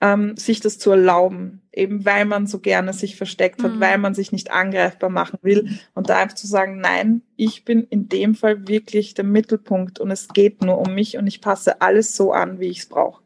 ähm, 0.00 0.36
sich 0.36 0.58
das 0.58 0.80
zu 0.80 0.90
erlauben. 0.90 1.62
Eben 1.72 2.04
weil 2.04 2.24
man 2.24 2.48
so 2.48 2.58
gerne 2.58 2.92
sich 2.92 3.14
versteckt 3.14 3.62
hat, 3.62 3.76
mhm. 3.76 3.80
weil 3.80 3.98
man 3.98 4.14
sich 4.14 4.32
nicht 4.32 4.50
angreifbar 4.50 5.10
machen 5.10 5.38
will. 5.42 5.78
Und 5.94 6.10
da 6.10 6.18
einfach 6.18 6.34
zu 6.34 6.48
sagen, 6.48 6.80
nein, 6.80 7.22
ich 7.36 7.64
bin 7.64 7.84
in 7.84 8.08
dem 8.08 8.34
Fall 8.34 8.66
wirklich 8.66 9.14
der 9.14 9.24
Mittelpunkt 9.24 10.00
und 10.00 10.10
es 10.10 10.26
geht 10.26 10.60
nur 10.60 10.78
um 10.78 10.92
mich 10.92 11.16
und 11.18 11.28
ich 11.28 11.40
passe 11.40 11.80
alles 11.80 12.16
so 12.16 12.32
an, 12.32 12.58
wie 12.58 12.66
ich 12.66 12.80
es 12.80 12.88
brauche. 12.88 13.22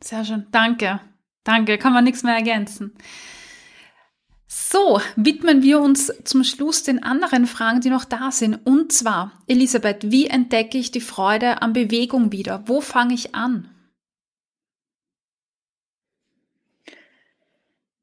Sehr 0.00 0.24
schön. 0.24 0.46
Danke. 0.52 1.00
Danke, 1.44 1.78
kann 1.78 1.92
man 1.92 2.04
nichts 2.04 2.22
mehr 2.22 2.34
ergänzen. 2.34 2.94
So, 4.46 5.00
widmen 5.16 5.62
wir 5.62 5.80
uns 5.80 6.12
zum 6.24 6.44
Schluss 6.44 6.82
den 6.82 7.02
anderen 7.02 7.46
Fragen, 7.46 7.80
die 7.80 7.90
noch 7.90 8.04
da 8.04 8.30
sind. 8.30 8.54
Und 8.64 8.92
zwar, 8.92 9.32
Elisabeth, 9.46 10.10
wie 10.10 10.26
entdecke 10.26 10.78
ich 10.78 10.90
die 10.90 11.00
Freude 11.00 11.60
an 11.60 11.72
Bewegung 11.72 12.32
wieder? 12.32 12.62
Wo 12.66 12.80
fange 12.80 13.14
ich 13.14 13.34
an? 13.34 13.68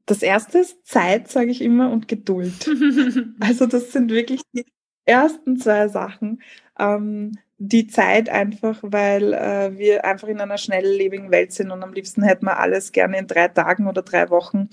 Das 0.06 0.22
erste 0.22 0.60
ist 0.60 0.86
Zeit, 0.86 1.30
sage 1.30 1.52
ich 1.52 1.62
immer, 1.62 1.90
und 1.90 2.08
Geduld. 2.08 2.68
also 3.40 3.66
das 3.66 3.92
sind 3.94 4.12
wirklich 4.12 4.42
die 4.54 4.66
ersten 5.06 5.58
zwei 5.58 5.88
Sachen. 5.88 6.42
Ähm, 6.78 7.38
die 7.64 7.86
Zeit 7.86 8.28
einfach, 8.28 8.80
weil 8.82 9.34
äh, 9.34 9.78
wir 9.78 10.04
einfach 10.04 10.28
in 10.28 10.42
einer 10.42 10.58
schnelllebigen 10.58 11.30
Welt 11.30 11.54
sind 11.54 11.70
und 11.70 11.84
am 11.84 11.94
liebsten 11.94 12.24
hätten 12.24 12.46
wir 12.46 12.58
alles 12.58 12.92
gerne 12.92 13.20
in 13.20 13.28
drei 13.28 13.50
Tagen 13.50 13.88
oder 13.88 14.02
drei 14.02 14.32
Wochen. 14.32 14.70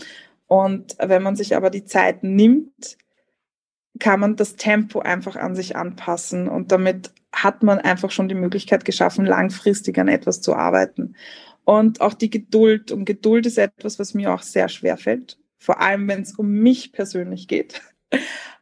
Und 0.46 0.96
wenn 0.98 1.22
man 1.22 1.36
sich 1.36 1.54
aber 1.54 1.68
die 1.68 1.84
Zeit 1.84 2.24
nimmt, 2.24 2.96
kann 3.98 4.20
man 4.20 4.36
das 4.36 4.56
Tempo 4.56 5.00
einfach 5.00 5.36
an 5.36 5.54
sich 5.54 5.76
anpassen 5.76 6.48
und 6.48 6.72
damit 6.72 7.12
hat 7.30 7.62
man 7.62 7.78
einfach 7.78 8.10
schon 8.10 8.28
die 8.28 8.34
Möglichkeit 8.34 8.86
geschaffen, 8.86 9.26
langfristig 9.26 9.98
an 9.98 10.08
etwas 10.08 10.40
zu 10.40 10.54
arbeiten. 10.54 11.14
Und 11.64 12.00
auch 12.00 12.14
die 12.14 12.30
Geduld. 12.30 12.90
Und 12.90 13.04
Geduld 13.04 13.44
ist 13.44 13.58
etwas, 13.58 13.98
was 13.98 14.14
mir 14.14 14.32
auch 14.32 14.40
sehr 14.40 14.70
schwer 14.70 14.96
fällt, 14.96 15.38
vor 15.58 15.82
allem 15.82 16.08
wenn 16.08 16.22
es 16.22 16.32
um 16.38 16.48
mich 16.50 16.92
persönlich 16.92 17.48
geht 17.48 17.82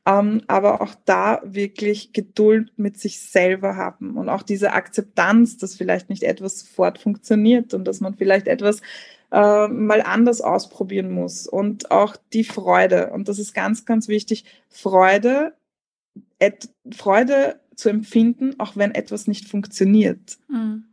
ähm, 0.07 0.43
aber 0.47 0.81
auch 0.81 0.95
da 1.05 1.43
wirklich 1.45 2.13
Geduld 2.13 2.73
mit 2.77 2.99
sich 2.99 3.21
selber 3.21 3.77
haben 3.77 4.17
und 4.17 4.29
auch 4.29 4.43
diese 4.43 4.73
Akzeptanz, 4.73 5.59
dass 5.59 5.75
vielleicht 5.75 6.09
nicht 6.09 6.23
etwas 6.23 6.61
sofort 6.61 6.99
funktioniert 6.99 7.75
und 7.75 7.85
dass 7.85 8.01
man 8.01 8.15
vielleicht 8.15 8.47
etwas 8.47 8.81
äh, 9.33 9.67
mal 9.69 10.03
anders 10.03 10.41
ausprobieren 10.41 11.11
muss 11.11 11.49
und 11.49 11.91
auch 11.91 12.17
die 12.33 12.45
Freude 12.45 13.11
und 13.11 13.29
das 13.29 13.41
ist 13.41 13.53
ganz, 13.53 13.85
ganz 13.85 14.07
wichtig, 14.07 14.45
Freude, 14.69 15.55
Freude 16.95 17.61
zu 17.75 17.89
empfinden, 17.89 18.55
auch 18.59 18.77
wenn 18.77 18.95
etwas 18.95 19.27
nicht 19.27 19.49
funktioniert. 19.49 20.39
Mhm. 20.49 20.85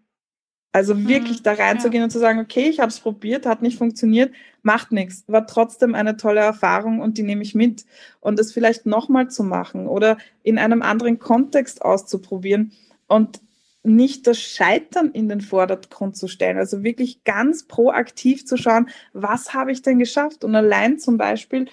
Also 0.76 1.07
wirklich 1.07 1.39
mhm, 1.39 1.43
da 1.43 1.53
reinzugehen 1.53 2.01
ja. 2.01 2.05
und 2.05 2.09
zu 2.09 2.20
sagen, 2.20 2.39
okay, 2.39 2.68
ich 2.68 2.80
habe 2.80 2.89
es 2.89 2.99
probiert, 2.99 3.45
hat 3.45 3.61
nicht 3.61 3.78
funktioniert, 3.78 4.34
macht 4.64 4.91
nichts, 4.91 5.24
war 5.28 5.45
trotzdem 5.45 5.93
eine 5.93 6.18
tolle 6.18 6.39
Erfahrung 6.39 7.01
und 7.01 7.18
die 7.18 7.24
nehme 7.24 7.43
ich 7.43 7.53
mit. 7.53 7.86
Und 8.20 8.39
es 8.39 8.53
vielleicht 8.53 8.86
nochmal 8.86 9.30
zu 9.30 9.43
machen 9.43 9.88
oder 9.88 10.18
in 10.41 10.57
einem 10.57 10.82
anderen 10.82 11.20
Kontext 11.20 11.84
auszuprobieren 11.84 12.72
und 13.07 13.41
nicht 13.84 14.28
das 14.28 14.39
Scheitern 14.39 15.11
in 15.11 15.28
den 15.28 15.41
Vordergrund 15.41 16.16
zu 16.16 16.30
stellen. 16.30 16.57
Also 16.57 16.84
wirklich 16.84 17.26
ganz 17.26 17.68
proaktiv 17.68 18.45
zu 18.45 18.55
schauen, 18.55 18.89
was 19.11 19.53
habe 19.53 19.74
ich 19.74 19.82
denn 19.82 19.99
geschafft? 19.99 20.45
Und 20.45 20.55
allein 20.55 20.99
zum 20.99 21.18
Beispiel 21.18 21.68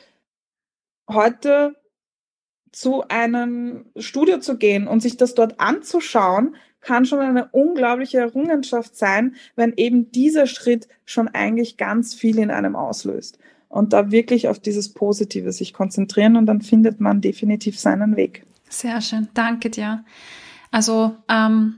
heute 1.08 1.76
zu 2.72 3.08
einem 3.08 3.86
Studio 3.96 4.38
zu 4.38 4.56
gehen 4.56 4.86
und 4.86 5.00
sich 5.00 5.16
das 5.16 5.34
dort 5.34 5.60
anzuschauen, 5.60 6.54
kann 6.80 7.04
schon 7.04 7.18
eine 7.20 7.48
unglaubliche 7.48 8.18
Errungenschaft 8.18 8.96
sein, 8.96 9.34
wenn 9.54 9.74
eben 9.76 10.10
dieser 10.12 10.46
Schritt 10.46 10.88
schon 11.04 11.28
eigentlich 11.28 11.76
ganz 11.76 12.14
viel 12.14 12.38
in 12.38 12.50
einem 12.50 12.76
auslöst. 12.76 13.38
Und 13.68 13.92
da 13.92 14.10
wirklich 14.10 14.48
auf 14.48 14.58
dieses 14.58 14.92
Positive 14.92 15.52
sich 15.52 15.72
konzentrieren 15.72 16.36
und 16.36 16.46
dann 16.46 16.60
findet 16.60 17.00
man 17.00 17.20
definitiv 17.20 17.78
seinen 17.78 18.16
Weg. 18.16 18.44
Sehr 18.68 19.00
schön, 19.00 19.28
danke 19.34 19.70
dir. 19.70 20.04
Also 20.70 21.16
ähm, 21.28 21.76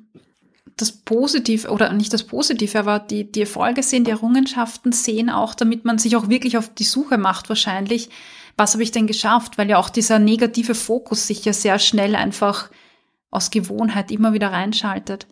das 0.76 0.92
Positive 0.92 1.68
oder 1.70 1.92
nicht 1.92 2.12
das 2.12 2.24
Positive, 2.24 2.78
aber 2.78 2.98
die, 2.98 3.30
die 3.30 3.42
Erfolge 3.42 3.82
sehen, 3.82 4.04
die 4.04 4.10
Errungenschaften 4.10 4.92
sehen 4.92 5.30
auch, 5.30 5.54
damit 5.54 5.84
man 5.84 5.98
sich 5.98 6.16
auch 6.16 6.28
wirklich 6.28 6.56
auf 6.56 6.72
die 6.72 6.84
Suche 6.84 7.18
macht 7.18 7.48
wahrscheinlich, 7.48 8.10
was 8.56 8.74
habe 8.74 8.82
ich 8.82 8.90
denn 8.90 9.06
geschafft, 9.06 9.58
weil 9.58 9.68
ja 9.68 9.78
auch 9.78 9.90
dieser 9.90 10.18
negative 10.18 10.74
Fokus 10.74 11.26
sich 11.26 11.44
ja 11.44 11.52
sehr 11.52 11.78
schnell 11.78 12.16
einfach 12.16 12.70
aus 13.30 13.50
Gewohnheit 13.50 14.10
immer 14.10 14.32
wieder 14.32 14.52
reinschaltet. 14.52 15.26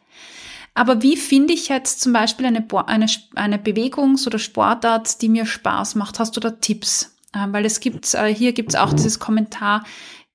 Aber 0.74 1.02
wie 1.02 1.16
finde 1.16 1.52
ich 1.52 1.68
jetzt 1.68 2.00
zum 2.00 2.12
Beispiel 2.12 2.46
eine, 2.46 2.66
eine, 2.86 3.06
eine 3.34 3.58
Bewegungs- 3.58 4.26
oder 4.26 4.38
Sportart, 4.38 5.20
die 5.20 5.28
mir 5.28 5.44
Spaß 5.44 5.96
macht? 5.96 6.18
Hast 6.18 6.36
du 6.36 6.40
da 6.40 6.50
Tipps? 6.50 7.16
Ähm, 7.34 7.52
weil 7.52 7.64
es 7.64 7.80
gibt, 7.80 8.14
äh, 8.14 8.34
hier 8.34 8.52
gibt 8.52 8.70
es 8.70 8.76
auch 8.76 8.92
dieses 8.92 9.18
Kommentar, 9.18 9.84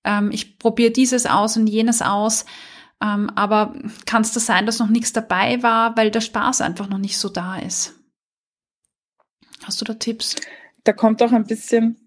ähm, 0.04 0.32
ich 0.32 0.60
probiere 0.60 0.92
dieses 0.92 1.26
aus 1.26 1.58
und 1.58 1.68
jenes 1.68 2.02
aus. 2.02 2.46
Ähm, 3.02 3.30
aber 3.36 3.76
kann 4.06 4.22
es 4.22 4.32
das 4.32 4.46
sein, 4.46 4.66
dass 4.66 4.80
noch 4.80 4.90
nichts 4.90 5.12
dabei 5.12 5.62
war, 5.64 5.98
weil 5.98 6.12
der 6.12 6.22
Spaß 6.22 6.62
einfach 6.62 6.88
noch 6.88 6.98
nicht 6.98 7.18
so 7.18 7.28
da 7.28 7.58
ist? 7.58 7.96
Hast 9.64 9.82
du 9.82 9.86
da 9.86 9.96
Tipps? 9.96 10.36
Da 10.84 10.94
kommt 10.94 11.22
auch 11.22 11.32
ein 11.32 11.46
bisschen, 11.46 11.98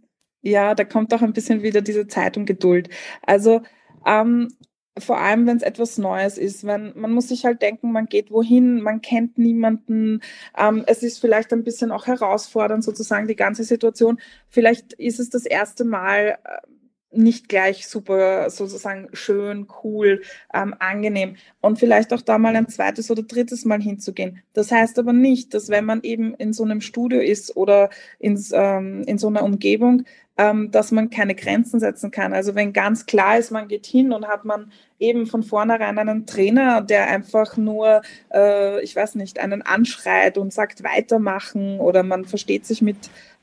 ja, 0.42 0.74
da 0.74 0.84
kommt 0.84 1.12
auch 1.14 1.22
ein 1.22 1.32
bisschen 1.32 1.62
wieder 1.62 1.80
diese 1.80 2.06
Zeit 2.06 2.36
und 2.36 2.46
Geduld. 2.46 2.88
Also 3.22 3.62
ähm, 4.06 4.48
vor 5.00 5.18
allem, 5.18 5.46
wenn 5.46 5.56
es 5.56 5.62
etwas 5.62 5.98
Neues 5.98 6.38
ist, 6.38 6.66
wenn 6.66 6.92
man 6.96 7.12
muss 7.12 7.28
sich 7.28 7.44
halt 7.44 7.62
denken, 7.62 7.92
man 7.92 8.06
geht 8.06 8.30
wohin, 8.30 8.80
man 8.82 9.00
kennt 9.00 9.38
niemanden, 9.38 10.20
ähm, 10.56 10.84
es 10.86 11.02
ist 11.02 11.18
vielleicht 11.20 11.52
ein 11.52 11.64
bisschen 11.64 11.92
auch 11.92 12.06
herausfordernd 12.06 12.84
sozusagen 12.84 13.28
die 13.28 13.36
ganze 13.36 13.64
Situation. 13.64 14.20
Vielleicht 14.48 14.94
ist 14.94 15.20
es 15.20 15.30
das 15.30 15.46
erste 15.46 15.84
Mal 15.84 16.38
äh, 16.44 16.58
nicht 17.10 17.48
gleich 17.48 17.88
super 17.88 18.50
sozusagen 18.50 19.08
schön, 19.14 19.66
cool, 19.82 20.22
ähm, 20.52 20.74
angenehm 20.78 21.36
und 21.60 21.78
vielleicht 21.78 22.12
auch 22.12 22.20
da 22.20 22.36
mal 22.36 22.54
ein 22.54 22.68
zweites 22.68 23.10
oder 23.10 23.22
drittes 23.22 23.64
Mal 23.64 23.80
hinzugehen. 23.80 24.42
Das 24.52 24.70
heißt 24.70 24.98
aber 24.98 25.14
nicht, 25.14 25.54
dass 25.54 25.70
wenn 25.70 25.86
man 25.86 26.02
eben 26.02 26.34
in 26.34 26.52
so 26.52 26.64
einem 26.64 26.80
Studio 26.82 27.20
ist 27.20 27.56
oder 27.56 27.88
ins, 28.18 28.52
ähm, 28.54 29.04
in 29.06 29.16
so 29.16 29.28
einer 29.28 29.42
Umgebung, 29.42 30.04
ähm, 30.38 30.70
dass 30.70 30.92
man 30.92 31.10
keine 31.10 31.34
Grenzen 31.34 31.80
setzen 31.80 32.12
kann. 32.12 32.32
Also 32.32 32.54
wenn 32.54 32.72
ganz 32.72 33.06
klar 33.06 33.38
ist, 33.38 33.50
man 33.50 33.66
geht 33.66 33.86
hin 33.86 34.12
und 34.12 34.28
hat 34.28 34.44
man 34.44 34.72
eben 35.00 35.26
von 35.26 35.42
vornherein 35.42 35.98
einen 35.98 36.26
Trainer, 36.26 36.80
der 36.80 37.08
einfach 37.08 37.56
nur, 37.56 38.02
äh, 38.32 38.80
ich 38.82 38.94
weiß 38.94 39.16
nicht, 39.16 39.40
einen 39.40 39.62
anschreit 39.62 40.38
und 40.38 40.52
sagt 40.52 40.84
weitermachen 40.84 41.80
oder 41.80 42.04
man 42.04 42.24
versteht 42.24 42.66
sich 42.66 42.82
mit 42.82 42.96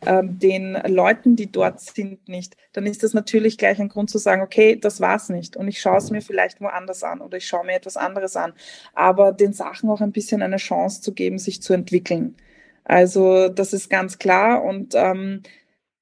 ähm, 0.05 0.39
den 0.39 0.77
Leuten, 0.87 1.35
die 1.35 1.51
dort 1.51 1.81
sind, 1.81 2.27
nicht, 2.29 2.55
dann 2.71 2.85
ist 2.85 3.03
das 3.03 3.13
natürlich 3.13 3.57
gleich 3.57 3.79
ein 3.79 3.89
Grund 3.89 4.09
zu 4.09 4.17
sagen, 4.17 4.41
okay, 4.41 4.77
das 4.77 5.01
war's 5.01 5.27
nicht 5.29 5.57
und 5.57 5.67
ich 5.67 5.81
schaue 5.81 5.97
es 5.97 6.11
mir 6.11 6.21
vielleicht 6.21 6.61
woanders 6.61 7.03
an 7.03 7.19
oder 7.19 7.37
ich 7.37 7.47
schaue 7.47 7.65
mir 7.65 7.73
etwas 7.73 7.97
anderes 7.97 8.37
an. 8.37 8.53
Aber 8.93 9.33
den 9.33 9.51
Sachen 9.51 9.89
auch 9.89 10.01
ein 10.01 10.13
bisschen 10.13 10.41
eine 10.41 10.57
Chance 10.57 11.01
zu 11.01 11.13
geben, 11.13 11.39
sich 11.39 11.61
zu 11.61 11.73
entwickeln. 11.73 12.35
Also 12.85 13.49
das 13.49 13.73
ist 13.73 13.89
ganz 13.89 14.17
klar 14.19 14.63
und 14.63 14.93
ähm, 14.95 15.41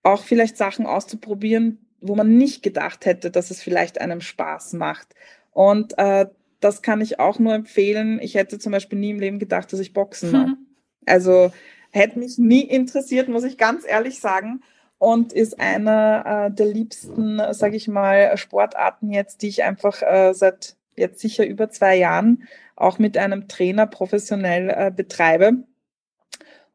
auch 0.03 0.23
vielleicht 0.23 0.57
Sachen 0.57 0.85
auszuprobieren, 0.85 1.79
wo 2.01 2.15
man 2.15 2.37
nicht 2.37 2.61
gedacht 2.61 3.05
hätte, 3.05 3.31
dass 3.31 3.49
es 3.49 3.61
vielleicht 3.61 3.99
einem 3.99 4.21
Spaß 4.21 4.73
macht. 4.73 5.15
Und 5.51 5.97
äh, 5.97 6.27
das 6.59 6.81
kann 6.81 7.01
ich 7.01 7.19
auch 7.19 7.39
nur 7.39 7.53
empfehlen. 7.53 8.19
Ich 8.21 8.35
hätte 8.35 8.59
zum 8.59 8.71
Beispiel 8.71 8.99
nie 8.99 9.11
im 9.11 9.19
Leben 9.19 9.39
gedacht, 9.39 9.71
dass 9.71 9.79
ich 9.79 9.93
Boxen 9.93 10.31
mache. 10.31 10.47
Mhm. 10.47 10.57
Also 11.05 11.51
hätte 11.91 12.19
mich 12.19 12.37
nie 12.37 12.61
interessiert, 12.61 13.29
muss 13.29 13.43
ich 13.43 13.57
ganz 13.57 13.85
ehrlich 13.87 14.19
sagen. 14.19 14.61
Und 14.97 15.33
ist 15.33 15.59
einer 15.59 16.47
äh, 16.47 16.55
der 16.55 16.67
liebsten, 16.67 17.41
sage 17.51 17.75
ich 17.75 17.89
mal, 17.89 18.37
Sportarten 18.37 19.11
jetzt, 19.11 19.41
die 19.41 19.49
ich 19.49 19.63
einfach 19.63 20.01
äh, 20.01 20.33
seit 20.33 20.77
jetzt 20.95 21.19
sicher 21.19 21.45
über 21.45 21.69
zwei 21.69 21.97
Jahren 21.97 22.47
auch 22.77 22.99
mit 22.99 23.17
einem 23.17 23.49
Trainer 23.49 23.85
professionell 23.85 24.69
äh, 24.69 24.91
betreibe. 24.95 25.63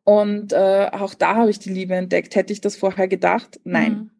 Und 0.08 0.54
äh, 0.54 0.88
auch 0.90 1.12
da 1.12 1.34
habe 1.34 1.50
ich 1.50 1.58
die 1.58 1.68
Liebe 1.68 1.94
entdeckt. 1.94 2.34
Hätte 2.34 2.54
ich 2.54 2.62
das 2.62 2.76
vorher 2.76 3.08
gedacht? 3.08 3.60
Nein. 3.64 3.92
Mhm. 3.92 4.10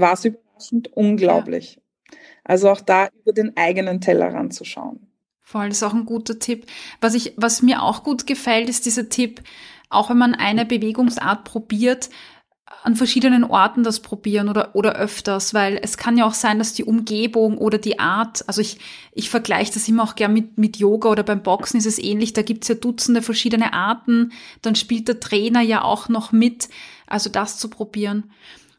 War 0.00 0.14
es 0.14 0.24
überraschend? 0.24 0.90
Unglaublich. 0.94 1.74
Ja. 2.10 2.18
Also 2.42 2.70
auch 2.70 2.80
da 2.80 3.10
über 3.20 3.34
den 3.34 3.54
eigenen 3.54 4.00
Teller 4.00 4.32
ranzuschauen. 4.32 5.06
Voll, 5.42 5.68
das 5.68 5.76
ist 5.76 5.82
auch 5.82 5.92
ein 5.92 6.06
guter 6.06 6.38
Tipp. 6.38 6.64
Was 7.02 7.12
ich, 7.12 7.34
was 7.36 7.60
mir 7.60 7.82
auch 7.82 8.02
gut 8.02 8.26
gefällt, 8.26 8.70
ist 8.70 8.86
dieser 8.86 9.10
Tipp, 9.10 9.42
auch 9.90 10.08
wenn 10.08 10.16
man 10.16 10.34
eine 10.34 10.64
Bewegungsart 10.64 11.44
probiert, 11.44 12.08
an 12.82 12.96
verschiedenen 12.96 13.44
Orten 13.44 13.82
das 13.82 14.00
probieren 14.00 14.48
oder, 14.48 14.74
oder 14.74 14.94
öfters, 14.94 15.52
weil 15.52 15.78
es 15.82 15.96
kann 15.96 16.16
ja 16.16 16.26
auch 16.26 16.34
sein, 16.34 16.58
dass 16.58 16.74
die 16.74 16.84
Umgebung 16.84 17.58
oder 17.58 17.78
die 17.78 17.98
Art, 17.98 18.44
also 18.46 18.60
ich, 18.60 18.78
ich 19.12 19.30
vergleiche 19.30 19.72
das 19.74 19.88
immer 19.88 20.04
auch 20.04 20.14
gern 20.14 20.32
mit, 20.32 20.58
mit 20.58 20.76
Yoga 20.76 21.10
oder 21.10 21.22
beim 21.22 21.42
Boxen 21.42 21.78
ist 21.78 21.86
es 21.86 21.98
ähnlich, 21.98 22.32
da 22.32 22.42
gibt's 22.42 22.68
ja 22.68 22.74
Dutzende 22.74 23.22
verschiedene 23.22 23.72
Arten, 23.72 24.32
dann 24.62 24.74
spielt 24.74 25.08
der 25.08 25.20
Trainer 25.20 25.60
ja 25.60 25.82
auch 25.82 26.08
noch 26.08 26.32
mit, 26.32 26.68
also 27.06 27.30
das 27.30 27.58
zu 27.58 27.68
probieren. 27.68 28.30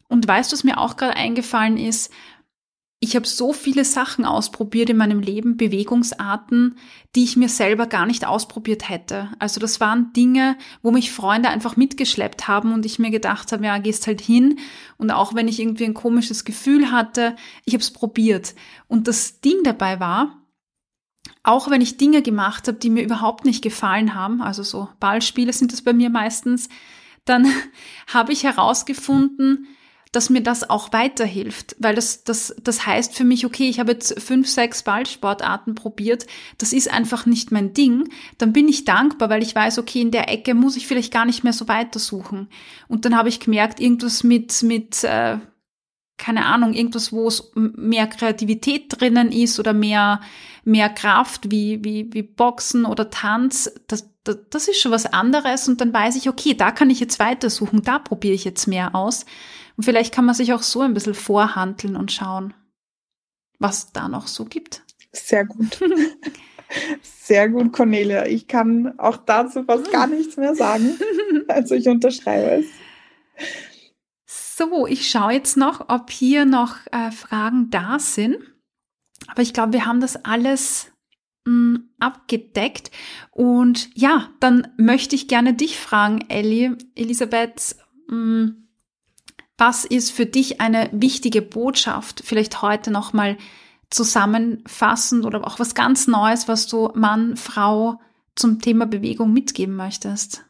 Und 0.07 0.27
weißt 0.27 0.51
du, 0.51 0.55
was 0.55 0.63
mir 0.63 0.79
auch 0.79 0.97
gerade 0.97 1.15
eingefallen 1.15 1.77
ist, 1.77 2.11
ich 3.01 3.15
habe 3.15 3.25
so 3.25 3.53
viele 3.53 3.85
Sachen 3.85 4.25
ausprobiert 4.25 4.89
in 4.89 4.97
meinem 4.97 5.21
Leben, 5.21 5.55
Bewegungsarten, 5.55 6.75
die 7.15 7.23
ich 7.23 7.37
mir 7.37 7.47
selber 7.47 7.85
gar 7.85 8.05
nicht 8.05 8.27
ausprobiert 8.27 8.89
hätte. 8.89 9.29
Also 9.39 9.61
das 9.61 9.79
waren 9.79 10.11
Dinge, 10.11 10.57
wo 10.81 10.91
mich 10.91 11.11
Freunde 11.11 11.47
einfach 11.47 11.77
mitgeschleppt 11.77 12.49
haben 12.49 12.73
und 12.73 12.85
ich 12.85 12.99
mir 12.99 13.09
gedacht 13.09 13.53
habe, 13.53 13.65
ja, 13.65 13.77
gehst 13.77 14.05
halt 14.05 14.19
hin. 14.19 14.59
Und 14.97 15.11
auch 15.11 15.33
wenn 15.33 15.47
ich 15.47 15.61
irgendwie 15.61 15.85
ein 15.85 15.93
komisches 15.93 16.43
Gefühl 16.43 16.91
hatte, 16.91 17.37
ich 17.63 17.73
habe 17.73 17.81
es 17.81 17.91
probiert. 17.91 18.53
Und 18.87 19.07
das 19.07 19.39
Ding 19.39 19.63
dabei 19.63 20.01
war, 20.01 20.35
auch 21.43 21.69
wenn 21.69 21.79
ich 21.79 21.95
Dinge 21.95 22.21
gemacht 22.21 22.67
habe, 22.67 22.79
die 22.79 22.89
mir 22.89 23.03
überhaupt 23.03 23.45
nicht 23.45 23.63
gefallen 23.63 24.13
haben, 24.13 24.41
also 24.41 24.61
so 24.61 24.89
Ballspiele 24.99 25.53
sind 25.53 25.71
das 25.71 25.81
bei 25.81 25.93
mir 25.93 26.09
meistens, 26.09 26.67
dann 27.23 27.47
habe 28.07 28.33
ich 28.33 28.43
herausgefunden, 28.43 29.67
dass 30.11 30.31
mir 30.31 30.41
das 30.41 30.67
auch 30.69 30.91
weiterhilft, 30.91 31.75
weil 31.77 31.93
das, 31.93 32.23
das, 32.23 32.55
das 32.63 32.85
heißt 32.87 33.15
für 33.15 33.23
mich, 33.23 33.45
okay, 33.45 33.69
ich 33.69 33.79
habe 33.79 33.91
jetzt 33.91 34.19
fünf, 34.19 34.49
sechs 34.49 34.81
Ballsportarten 34.81 35.75
probiert, 35.75 36.25
das 36.57 36.73
ist 36.73 36.91
einfach 36.91 37.27
nicht 37.27 37.51
mein 37.51 37.73
Ding, 37.73 38.09
dann 38.39 38.51
bin 38.51 38.67
ich 38.67 38.85
dankbar, 38.85 39.29
weil 39.29 39.43
ich 39.43 39.53
weiß, 39.53 39.77
okay, 39.77 40.01
in 40.01 40.09
der 40.11 40.29
Ecke 40.29 40.55
muss 40.55 40.77
ich 40.77 40.87
vielleicht 40.87 41.13
gar 41.13 41.25
nicht 41.25 41.43
mehr 41.43 41.53
so 41.53 41.67
weitersuchen. 41.67 42.49
Und 42.87 43.05
dann 43.05 43.15
habe 43.15 43.29
ich 43.29 43.39
gemerkt, 43.39 43.79
irgendwas 43.79 44.23
mit, 44.23 44.63
mit, 44.63 45.03
äh, 45.03 45.37
keine 46.17 46.45
Ahnung, 46.45 46.73
irgendwas, 46.73 47.13
wo 47.13 47.27
es 47.27 47.51
mehr 47.53 48.07
Kreativität 48.07 48.99
drinnen 48.99 49.31
ist 49.31 49.59
oder 49.59 49.73
mehr, 49.73 50.21
mehr 50.63 50.89
Kraft 50.89 51.51
wie, 51.51 51.83
wie, 51.83 52.11
wie 52.13 52.23
Boxen 52.23 52.85
oder 52.85 53.11
Tanz, 53.11 53.71
das, 53.87 54.09
das, 54.23 54.37
das 54.49 54.67
ist 54.67 54.81
schon 54.81 54.91
was 54.91 55.05
anderes 55.05 55.67
und 55.67 55.81
dann 55.81 55.93
weiß 55.93 56.15
ich, 56.15 56.29
okay, 56.29 56.55
da 56.55 56.71
kann 56.71 56.89
ich 56.89 56.99
jetzt 56.99 57.19
weitersuchen, 57.19 57.83
da 57.83 57.99
probiere 57.99 58.33
ich 58.33 58.43
jetzt 58.43 58.67
mehr 58.67 58.95
aus. 58.95 59.25
Und 59.79 59.85
vielleicht 59.85 60.13
kann 60.13 60.25
man 60.25 60.35
sich 60.35 60.51
auch 60.51 60.61
so 60.61 60.81
ein 60.81 60.93
bisschen 60.93 61.13
vorhandeln 61.13 61.95
und 61.95 62.11
schauen, 62.11 62.53
was 63.59 63.93
da 63.93 64.09
noch 64.09 64.27
so 64.27 64.43
gibt. 64.43 64.83
Sehr 65.13 65.45
gut. 65.45 65.79
Sehr 67.01 67.47
gut, 67.47 67.71
Cornelia. 67.71 68.25
Ich 68.25 68.49
kann 68.49 68.99
auch 68.99 69.15
dazu 69.15 69.63
fast 69.63 69.89
gar 69.89 70.07
nichts 70.07 70.35
mehr 70.35 70.53
sagen. 70.53 70.99
Also 71.47 71.75
ich 71.75 71.87
unterschreibe 71.87 72.61
es. 72.61 72.65
So, 74.25 74.85
ich 74.85 75.09
schaue 75.09 75.31
jetzt 75.31 75.55
noch, 75.55 75.87
ob 75.87 76.11
hier 76.11 76.43
noch 76.43 76.75
äh, 76.91 77.11
Fragen 77.11 77.69
da 77.69 77.99
sind. 77.99 78.35
Aber 79.27 79.43
ich 79.43 79.53
glaube, 79.53 79.71
wir 79.71 79.85
haben 79.85 80.01
das 80.01 80.25
alles 80.25 80.91
mh, 81.45 81.53
hm, 81.53 81.89
abgedeckt. 81.99 82.91
Und 83.31 83.89
ja, 83.95 84.29
dann 84.41 84.67
möchte 84.75 85.15
ich 85.15 85.29
gerne 85.29 85.53
dich 85.53 85.79
fragen, 85.79 86.25
Ellie, 86.27 86.77
Elisabeth. 86.95 87.77
Mh, 88.09 88.15
hm, 88.15 88.68
was 89.59 89.85
ist 89.85 90.11
für 90.11 90.25
dich 90.25 90.61
eine 90.61 90.89
wichtige 90.91 91.41
Botschaft? 91.41 92.21
Vielleicht 92.25 92.61
heute 92.61 92.91
nochmal 92.91 93.37
zusammenfassend 93.89 95.25
oder 95.25 95.45
auch 95.45 95.59
was 95.59 95.75
ganz 95.75 96.07
Neues, 96.07 96.47
was 96.47 96.67
du 96.67 96.91
Mann, 96.95 97.35
Frau 97.35 97.99
zum 98.35 98.61
Thema 98.61 98.85
Bewegung 98.85 99.33
mitgeben 99.33 99.75
möchtest? 99.75 100.45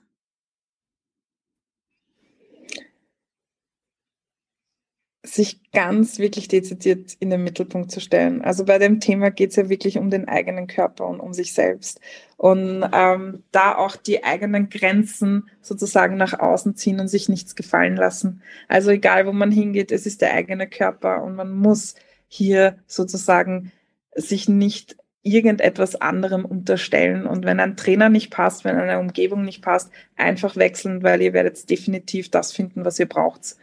Sich 5.35 5.71
ganz 5.71 6.19
wirklich 6.19 6.47
dezidiert 6.47 7.15
in 7.19 7.29
den 7.29 7.43
Mittelpunkt 7.43 7.91
zu 7.91 7.99
stellen. 7.99 8.41
Also 8.41 8.65
bei 8.65 8.77
dem 8.77 8.99
Thema 8.99 9.31
geht 9.31 9.51
es 9.51 9.55
ja 9.55 9.69
wirklich 9.69 9.97
um 9.97 10.09
den 10.09 10.27
eigenen 10.27 10.67
Körper 10.67 11.07
und 11.07 11.19
um 11.19 11.33
sich 11.33 11.53
selbst. 11.53 11.99
Und 12.37 12.87
ähm, 12.93 13.43
da 13.51 13.75
auch 13.75 13.95
die 13.95 14.23
eigenen 14.23 14.69
Grenzen 14.69 15.49
sozusagen 15.61 16.17
nach 16.17 16.39
außen 16.39 16.75
ziehen 16.75 16.99
und 16.99 17.07
sich 17.07 17.29
nichts 17.29 17.55
gefallen 17.55 17.95
lassen. 17.95 18.41
Also 18.67 18.91
egal, 18.91 19.25
wo 19.25 19.31
man 19.31 19.51
hingeht, 19.51 19.91
es 19.91 20.05
ist 20.05 20.21
der 20.21 20.33
eigene 20.33 20.67
Körper 20.67 21.23
und 21.23 21.35
man 21.35 21.51
muss 21.51 21.95
hier 22.27 22.77
sozusagen 22.87 23.71
sich 24.15 24.47
nicht 24.47 24.95
irgendetwas 25.21 25.99
anderem 25.99 26.45
unterstellen. 26.45 27.25
Und 27.25 27.45
wenn 27.45 27.59
ein 27.59 27.75
Trainer 27.75 28.09
nicht 28.09 28.31
passt, 28.31 28.63
wenn 28.63 28.77
eine 28.77 28.99
Umgebung 28.99 29.43
nicht 29.43 29.61
passt, 29.61 29.91
einfach 30.15 30.55
wechseln, 30.55 31.03
weil 31.03 31.21
ihr 31.21 31.33
werdet 31.33 31.69
definitiv 31.69 32.31
das 32.31 32.53
finden, 32.53 32.85
was 32.85 32.99
ihr 32.99 33.07
braucht. 33.07 33.57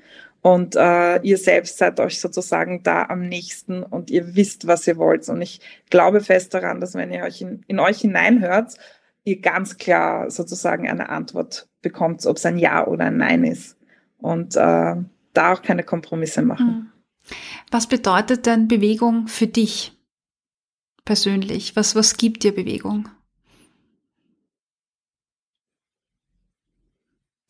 Und 0.47 0.77
äh, 0.77 1.21
ihr 1.23 1.39
selbst 1.39 1.77
seid 1.77 1.99
euch 1.99 2.21
sozusagen 2.21 2.85
da 2.85 3.07
am 3.07 3.23
nächsten 3.23 3.83
und 3.83 4.13
ihr 4.13 4.37
wisst, 4.37 4.69
was 4.69 4.87
ihr 4.87 4.97
wollt. 4.97 5.29
Und 5.29 5.43
ich 5.43 5.61
glaube 5.91 6.21
fest 6.21 6.55
daran, 6.55 6.81
dass 6.81 6.95
wenn 6.95 7.11
ihr 7.11 7.25
euch 7.25 7.41
in, 7.41 7.65
in 7.67 7.81
euch 7.81 8.03
hineinhört, 8.03 8.77
ihr 9.25 9.41
ganz 9.41 9.77
klar 9.77 10.31
sozusagen 10.31 10.89
eine 10.89 11.09
Antwort 11.09 11.69
bekommt, 11.83 12.25
ob 12.27 12.37
es 12.37 12.47
ein 12.47 12.59
Ja 12.59 12.87
oder 12.87 13.07
ein 13.07 13.17
Nein 13.17 13.43
ist. 13.43 13.77
Und 14.19 14.55
äh, 14.55 14.95
da 15.33 15.53
auch 15.53 15.63
keine 15.63 15.83
Kompromisse 15.83 16.43
machen. 16.43 16.93
Hm. 17.25 17.35
Was 17.73 17.89
bedeutet 17.89 18.47
denn 18.47 18.69
Bewegung 18.69 19.27
für 19.27 19.49
dich 19.49 19.99
persönlich? 21.05 21.75
Was, 21.75 21.97
was 21.97 22.19
gibt 22.19 22.45
dir 22.45 22.55
Bewegung? 22.55 23.09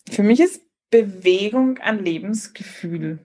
Für 0.08 0.22
mich 0.22 0.40
ist 0.40 0.65
Bewegung 0.90 1.78
ein 1.78 2.04
Lebensgefühl. 2.04 3.18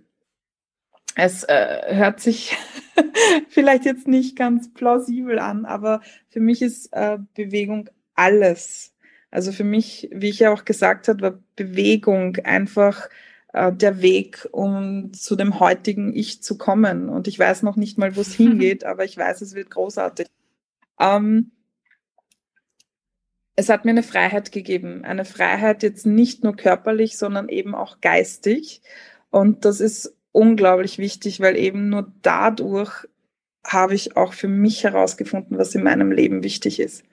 Es 1.15 1.43
äh, 1.43 1.95
hört 1.95 2.19
sich 2.19 2.55
vielleicht 3.49 3.85
jetzt 3.85 4.07
nicht 4.07 4.35
ganz 4.35 4.73
plausibel 4.73 5.39
an, 5.39 5.65
aber 5.65 6.01
für 6.29 6.39
mich 6.39 6.61
ist 6.61 6.93
äh, 6.93 7.17
Bewegung 7.35 7.89
alles. 8.15 8.93
Also 9.29 9.51
für 9.51 9.63
mich, 9.63 10.09
wie 10.11 10.29
ich 10.29 10.39
ja 10.39 10.51
auch 10.51 10.65
gesagt 10.65 11.07
habe, 11.07 11.21
war 11.21 11.39
Bewegung 11.55 12.37
einfach 12.37 13.09
äh, 13.53 13.71
der 13.71 14.01
Weg, 14.01 14.47
um 14.51 15.13
zu 15.13 15.35
dem 15.35 15.59
heutigen 15.59 16.13
Ich 16.13 16.41
zu 16.41 16.57
kommen. 16.57 17.09
Und 17.09 17.27
ich 17.27 17.39
weiß 17.39 17.63
noch 17.63 17.75
nicht 17.75 17.97
mal, 17.97 18.15
wo 18.15 18.21
es 18.21 18.33
hingeht, 18.35 18.83
aber 18.83 19.05
ich 19.05 19.17
weiß, 19.17 19.41
es 19.41 19.55
wird 19.55 19.69
großartig. 19.69 20.27
Ähm, 20.99 21.51
es 23.55 23.69
hat 23.69 23.85
mir 23.85 23.91
eine 23.91 24.03
Freiheit 24.03 24.51
gegeben. 24.51 25.03
Eine 25.03 25.25
Freiheit 25.25 25.83
jetzt 25.83 26.05
nicht 26.05 26.43
nur 26.43 26.55
körperlich, 26.55 27.17
sondern 27.17 27.49
eben 27.49 27.75
auch 27.75 28.01
geistig. 28.01 28.81
Und 29.29 29.65
das 29.65 29.79
ist 29.79 30.15
unglaublich 30.31 30.97
wichtig, 30.97 31.41
weil 31.41 31.57
eben 31.57 31.89
nur 31.89 32.11
dadurch 32.21 33.07
habe 33.63 33.93
ich 33.93 34.17
auch 34.17 34.33
für 34.33 34.47
mich 34.47 34.83
herausgefunden, 34.83 35.57
was 35.57 35.75
in 35.75 35.83
meinem 35.83 36.11
Leben 36.11 36.43
wichtig 36.43 36.79
ist. 36.79 37.03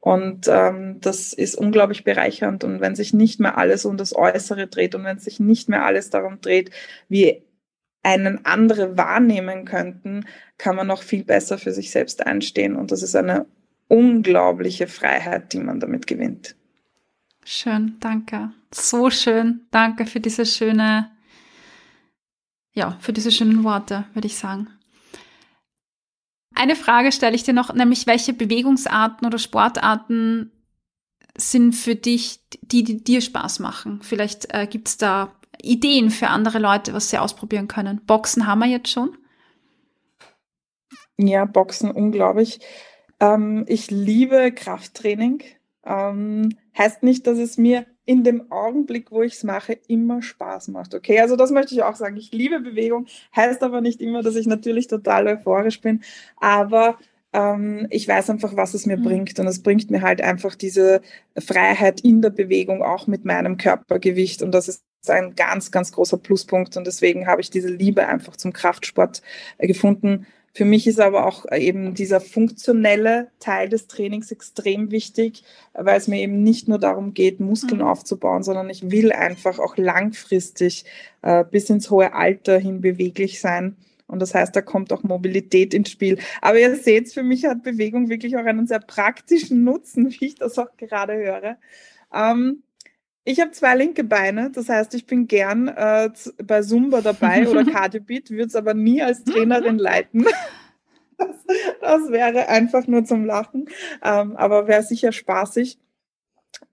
Und 0.00 0.48
ähm, 0.48 1.00
das 1.00 1.32
ist 1.32 1.54
unglaublich 1.54 2.04
bereichernd. 2.04 2.64
Und 2.64 2.80
wenn 2.80 2.94
sich 2.94 3.14
nicht 3.14 3.40
mehr 3.40 3.56
alles 3.56 3.84
um 3.84 3.96
das 3.96 4.14
Äußere 4.14 4.66
dreht 4.66 4.94
und 4.94 5.04
wenn 5.04 5.18
sich 5.18 5.40
nicht 5.40 5.68
mehr 5.68 5.84
alles 5.84 6.10
darum 6.10 6.40
dreht, 6.40 6.70
wie 7.08 7.42
einen 8.02 8.44
andere 8.44 8.96
wahrnehmen 8.96 9.64
könnten, 9.64 10.26
kann 10.58 10.76
man 10.76 10.88
noch 10.88 11.02
viel 11.02 11.24
besser 11.24 11.56
für 11.56 11.72
sich 11.72 11.92
selbst 11.92 12.26
einstehen. 12.26 12.76
Und 12.76 12.90
das 12.90 13.02
ist 13.02 13.14
eine 13.14 13.46
unglaubliche 13.88 14.86
Freiheit, 14.86 15.52
die 15.52 15.60
man 15.60 15.80
damit 15.80 16.06
gewinnt. 16.06 16.54
Schön, 17.44 17.96
danke. 18.00 18.52
So 18.72 19.10
schön. 19.10 19.66
Danke 19.70 20.06
für 20.06 20.20
diese 20.20 20.46
schöne, 20.46 21.10
ja, 22.72 22.96
für 23.00 23.12
diese 23.12 23.32
schönen 23.32 23.64
Worte, 23.64 24.04
würde 24.14 24.26
ich 24.26 24.36
sagen. 24.36 24.68
Eine 26.54 26.76
Frage 26.76 27.12
stelle 27.12 27.34
ich 27.34 27.42
dir 27.42 27.54
noch, 27.54 27.72
nämlich 27.74 28.06
welche 28.06 28.32
Bewegungsarten 28.32 29.26
oder 29.26 29.38
Sportarten 29.38 30.52
sind 31.36 31.74
für 31.74 31.94
dich, 31.94 32.40
die, 32.60 32.84
die 32.84 33.02
dir 33.02 33.20
Spaß 33.20 33.58
machen? 33.58 34.00
Vielleicht 34.02 34.54
äh, 34.54 34.66
gibt 34.66 34.88
es 34.88 34.96
da 34.96 35.34
Ideen 35.62 36.10
für 36.10 36.28
andere 36.28 36.58
Leute, 36.58 36.92
was 36.92 37.10
sie 37.10 37.18
ausprobieren 37.18 37.68
können. 37.68 38.04
Boxen 38.04 38.46
haben 38.46 38.60
wir 38.60 38.66
jetzt 38.66 38.90
schon. 38.90 39.16
Ja, 41.18 41.44
Boxen 41.44 41.90
unglaublich. 41.90 42.60
Ähm, 43.22 43.64
ich 43.68 43.90
liebe 43.90 44.52
Krafttraining. 44.52 45.42
Ähm, 45.84 46.56
heißt 46.76 47.02
nicht, 47.02 47.26
dass 47.26 47.38
es 47.38 47.56
mir 47.56 47.86
in 48.04 48.24
dem 48.24 48.50
Augenblick, 48.50 49.12
wo 49.12 49.22
ich 49.22 49.34
es 49.34 49.44
mache, 49.44 49.78
immer 49.86 50.22
Spaß 50.22 50.68
macht. 50.68 50.94
Okay, 50.94 51.20
also 51.20 51.36
das 51.36 51.52
möchte 51.52 51.74
ich 51.74 51.84
auch 51.84 51.94
sagen. 51.94 52.16
Ich 52.16 52.32
liebe 52.32 52.58
Bewegung, 52.60 53.06
heißt 53.34 53.62
aber 53.62 53.80
nicht 53.80 54.00
immer, 54.00 54.22
dass 54.22 54.34
ich 54.34 54.46
natürlich 54.46 54.88
total 54.88 55.28
euphorisch 55.28 55.80
bin. 55.80 56.02
Aber 56.38 56.98
ähm, 57.32 57.86
ich 57.90 58.08
weiß 58.08 58.28
einfach, 58.30 58.56
was 58.56 58.74
es 58.74 58.86
mir 58.86 58.96
mhm. 58.96 59.04
bringt. 59.04 59.38
Und 59.38 59.46
es 59.46 59.62
bringt 59.62 59.90
mir 59.90 60.02
halt 60.02 60.20
einfach 60.20 60.56
diese 60.56 61.00
Freiheit 61.38 62.00
in 62.00 62.22
der 62.22 62.30
Bewegung, 62.30 62.82
auch 62.82 63.06
mit 63.06 63.24
meinem 63.24 63.56
Körpergewicht. 63.56 64.42
Und 64.42 64.52
das 64.52 64.66
ist 64.66 64.82
ein 65.06 65.36
ganz, 65.36 65.70
ganz 65.70 65.92
großer 65.92 66.18
Pluspunkt. 66.18 66.76
Und 66.76 66.88
deswegen 66.88 67.28
habe 67.28 67.40
ich 67.40 67.50
diese 67.50 67.68
Liebe 67.68 68.06
einfach 68.06 68.36
zum 68.36 68.52
Kraftsport 68.52 69.22
äh, 69.58 69.68
gefunden. 69.68 70.26
Für 70.54 70.66
mich 70.66 70.86
ist 70.86 71.00
aber 71.00 71.26
auch 71.26 71.50
eben 71.50 71.94
dieser 71.94 72.20
funktionelle 72.20 73.28
Teil 73.40 73.70
des 73.70 73.86
Trainings 73.86 74.30
extrem 74.30 74.90
wichtig, 74.90 75.44
weil 75.72 75.96
es 75.96 76.08
mir 76.08 76.20
eben 76.20 76.42
nicht 76.42 76.68
nur 76.68 76.78
darum 76.78 77.14
geht, 77.14 77.40
Muskeln 77.40 77.80
mhm. 77.80 77.86
aufzubauen, 77.86 78.42
sondern 78.42 78.68
ich 78.68 78.90
will 78.90 79.12
einfach 79.12 79.58
auch 79.58 79.78
langfristig 79.78 80.84
äh, 81.22 81.44
bis 81.50 81.70
ins 81.70 81.90
hohe 81.90 82.12
Alter 82.12 82.58
hin 82.58 82.82
beweglich 82.82 83.40
sein. 83.40 83.76
Und 84.06 84.20
das 84.20 84.34
heißt, 84.34 84.54
da 84.54 84.60
kommt 84.60 84.92
auch 84.92 85.02
Mobilität 85.04 85.72
ins 85.72 85.90
Spiel. 85.90 86.18
Aber 86.42 86.58
ihr 86.58 86.76
seht, 86.76 87.10
für 87.10 87.22
mich 87.22 87.46
hat 87.46 87.62
Bewegung 87.62 88.10
wirklich 88.10 88.36
auch 88.36 88.44
einen 88.44 88.66
sehr 88.66 88.80
praktischen 88.80 89.64
Nutzen, 89.64 90.10
wie 90.20 90.26
ich 90.26 90.34
das 90.34 90.58
auch 90.58 90.76
gerade 90.76 91.14
höre. 91.14 91.56
Ähm, 92.12 92.62
ich 93.24 93.40
habe 93.40 93.52
zwei 93.52 93.76
linke 93.76 94.04
Beine, 94.04 94.50
das 94.50 94.68
heißt, 94.68 94.94
ich 94.94 95.06
bin 95.06 95.26
gern 95.26 95.68
äh, 95.68 96.10
bei 96.42 96.62
Zumba 96.62 97.00
dabei 97.00 97.48
oder 97.48 97.64
Cardio 97.64 98.00
Beat, 98.00 98.30
würde 98.30 98.46
es 98.46 98.56
aber 98.56 98.74
nie 98.74 99.02
als 99.02 99.24
Trainerin 99.24 99.78
leiten. 99.78 100.26
Das, 101.18 101.36
das, 101.80 102.10
wäre 102.10 102.48
einfach 102.48 102.86
nur 102.88 103.04
zum 103.04 103.24
Lachen, 103.24 103.68
ähm, 104.02 104.36
aber 104.36 104.66
wäre 104.66 104.82
sicher 104.82 105.12
spaßig. 105.12 105.78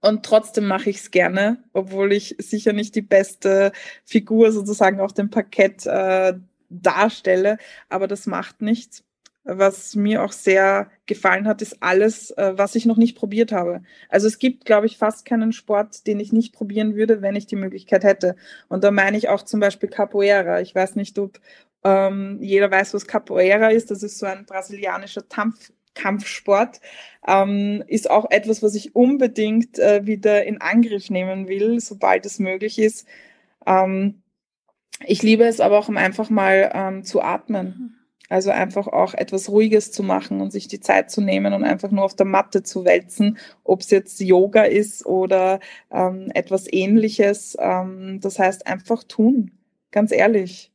Und 0.00 0.24
trotzdem 0.24 0.66
mache 0.66 0.90
ich 0.90 0.96
es 0.98 1.10
gerne, 1.10 1.62
obwohl 1.72 2.12
ich 2.12 2.36
sicher 2.38 2.72
nicht 2.72 2.94
die 2.94 3.02
beste 3.02 3.72
Figur 4.04 4.50
sozusagen 4.50 5.00
auf 5.00 5.12
dem 5.12 5.30
Parkett 5.30 5.86
äh, 5.86 6.34
darstelle, 6.68 7.58
aber 7.88 8.08
das 8.08 8.26
macht 8.26 8.60
nichts. 8.62 9.04
Was 9.58 9.96
mir 9.96 10.22
auch 10.22 10.32
sehr 10.32 10.90
gefallen 11.06 11.46
hat, 11.48 11.62
ist 11.62 11.82
alles, 11.82 12.30
äh, 12.32 12.52
was 12.56 12.74
ich 12.74 12.86
noch 12.86 12.96
nicht 12.96 13.16
probiert 13.16 13.52
habe. 13.52 13.82
Also 14.08 14.26
es 14.26 14.38
gibt, 14.38 14.64
glaube 14.64 14.86
ich, 14.86 14.98
fast 14.98 15.24
keinen 15.24 15.52
Sport, 15.52 16.06
den 16.06 16.20
ich 16.20 16.32
nicht 16.32 16.54
probieren 16.54 16.94
würde, 16.94 17.22
wenn 17.22 17.36
ich 17.36 17.46
die 17.46 17.56
Möglichkeit 17.56 18.04
hätte. 18.04 18.36
Und 18.68 18.84
da 18.84 18.90
meine 18.90 19.16
ich 19.16 19.28
auch 19.28 19.42
zum 19.42 19.60
Beispiel 19.60 19.88
Capoeira. 19.88 20.60
Ich 20.60 20.74
weiß 20.74 20.96
nicht, 20.96 21.18
ob 21.18 21.40
ähm, 21.84 22.38
jeder 22.40 22.70
weiß, 22.70 22.94
was 22.94 23.06
Capoeira 23.06 23.68
ist. 23.70 23.90
Das 23.90 24.02
ist 24.02 24.18
so 24.18 24.26
ein 24.26 24.46
brasilianischer 24.46 25.28
Tampf 25.28 25.72
Kampfsport, 25.94 26.80
ähm, 27.26 27.82
ist 27.86 28.08
auch 28.10 28.30
etwas, 28.30 28.62
was 28.62 28.74
ich 28.74 28.94
unbedingt 28.94 29.78
äh, 29.78 30.06
wieder 30.06 30.44
in 30.44 30.60
Angriff 30.60 31.10
nehmen 31.10 31.48
will, 31.48 31.80
sobald 31.80 32.24
es 32.26 32.38
möglich 32.38 32.78
ist. 32.78 33.06
Ähm, 33.66 34.22
ich 35.04 35.22
liebe 35.22 35.44
es 35.44 35.60
aber 35.60 35.78
auch, 35.78 35.88
um 35.88 35.96
einfach 35.96 36.30
mal 36.30 36.70
ähm, 36.74 37.04
zu 37.04 37.22
atmen. 37.22 37.99
Also 38.30 38.50
einfach 38.50 38.86
auch 38.86 39.12
etwas 39.12 39.48
Ruhiges 39.48 39.90
zu 39.90 40.04
machen 40.04 40.40
und 40.40 40.52
sich 40.52 40.68
die 40.68 40.78
Zeit 40.78 41.10
zu 41.10 41.20
nehmen 41.20 41.52
und 41.52 41.64
einfach 41.64 41.90
nur 41.90 42.04
auf 42.04 42.14
der 42.14 42.26
Matte 42.26 42.62
zu 42.62 42.84
wälzen, 42.84 43.38
ob 43.64 43.80
es 43.80 43.90
jetzt 43.90 44.20
Yoga 44.20 44.62
ist 44.62 45.04
oder 45.04 45.58
ähm, 45.90 46.30
etwas 46.32 46.72
ähnliches. 46.72 47.56
Ähm, 47.58 48.20
das 48.20 48.38
heißt 48.38 48.68
einfach 48.68 49.02
tun, 49.02 49.50
ganz 49.90 50.12
ehrlich. 50.12 50.70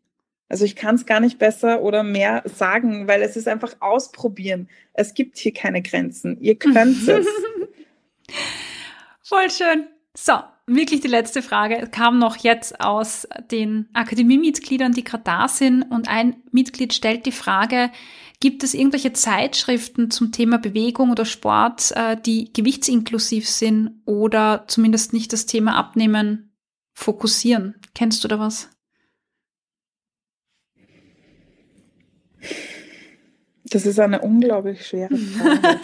Also 0.50 0.66
ich 0.66 0.76
kann 0.76 0.96
es 0.96 1.06
gar 1.06 1.22
nicht 1.22 1.40
besser 1.40 1.82
oder 1.82 2.04
mehr 2.04 2.44
sagen, 2.44 3.08
weil 3.08 3.22
es 3.22 3.38
ist 3.38 3.48
einfach 3.48 3.78
ausprobieren. 3.80 4.68
Es 4.92 5.14
gibt 5.14 5.38
hier 5.38 5.54
keine 5.54 5.82
Grenzen. 5.82 6.38
Ihr 6.42 6.56
könnt 6.56 7.08
es. 7.08 7.26
Voll 9.24 9.50
schön. 9.50 9.88
So, 10.14 10.34
wirklich 10.68 11.02
die 11.02 11.08
letzte 11.08 11.42
Frage 11.42 11.88
kam 11.88 12.18
noch 12.18 12.38
jetzt 12.38 12.80
aus 12.80 13.28
den 13.52 13.88
Akademiemitgliedern, 13.94 14.94
die 14.94 15.04
gerade 15.04 15.24
da 15.24 15.48
sind. 15.48 15.84
Und 15.84 16.08
ein 16.08 16.38
Mitglied 16.52 16.94
stellt 16.94 17.26
die 17.26 17.32
Frage, 17.32 17.92
gibt 18.40 18.64
es 18.64 18.74
irgendwelche 18.74 19.14
Zeitschriften 19.14 20.12
zum 20.12 20.32
Thema 20.32 20.58
Bewegung 20.58 21.12
oder 21.12 21.26
Sport, 21.26 21.92
äh, 21.96 22.18
die 22.20 22.52
gewichtsinklusiv 22.52 23.48
sind 23.48 24.02
oder 24.06 24.66
zumindest 24.68 25.14
nicht 25.14 25.34
das 25.34 25.46
Thema 25.46 25.76
Abnehmen 25.76 26.56
fokussieren? 26.94 27.76
Kennst 27.94 28.24
du 28.24 28.28
da 28.28 28.40
was? 28.40 28.70
Das 33.66 33.86
ist 33.86 34.00
eine 34.00 34.22
unglaublich 34.22 34.86
schwere 34.86 35.16
Frage. 35.18 35.80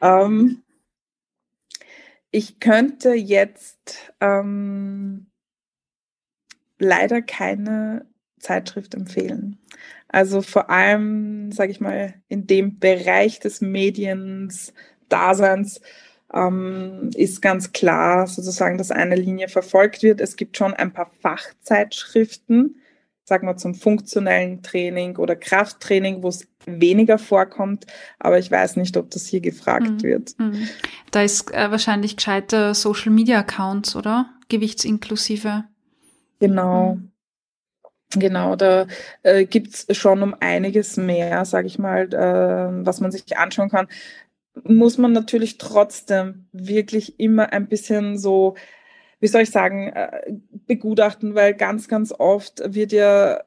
ähm, 0.00 0.62
ich 2.30 2.60
könnte 2.60 3.14
jetzt 3.14 4.12
ähm, 4.20 5.26
leider 6.78 7.22
keine 7.22 8.06
Zeitschrift 8.38 8.94
empfehlen. 8.94 9.58
Also 10.08 10.42
vor 10.42 10.70
allem, 10.70 11.52
sage 11.52 11.72
ich 11.72 11.80
mal, 11.80 12.14
in 12.28 12.46
dem 12.46 12.78
Bereich 12.78 13.40
des 13.40 13.60
Mediens, 13.60 14.72
Daseins 15.08 15.80
ähm, 16.32 17.10
ist 17.14 17.40
ganz 17.40 17.72
klar 17.72 18.26
sozusagen, 18.26 18.78
dass 18.78 18.90
eine 18.90 19.16
Linie 19.16 19.48
verfolgt 19.48 20.02
wird. 20.02 20.20
Es 20.20 20.36
gibt 20.36 20.56
schon 20.56 20.74
ein 20.74 20.92
paar 20.92 21.10
Fachzeitschriften, 21.20 22.80
sagen 23.28 23.46
wir 23.46 23.58
zum 23.58 23.74
funktionellen 23.74 24.62
Training 24.62 25.18
oder 25.18 25.36
Krafttraining, 25.36 26.22
wo 26.22 26.28
es 26.28 26.48
weniger 26.64 27.18
vorkommt, 27.18 27.86
aber 28.18 28.38
ich 28.38 28.50
weiß 28.50 28.76
nicht, 28.76 28.96
ob 28.96 29.10
das 29.10 29.26
hier 29.26 29.40
gefragt 29.40 29.90
mhm. 29.90 30.02
wird. 30.02 30.38
Mhm. 30.38 30.66
Da 31.10 31.22
ist 31.22 31.52
äh, 31.52 31.70
wahrscheinlich 31.70 32.16
gescheite 32.16 32.74
Social 32.74 33.12
Media 33.12 33.40
Accounts, 33.40 33.94
oder? 33.96 34.30
Gewichtsinklusive. 34.48 35.64
Genau. 36.40 36.94
Mhm. 36.94 37.12
Genau, 38.14 38.56
da 38.56 38.86
äh, 39.22 39.44
gibt 39.44 39.84
es 39.86 39.94
schon 39.94 40.22
um 40.22 40.34
einiges 40.40 40.96
mehr, 40.96 41.44
sage 41.44 41.66
ich 41.66 41.78
mal, 41.78 42.10
äh, 42.14 42.86
was 42.86 43.00
man 43.00 43.12
sich 43.12 43.36
anschauen 43.36 43.68
kann. 43.68 43.88
Muss 44.64 44.96
man 44.96 45.12
natürlich 45.12 45.58
trotzdem 45.58 46.46
wirklich 46.52 47.20
immer 47.20 47.52
ein 47.52 47.68
bisschen 47.68 48.16
so 48.16 48.54
wie 49.20 49.26
soll 49.26 49.42
ich 49.42 49.50
sagen, 49.50 49.88
äh, 49.88 50.32
begutachten, 50.66 51.34
weil 51.34 51.54
ganz, 51.54 51.88
ganz 51.88 52.12
oft 52.16 52.62
wird 52.74 52.92
ja 52.92 53.42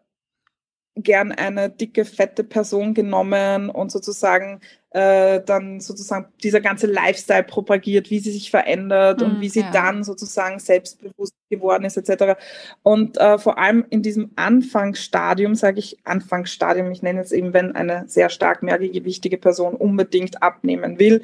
gern 0.95 1.31
eine 1.31 1.69
dicke, 1.69 2.03
fette 2.03 2.43
Person 2.43 2.93
genommen 2.93 3.69
und 3.69 3.91
sozusagen 3.91 4.59
äh, 4.89 5.39
dann 5.45 5.79
sozusagen 5.79 6.27
dieser 6.43 6.59
ganze 6.59 6.85
Lifestyle 6.85 7.43
propagiert, 7.43 8.09
wie 8.09 8.19
sie 8.19 8.31
sich 8.31 8.51
verändert 8.51 9.21
mm, 9.21 9.23
und 9.23 9.41
wie 9.41 9.47
sie 9.47 9.61
ja. 9.61 9.71
dann 9.71 10.03
sozusagen 10.03 10.59
selbstbewusst 10.59 11.33
geworden 11.49 11.85
ist 11.85 11.95
etc. 11.95 12.37
Und 12.83 13.17
äh, 13.17 13.37
vor 13.37 13.57
allem 13.57 13.85
in 13.89 14.01
diesem 14.01 14.31
Anfangsstadium, 14.35 15.55
sage 15.55 15.79
ich 15.79 15.97
Anfangsstadium, 16.03 16.91
ich 16.91 17.01
nenne 17.01 17.21
es 17.21 17.31
eben, 17.31 17.53
wenn 17.53 17.73
eine 17.73 18.03
sehr 18.07 18.29
stark 18.29 18.61
mehrgewichtige 18.61 19.37
Person 19.37 19.75
unbedingt 19.75 20.43
abnehmen 20.43 20.99
will, 20.99 21.21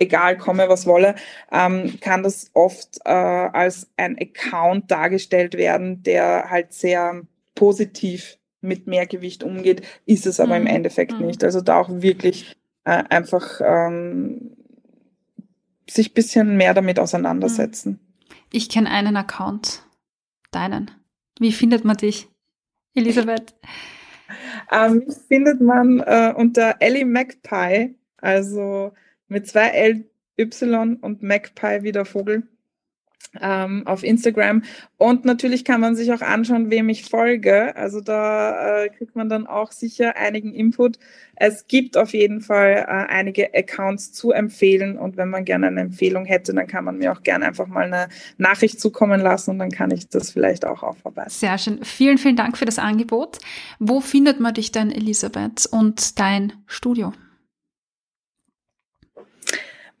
egal 0.00 0.36
komme, 0.36 0.68
was 0.68 0.86
wolle, 0.86 1.14
ähm, 1.52 1.98
kann 2.00 2.24
das 2.24 2.50
oft 2.54 2.98
äh, 3.04 3.10
als 3.10 3.88
ein 3.96 4.18
Account 4.18 4.90
dargestellt 4.90 5.54
werden, 5.54 6.02
der 6.02 6.50
halt 6.50 6.72
sehr 6.72 7.22
positiv 7.54 8.38
mit 8.62 8.86
Mehrgewicht 8.86 9.44
umgeht, 9.44 9.82
ist 10.06 10.26
es 10.26 10.40
aber 10.40 10.58
mhm. 10.58 10.66
im 10.66 10.74
Endeffekt 10.74 11.18
mhm. 11.20 11.26
nicht. 11.26 11.44
Also 11.44 11.60
da 11.60 11.78
auch 11.78 11.88
wirklich 11.90 12.56
äh, 12.84 13.04
einfach 13.08 13.60
ähm, 13.62 14.56
sich 15.88 16.14
bisschen 16.14 16.56
mehr 16.56 16.74
damit 16.74 16.98
auseinandersetzen. 16.98 17.92
Mhm. 17.92 17.98
Ich 18.52 18.68
kenne 18.68 18.90
einen 18.90 19.16
Account, 19.16 19.84
deinen. 20.50 20.90
Wie 21.38 21.52
findet 21.52 21.84
man 21.84 21.96
dich, 21.96 22.28
Elisabeth? 22.94 23.54
ähm, 24.72 25.04
findet 25.28 25.60
man 25.60 26.00
äh, 26.00 26.34
unter 26.36 26.76
Ellie 26.80 27.04
Magpie, 27.06 27.94
also 28.18 28.92
mit 29.30 29.46
zwei 29.46 29.68
L, 29.68 30.04
Y 30.38 30.96
und 30.96 31.22
Magpie 31.22 31.82
wie 31.82 31.92
der 31.92 32.04
Vogel 32.04 32.42
ähm, 33.40 33.86
auf 33.86 34.02
Instagram. 34.02 34.62
Und 34.96 35.24
natürlich 35.24 35.64
kann 35.64 35.80
man 35.80 35.94
sich 35.94 36.12
auch 36.12 36.20
anschauen, 36.20 36.70
wem 36.70 36.88
ich 36.88 37.04
folge. 37.04 37.76
Also 37.76 38.00
da 38.00 38.82
äh, 38.84 38.88
kriegt 38.88 39.14
man 39.14 39.28
dann 39.28 39.46
auch 39.46 39.72
sicher 39.72 40.16
einigen 40.16 40.52
Input. 40.52 40.98
Es 41.36 41.66
gibt 41.66 41.96
auf 41.96 42.12
jeden 42.12 42.40
Fall 42.40 42.86
äh, 42.88 43.12
einige 43.12 43.54
Accounts 43.54 44.12
zu 44.12 44.32
empfehlen. 44.32 44.98
Und 44.98 45.16
wenn 45.16 45.28
man 45.28 45.44
gerne 45.44 45.68
eine 45.68 45.80
Empfehlung 45.80 46.24
hätte, 46.24 46.52
dann 46.54 46.66
kann 46.66 46.84
man 46.84 46.98
mir 46.98 47.12
auch 47.12 47.22
gerne 47.22 47.46
einfach 47.46 47.66
mal 47.66 47.84
eine 47.84 48.08
Nachricht 48.36 48.80
zukommen 48.80 49.20
lassen 49.20 49.50
und 49.50 49.58
dann 49.58 49.70
kann 49.70 49.90
ich 49.90 50.08
das 50.08 50.30
vielleicht 50.30 50.64
auch 50.66 50.82
aufarbeiten. 50.82 51.30
Sehr 51.30 51.56
schön. 51.58 51.84
Vielen, 51.84 52.18
vielen 52.18 52.36
Dank 52.36 52.58
für 52.58 52.64
das 52.64 52.78
Angebot. 52.78 53.38
Wo 53.78 54.00
findet 54.00 54.40
man 54.40 54.54
dich 54.54 54.72
denn, 54.72 54.90
Elisabeth, 54.90 55.66
und 55.70 56.18
dein 56.18 56.52
Studio? 56.66 57.12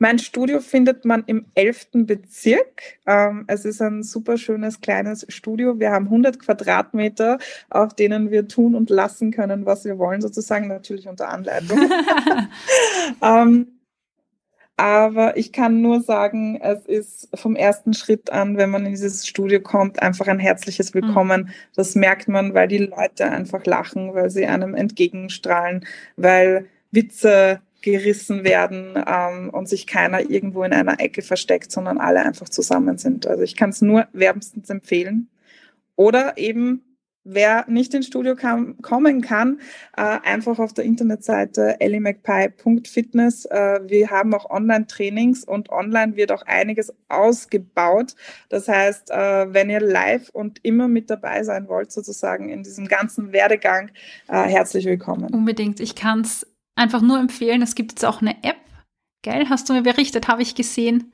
Mein 0.02 0.18
Studio 0.18 0.60
findet 0.60 1.04
man 1.04 1.24
im 1.26 1.44
11. 1.54 1.88
Bezirk. 1.92 2.98
Ähm, 3.06 3.44
es 3.48 3.66
ist 3.66 3.82
ein 3.82 4.02
super 4.02 4.38
schönes 4.38 4.80
kleines 4.80 5.26
Studio. 5.28 5.78
Wir 5.78 5.90
haben 5.90 6.06
100 6.06 6.38
Quadratmeter, 6.38 7.36
auf 7.68 7.92
denen 7.92 8.30
wir 8.30 8.48
tun 8.48 8.74
und 8.74 8.88
lassen 8.88 9.30
können, 9.30 9.66
was 9.66 9.84
wir 9.84 9.98
wollen, 9.98 10.22
sozusagen 10.22 10.68
natürlich 10.68 11.06
unter 11.06 11.28
Anleitung. 11.28 11.78
ähm, 13.22 13.66
aber 14.78 15.36
ich 15.36 15.52
kann 15.52 15.82
nur 15.82 16.00
sagen, 16.00 16.58
es 16.62 16.86
ist 16.86 17.28
vom 17.34 17.54
ersten 17.54 17.92
Schritt 17.92 18.32
an, 18.32 18.56
wenn 18.56 18.70
man 18.70 18.86
in 18.86 18.92
dieses 18.92 19.26
Studio 19.26 19.60
kommt, 19.60 20.00
einfach 20.00 20.28
ein 20.28 20.38
herzliches 20.38 20.94
mhm. 20.94 21.02
Willkommen. 21.02 21.50
Das 21.76 21.94
merkt 21.94 22.26
man, 22.26 22.54
weil 22.54 22.68
die 22.68 22.78
Leute 22.78 23.26
einfach 23.26 23.66
lachen, 23.66 24.14
weil 24.14 24.30
sie 24.30 24.46
einem 24.46 24.74
entgegenstrahlen, 24.74 25.84
weil 26.16 26.68
Witze 26.90 27.60
gerissen 27.82 28.44
werden 28.44 29.02
ähm, 29.06 29.50
und 29.50 29.68
sich 29.68 29.86
keiner 29.86 30.28
irgendwo 30.30 30.62
in 30.64 30.72
einer 30.72 31.00
Ecke 31.00 31.22
versteckt, 31.22 31.72
sondern 31.72 31.98
alle 31.98 32.20
einfach 32.20 32.48
zusammen 32.48 32.98
sind. 32.98 33.26
Also 33.26 33.42
ich 33.42 33.56
kann 33.56 33.70
es 33.70 33.80
nur 33.80 34.06
wärmstens 34.12 34.70
empfehlen. 34.70 35.28
Oder 35.96 36.38
eben, 36.38 36.82
wer 37.24 37.64
nicht 37.68 37.92
ins 37.94 38.06
Studio 38.06 38.34
kam, 38.36 38.80
kommen 38.80 39.20
kann, 39.20 39.60
äh, 39.96 40.02
einfach 40.02 40.58
auf 40.58 40.72
der 40.72 40.84
Internetseite 40.84 41.80
ellymcpie.fitness. 41.80 43.44
Äh, 43.46 43.80
wir 43.86 44.10
haben 44.10 44.32
auch 44.34 44.48
Online-Trainings 44.48 45.44
und 45.44 45.70
online 45.70 46.16
wird 46.16 46.32
auch 46.32 46.42
einiges 46.42 46.92
ausgebaut. 47.08 48.14
Das 48.48 48.68
heißt, 48.68 49.10
äh, 49.10 49.52
wenn 49.52 49.68
ihr 49.68 49.80
live 49.80 50.30
und 50.30 50.58
immer 50.62 50.88
mit 50.88 51.10
dabei 51.10 51.42
sein 51.44 51.68
wollt, 51.68 51.92
sozusagen 51.92 52.48
in 52.48 52.62
diesem 52.62 52.88
ganzen 52.88 53.32
Werdegang, 53.32 53.90
äh, 54.28 54.42
herzlich 54.44 54.86
willkommen. 54.86 55.32
Unbedingt. 55.34 55.80
Ich 55.80 55.94
kann 55.94 56.22
es 56.22 56.46
einfach 56.74 57.02
nur 57.02 57.18
empfehlen. 57.18 57.62
Es 57.62 57.74
gibt 57.74 57.92
jetzt 57.92 58.04
auch 58.04 58.20
eine 58.20 58.42
App. 58.42 58.56
Gell? 59.22 59.48
Hast 59.48 59.68
du 59.68 59.74
mir 59.74 59.82
berichtet, 59.82 60.28
habe 60.28 60.42
ich 60.42 60.54
gesehen. 60.54 61.12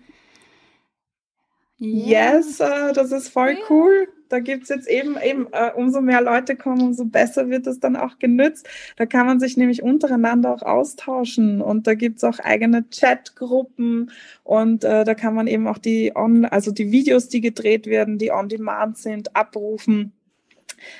Yeah. 1.80 2.36
Yes, 2.36 2.60
uh, 2.60 2.92
das 2.94 3.12
ist 3.12 3.28
voll 3.28 3.50
yeah. 3.50 3.64
cool. 3.68 4.08
Da 4.28 4.40
gibt 4.40 4.64
es 4.64 4.70
jetzt 4.70 4.88
eben, 4.88 5.16
eben 5.22 5.46
uh, 5.46 5.76
umso 5.76 6.00
mehr 6.00 6.20
Leute 6.20 6.56
kommen, 6.56 6.82
umso 6.82 7.04
besser 7.04 7.48
wird 7.48 7.66
es 7.66 7.78
dann 7.78 7.96
auch 7.96 8.18
genützt. 8.18 8.68
Da 8.96 9.06
kann 9.06 9.26
man 9.26 9.38
sich 9.38 9.56
nämlich 9.56 9.82
untereinander 9.82 10.52
auch 10.52 10.62
austauschen 10.62 11.60
und 11.60 11.86
da 11.86 11.94
gibt 11.94 12.16
es 12.16 12.24
auch 12.24 12.38
eigene 12.40 12.84
Chatgruppen 12.90 14.10
und 14.42 14.84
uh, 14.84 15.04
da 15.04 15.14
kann 15.14 15.34
man 15.34 15.46
eben 15.46 15.68
auch 15.68 15.78
die 15.78 16.12
on, 16.16 16.44
also 16.44 16.72
die 16.72 16.90
Videos, 16.90 17.28
die 17.28 17.40
gedreht 17.40 17.86
werden, 17.86 18.18
die 18.18 18.32
on 18.32 18.48
demand 18.48 18.98
sind, 18.98 19.36
abrufen. 19.36 20.12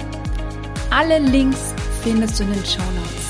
Alle 0.90 1.20
Links 1.20 1.72
findest 2.02 2.40
du 2.40 2.42
in 2.42 2.52
den 2.52 2.64
Show 2.64 2.82
Notes. 2.96 3.29